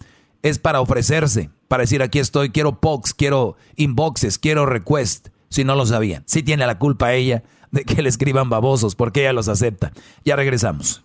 [0.43, 5.75] es para ofrecerse, para decir aquí estoy, quiero pox, quiero inboxes, quiero request, si no
[5.75, 6.23] lo sabían.
[6.27, 9.93] Si tiene la culpa ella de que le escriban babosos, porque ella los acepta.
[10.25, 11.05] Ya regresamos.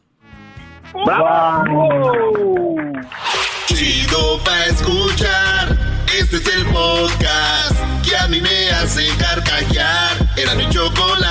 [3.68, 5.78] Chido pa escuchar.
[6.20, 7.76] Este es el podcast
[8.08, 10.30] que a mí me hace carcajear.
[10.38, 11.23] Era mi chocolata.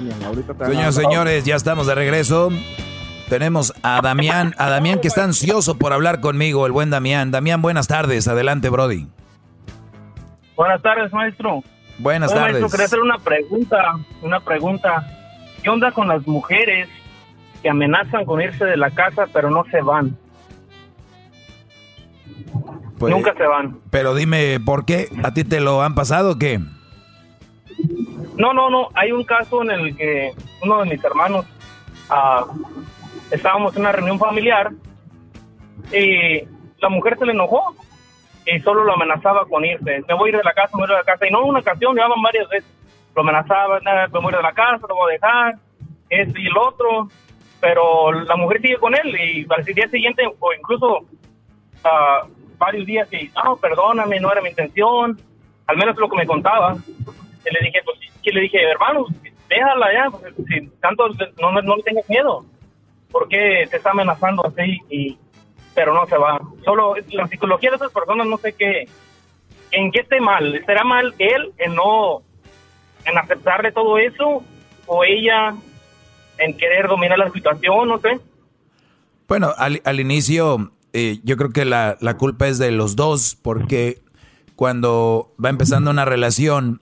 [0.00, 2.50] Señoras señores, ya estamos de regreso.
[3.28, 7.30] Tenemos a Damián, a Damián que está ansioso por hablar conmigo, el buen Damián.
[7.30, 8.28] Damián, buenas tardes.
[8.28, 9.06] Adelante, Brody.
[10.56, 11.62] Buenas tardes, maestro.
[11.98, 12.60] Buenas tardes.
[12.60, 13.76] Maestro, quería hacer una pregunta,
[14.22, 15.06] una pregunta.
[15.62, 16.88] ¿Qué onda con las mujeres
[17.64, 20.14] que amenazan con irse de la casa, pero no se van.
[22.98, 23.78] Pues, Nunca se van.
[23.88, 25.08] Pero dime, ¿por qué?
[25.22, 26.60] ¿A ti te lo han pasado o qué?
[28.36, 28.88] No, no, no.
[28.94, 30.32] Hay un caso en el que
[30.62, 31.46] uno de mis hermanos
[32.10, 32.44] ah,
[33.30, 34.70] estábamos en una reunión familiar
[35.92, 36.40] y
[36.78, 37.74] la mujer se le enojó
[38.46, 40.02] y solo lo amenazaba con irse.
[40.08, 41.26] Me voy a ir de la casa, me voy a ir de la casa.
[41.26, 42.70] Y no una ocasión, llevaban varias veces.
[43.14, 45.54] Lo amenazaba, "Nah, me voy a ir de la casa, lo voy a dejar,
[46.10, 47.08] esto y el otro.
[47.60, 51.06] Pero la mujer sigue con él y al día siguiente, o incluso
[51.84, 52.26] ah,
[52.58, 55.18] varios días, y, ah, perdóname, no era mi intención.
[55.66, 56.74] Al menos lo que me contaba.
[56.74, 59.06] Y le dije, pues, que le dije, hermano,
[59.48, 60.08] déjala ya,
[60.48, 61.08] si tanto
[61.40, 62.44] no, no, no le tengas miedo.
[63.10, 64.80] ¿Por qué te está amenazando así?
[64.90, 65.18] Y,
[65.74, 66.40] pero no se va.
[66.64, 68.88] Solo la psicología de esas personas, no sé qué,
[69.70, 70.54] en qué esté mal.
[70.54, 72.22] ¿Estará mal él en no,
[73.04, 74.42] en aceptarle todo eso?
[74.86, 75.54] ¿O ella
[76.38, 77.88] en querer dominar la situación?
[77.88, 78.18] No sé.
[79.28, 83.36] Bueno, al, al inicio eh, yo creo que la, la culpa es de los dos,
[83.40, 84.00] porque
[84.54, 86.80] cuando va empezando una relación,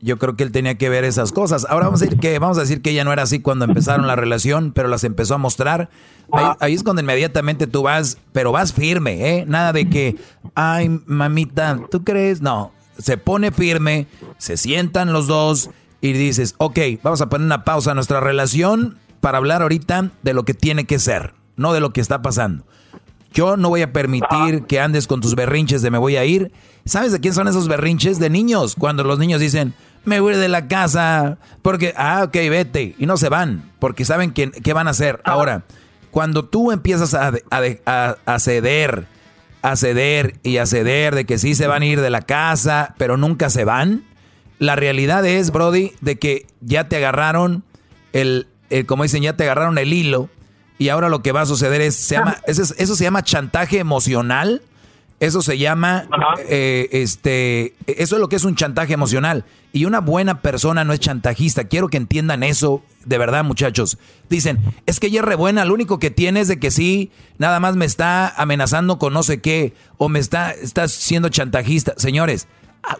[0.00, 1.66] yo creo que él tenía que ver esas cosas.
[1.68, 4.06] Ahora vamos a decir que, vamos a decir que ella no era así cuando empezaron
[4.06, 5.90] la relación, pero las empezó a mostrar.
[6.32, 9.44] Ahí, ahí es cuando inmediatamente tú vas, pero vas firme, ¿eh?
[9.46, 10.16] Nada de que,
[10.54, 12.40] ay, mamita, ¿tú crees?
[12.40, 14.06] No, se pone firme,
[14.38, 15.70] se sientan los dos
[16.00, 20.34] y dices, ok, vamos a poner una pausa a nuestra relación para hablar ahorita de
[20.34, 22.64] lo que tiene que ser, no de lo que está pasando.
[23.32, 26.50] Yo no voy a permitir que andes con tus berrinches de me voy a ir.
[26.84, 28.18] ¿Sabes de quién son esos berrinches?
[28.18, 28.74] De niños.
[28.74, 29.74] Cuando los niños dicen,
[30.08, 32.94] me voy de la casa, porque, ah, ok, vete.
[32.98, 35.20] Y no se van, porque saben qué, qué van a hacer.
[35.24, 35.62] Ahora,
[36.10, 39.06] cuando tú empiezas a, a, a, a ceder,
[39.62, 42.94] a ceder y a ceder de que sí se van a ir de la casa,
[42.98, 44.04] pero nunca se van,
[44.58, 47.62] la realidad es, Brody, de que ya te agarraron
[48.12, 50.30] el, el como dicen, ya te agarraron el hilo
[50.78, 53.22] y ahora lo que va a suceder es, se llama, eso, es- eso se llama
[53.22, 54.62] chantaje emocional.
[55.20, 56.08] Eso se llama,
[56.48, 59.44] eh, este, eso es lo que es un chantaje emocional.
[59.72, 61.64] Y una buena persona no es chantajista.
[61.64, 63.98] Quiero que entiendan eso de verdad, muchachos.
[64.28, 67.10] Dicen, es que ella es re buena, lo único que tiene es de que sí,
[67.38, 71.94] nada más me está amenazando con no sé qué, o me está, está siendo chantajista.
[71.96, 72.48] Señores,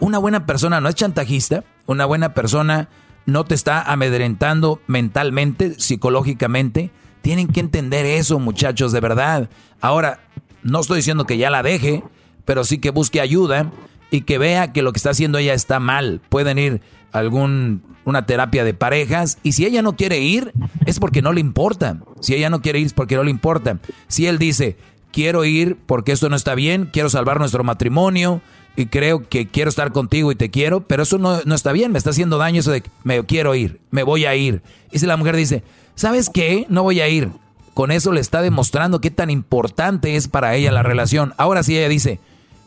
[0.00, 2.88] una buena persona no es chantajista, una buena persona
[3.26, 6.90] no te está amedrentando mentalmente, psicológicamente.
[7.20, 9.50] Tienen que entender eso, muchachos, de verdad.
[9.80, 10.20] Ahora,
[10.68, 12.02] no estoy diciendo que ya la deje,
[12.44, 13.72] pero sí que busque ayuda
[14.10, 16.20] y que vea que lo que está haciendo ella está mal.
[16.28, 16.80] Pueden ir
[17.12, 20.52] a algún una terapia de parejas y si ella no quiere ir
[20.86, 22.00] es porque no le importa.
[22.20, 23.78] Si ella no quiere ir es porque no le importa.
[24.06, 24.76] Si él dice,
[25.12, 28.40] "Quiero ir porque esto no está bien, quiero salvar nuestro matrimonio
[28.76, 31.92] y creo que quiero estar contigo y te quiero, pero eso no, no está bien,
[31.92, 35.06] me está haciendo daño eso de me quiero ir, me voy a ir." Y si
[35.06, 35.62] la mujer dice,
[35.94, 36.64] "¿Sabes qué?
[36.70, 37.30] No voy a ir."
[37.78, 41.32] Con eso le está demostrando qué tan importante es para ella la relación.
[41.36, 42.18] Ahora sí ella dice,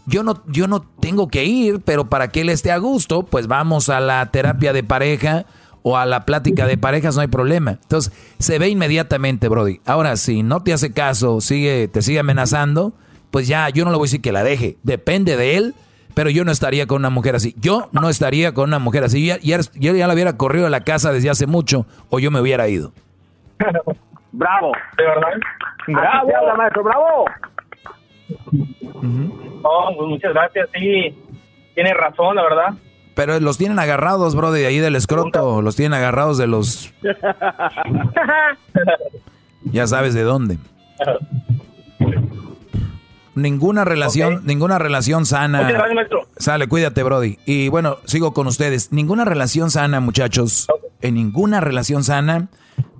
[0.05, 3.47] yo no, yo no tengo que ir, pero para que él esté a gusto, pues
[3.47, 5.45] vamos a la terapia de pareja
[5.81, 7.71] o a la plática de parejas, no hay problema.
[7.71, 9.81] Entonces, se ve inmediatamente, Brody.
[9.85, 12.93] Ahora, si no te hace caso, sigue, te sigue amenazando,
[13.31, 14.77] pues ya, yo no le voy a decir que la deje.
[14.81, 15.75] Depende de él,
[16.13, 17.53] pero yo no estaría con una mujer así.
[17.59, 19.25] Yo no estaría con una mujer así.
[19.25, 22.31] Ya, ya, yo ya la hubiera corrido de la casa desde hace mucho o yo
[22.31, 22.93] me hubiera ido.
[24.31, 24.71] Bravo.
[24.97, 25.29] ¿De verdad?
[25.87, 26.09] Bravo.
[26.09, 27.25] Así se habla, maestro, bravo.
[29.01, 31.17] No, pues muchas gracias, sí.
[31.75, 32.73] Tiene razón, la verdad.
[33.13, 35.61] Pero los tienen agarrados, bro, de ahí del escroto.
[35.61, 36.93] Los tienen agarrados de los...
[39.63, 40.57] Ya sabes de dónde.
[43.35, 45.59] Ninguna relación, ninguna relación sana.
[45.59, 46.21] Muchas gracias, maestro.
[46.37, 47.37] Sale, cuídate, Brody.
[47.45, 48.91] Y bueno, sigo con ustedes.
[48.91, 50.67] Ninguna relación sana, muchachos.
[51.01, 52.47] En ninguna relación sana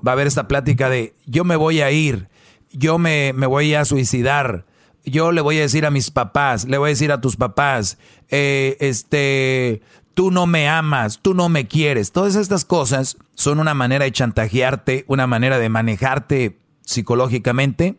[0.06, 2.30] va a haber esta plática de yo me voy a ir,
[2.72, 4.66] yo me, me voy a suicidar,
[5.04, 7.98] yo le voy a decir a mis papás, le voy a decir a tus papás,
[8.30, 9.82] eh, este,
[10.14, 12.12] tú no me amas, tú no me quieres.
[12.12, 17.98] Todas estas cosas son una manera de chantajearte, una manera de manejarte psicológicamente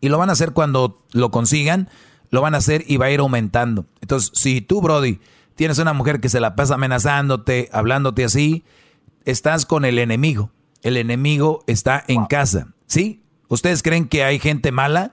[0.00, 1.88] y lo van a hacer cuando lo consigan,
[2.30, 3.86] lo van a hacer y va a ir aumentando.
[4.00, 5.20] Entonces, si tú, Brody,
[5.54, 8.64] tienes una mujer que se la pasa amenazándote, hablándote así,
[9.24, 10.50] estás con el enemigo.
[10.82, 12.68] El enemigo está en casa.
[12.86, 13.22] ¿Sí?
[13.48, 15.12] ¿Ustedes creen que hay gente mala?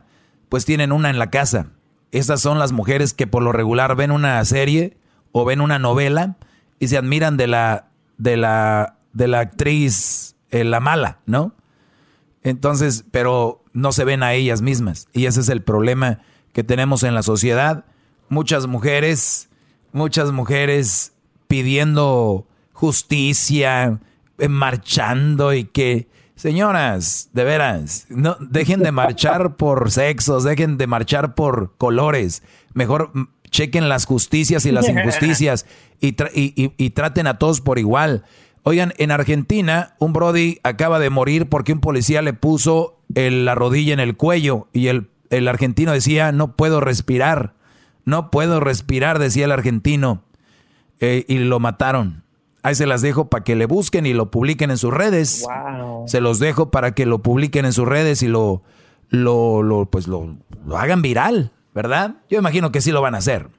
[0.50, 1.72] Pues tienen una en la casa.
[2.12, 4.98] Esas son las mujeres que por lo regular ven una serie
[5.32, 6.38] o ven una novela
[6.80, 11.54] y se admiran de la de la de la actriz eh, la mala, ¿no?
[12.44, 15.08] Entonces, pero no se ven a ellas mismas.
[15.14, 16.20] Y ese es el problema
[16.54, 17.86] que tenemos en la sociedad.
[18.30, 19.50] Muchas mujeres,
[19.92, 21.14] muchas mujeres
[21.48, 24.00] pidiendo justicia,
[24.50, 26.08] marchando y que
[26.38, 32.44] Señoras, de veras, no dejen de marchar por sexos, dejen de marchar por colores.
[32.74, 35.66] Mejor mm, chequen las justicias y las injusticias
[36.02, 38.26] y, tra- y- y- y traten a todos por igual.
[38.64, 43.56] Oigan, en Argentina, un Brody acaba de morir porque un policía le puso el- la
[43.56, 47.54] rodilla en el cuello y el, el argentino decía, no puedo respirar,
[48.04, 50.22] no puedo respirar, decía el argentino,
[51.00, 52.25] Eh, y lo mataron.
[52.66, 55.46] Ahí se las dejo para que le busquen y lo publiquen en sus redes.
[56.08, 58.64] Se los dejo para que lo publiquen en sus redes y lo,
[59.10, 60.36] lo, lo, pues lo,
[60.66, 62.16] lo hagan viral, ¿verdad?
[62.28, 63.50] Yo imagino que sí lo van a hacer.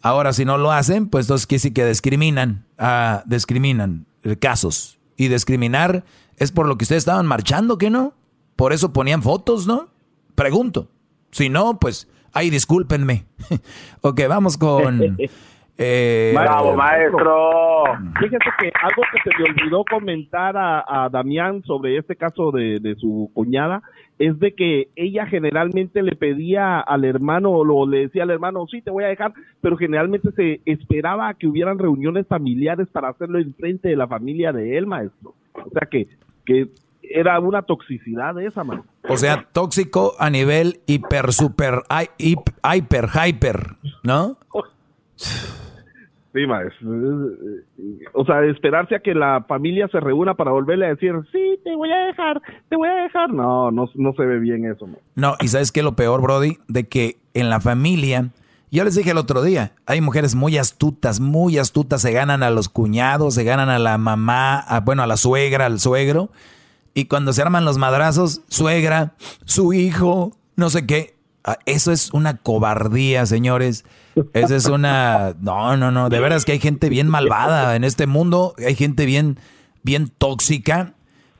[0.00, 4.06] Ahora, si no lo hacen, pues entonces que sí que discriminan, ah, discriminan
[4.38, 5.00] casos.
[5.16, 6.04] Y discriminar
[6.36, 8.14] es por lo que ustedes estaban marchando, ¿que no?
[8.54, 9.88] Por eso ponían fotos, ¿no?
[10.36, 10.88] Pregunto.
[11.32, 13.26] Si no, pues, ay, discúlpenme.
[14.02, 15.18] ok, vamos con...
[15.78, 16.32] eh,
[18.20, 22.78] Fíjese que algo que se me olvidó comentar a, a Damián sobre este caso de,
[22.80, 23.82] de su cuñada
[24.18, 28.66] es de que ella generalmente le pedía al hermano o lo- le decía al hermano,
[28.70, 33.08] sí, te voy a dejar, pero generalmente se esperaba a que hubieran reuniones familiares para
[33.08, 35.34] hacerlo en frente de la familia de él, maestro.
[35.54, 36.06] O sea que,
[36.44, 36.68] que
[37.02, 38.88] era una toxicidad de esa, maestro.
[39.08, 43.56] O sea, tóxico a nivel hiper, super, hi- hip- hyper, hyper,
[44.04, 44.36] ¿no?
[45.16, 46.88] Sí, maestro.
[48.14, 51.76] O sea, esperarse a que la familia se reúna para volverle a decir, sí, te
[51.76, 52.40] voy a dejar,
[52.70, 53.32] te voy a dejar.
[53.32, 54.88] No, no, no se ve bien eso.
[55.14, 55.36] ¿no?
[55.40, 56.56] Y ¿sabes qué lo peor, Brody?
[56.68, 58.30] De que en la familia,
[58.70, 62.48] yo les dije el otro día, hay mujeres muy astutas, muy astutas, se ganan a
[62.48, 66.30] los cuñados, se ganan a la mamá, bueno, a la suegra, al suegro,
[66.94, 69.12] y cuando se arman los madrazos, suegra,
[69.44, 71.14] su hijo, no sé qué,
[71.66, 73.84] eso es una cobardía, señores.
[74.32, 75.34] Esa es una...
[75.40, 79.06] No, no, no, de veras que hay gente bien malvada en este mundo, hay gente
[79.06, 79.38] bien,
[79.82, 80.94] bien tóxica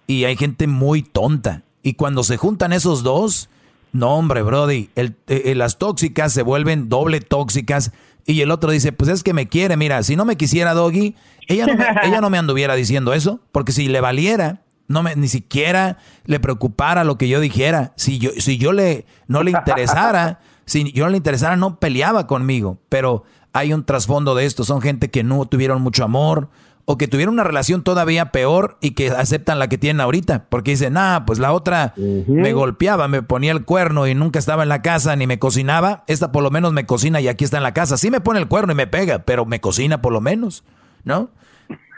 [0.06, 1.62] y hay gente muy tonta.
[1.82, 3.48] Y cuando se juntan esos dos,
[3.92, 7.92] no, hombre, Brody, el- eh, las tóxicas se vuelven doble tóxicas.
[8.24, 11.14] Y el otro dice, pues es que me quiere, mira, si no me quisiera Doggy,
[11.48, 11.66] ella
[12.04, 14.62] ella no me anduviera diciendo eso, porque si le valiera,
[14.92, 17.92] no me, ni siquiera le preocupara lo que yo dijera.
[17.96, 22.26] Si yo, si yo le, no le interesara, si yo no le interesara, no peleaba
[22.26, 22.78] conmigo.
[22.88, 26.48] Pero hay un trasfondo de esto, son gente que no tuvieron mucho amor,
[26.84, 30.72] o que tuvieron una relación todavía peor y que aceptan la que tienen ahorita, porque
[30.72, 34.68] dicen, ah, pues la otra me golpeaba, me ponía el cuerno y nunca estaba en
[34.68, 37.62] la casa ni me cocinaba, esta por lo menos me cocina y aquí está en
[37.62, 40.20] la casa, sí me pone el cuerno y me pega, pero me cocina por lo
[40.20, 40.64] menos,
[41.04, 41.30] ¿no?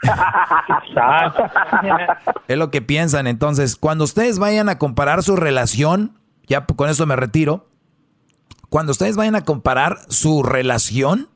[2.48, 7.06] es lo que piensan, entonces, cuando ustedes vayan a comparar su relación, ya con eso
[7.06, 7.68] me retiro,
[8.68, 11.28] cuando ustedes vayan a comparar su relación,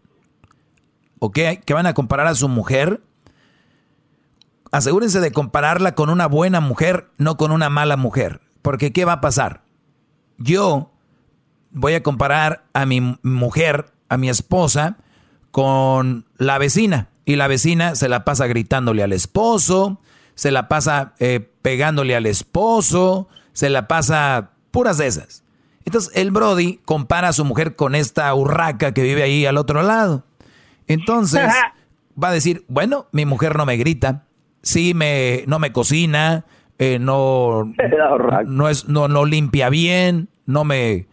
[1.20, 1.38] ¿ok?
[1.64, 3.00] Que van a comparar a su mujer,
[4.72, 8.40] asegúrense de compararla con una buena mujer, no con una mala mujer.
[8.62, 9.62] Porque ¿qué va a pasar?
[10.36, 10.92] Yo
[11.70, 14.96] voy a comparar a mi mujer, a mi esposa,
[15.50, 17.08] con la vecina.
[17.28, 20.00] Y la vecina se la pasa gritándole al esposo,
[20.34, 25.44] se la pasa eh, pegándole al esposo, se la pasa puras de esas.
[25.84, 29.82] Entonces el Brody compara a su mujer con esta urraca que vive ahí al otro
[29.82, 30.24] lado.
[30.86, 31.50] Entonces
[32.22, 34.24] va a decir, bueno, mi mujer no me grita,
[34.62, 36.46] sí me, no me cocina,
[36.78, 37.74] eh, no,
[38.46, 41.08] no, es, no, no limpia bien, no me,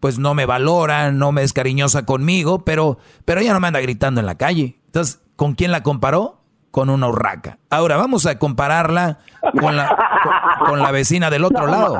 [0.00, 3.78] pues no me valora, no me es cariñosa conmigo, pero, pero ella no me anda
[3.78, 4.80] gritando en la calle.
[4.86, 6.42] Entonces, ¿con quién la comparó?
[6.70, 7.56] Con una urraca.
[7.70, 9.20] Ahora vamos a compararla
[9.58, 9.88] con la,
[10.22, 11.98] con, con la vecina del otro lado.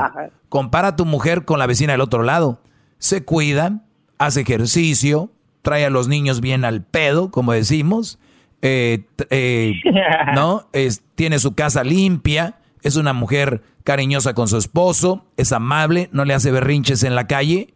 [0.50, 2.60] Compara a tu mujer con la vecina del otro lado.
[2.98, 3.80] Se cuida,
[4.18, 5.30] hace ejercicio,
[5.62, 8.18] trae a los niños bien al pedo, como decimos,
[8.60, 9.72] eh, eh,
[10.34, 10.68] ¿no?
[10.74, 16.26] Es, tiene su casa limpia, es una mujer cariñosa con su esposo, es amable, no
[16.26, 17.72] le hace berrinches en la calle.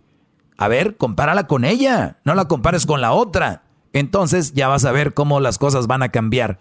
[0.58, 3.62] A ver, compárala con ella, no la compares con la otra.
[3.94, 6.58] Entonces ya vas a ver cómo las cosas van a cambiar.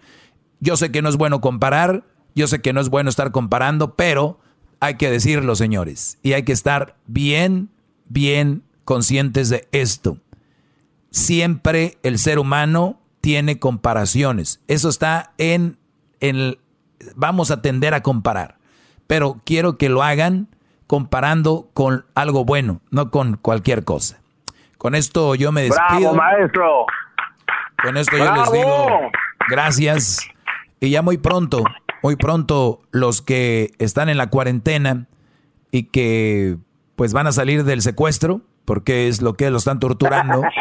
[0.60, 2.04] Yo sé que no es bueno comparar,
[2.34, 4.38] yo sé que no es bueno estar comparando, pero
[4.80, 7.70] hay que decirlo, señores, y hay que estar bien,
[8.06, 10.16] bien conscientes de esto.
[11.10, 14.60] Siempre el ser humano tiene comparaciones.
[14.68, 15.76] Eso está en,
[17.16, 18.58] vamos a tender a comparar.
[19.06, 20.48] Pero quiero que lo hagan
[20.86, 24.20] comparando con algo bueno, no con cualquier cosa.
[24.78, 25.98] Con esto yo me despido.
[25.98, 26.86] ¡Bravo, maestro!
[27.82, 28.86] Con esto yo les digo
[29.48, 30.26] gracias.
[30.80, 31.64] Y ya muy pronto,
[32.02, 35.06] muy pronto los que están en la cuarentena
[35.70, 36.56] y que
[36.96, 40.42] pues van a salir del secuestro, porque es lo que lo están torturando.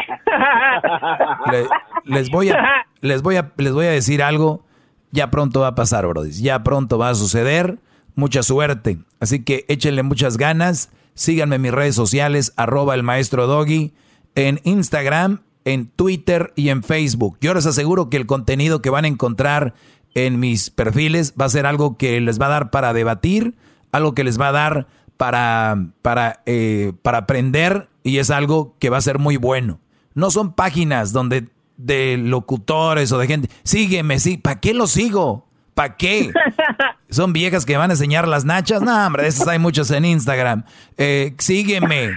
[1.51, 1.67] Le-
[2.05, 4.65] les voy a les voy a les voy a decir algo,
[5.11, 6.31] ya pronto va a pasar, brody.
[6.31, 7.77] Ya pronto va a suceder
[8.15, 8.97] mucha suerte.
[9.19, 10.89] Así que échenle muchas ganas.
[11.15, 13.93] Síganme en mis redes sociales, arroba el maestro Doggy,
[14.35, 17.37] en Instagram, en Twitter y en Facebook.
[17.41, 19.73] Yo les aseguro que el contenido que van a encontrar
[20.15, 23.55] en mis perfiles va a ser algo que les va a dar para debatir,
[23.91, 24.87] algo que les va a dar
[25.17, 29.79] para, para, eh, para aprender y es algo que va a ser muy bueno.
[30.13, 35.47] No son páginas donde de locutores o de gente, sígueme, sí, ¿para qué lo sigo?
[35.73, 36.31] ¿Para qué?
[37.13, 38.81] Son viejas que van a enseñar las nachas.
[38.81, 40.63] No, hombre, de esas hay muchos en Instagram.
[40.97, 42.11] Eh, sígueme.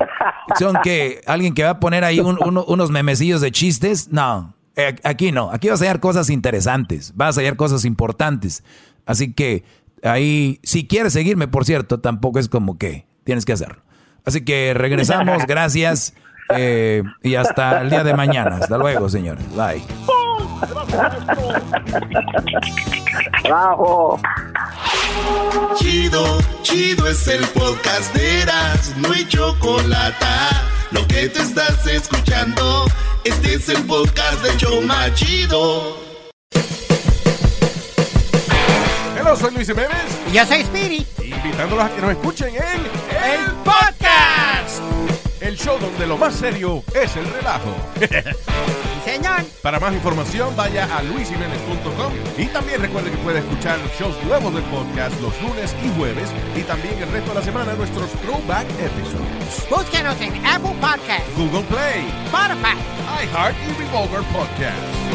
[0.58, 4.08] Son que alguien que va a poner ahí unos memecillos de chistes.
[4.10, 5.50] No, eh, aquí no.
[5.50, 7.12] Aquí vas a hallar cosas interesantes.
[7.14, 8.62] Vas a hallar cosas importantes.
[9.06, 9.64] Así que
[10.02, 13.82] ahí, si quieres seguirme, por cierto, tampoco es como que tienes que hacerlo.
[14.24, 15.44] Así que regresamos.
[15.48, 16.14] Gracias.
[16.50, 18.58] Eh, y hasta el día de mañana.
[18.60, 19.44] Hasta luego, señores.
[19.56, 19.82] Bye.
[23.44, 24.20] Bravo.
[25.76, 30.26] Chido, chido es el podcast de Eras, no hay chocolate.
[30.90, 32.86] Lo que te estás escuchando,
[33.24, 35.98] este es el podcast de Choma Chido.
[39.20, 39.90] Hola, soy Luis Jiménez.
[40.30, 41.06] Y yo soy Spirit.
[41.20, 42.80] Invitándolos a que nos escuchen en
[43.32, 43.95] El Podcast
[45.46, 47.72] el show donde lo más serio es el relajo.
[49.04, 49.44] señor.
[49.62, 54.64] Para más información, vaya a luisimenez.com y también recuerde que puede escuchar shows nuevos del
[54.64, 59.70] podcast los lunes y jueves y también el resto de la semana nuestros throwback episodes.
[59.70, 62.76] Búsquenos en Apple Podcasts, Google Play, Spotify,
[63.22, 65.06] iHeart y Revolver Podcasts.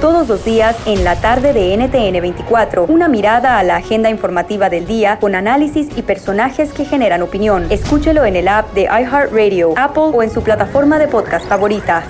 [0.00, 2.84] Todos los días en la tarde de NTN 24.
[2.84, 7.66] Una mirada a la agenda informativa del día con análisis y personajes que generan opinión.
[7.70, 12.04] Escúchelo en el app de iHeartRadio, Apple o en su plataforma de podcast favorita.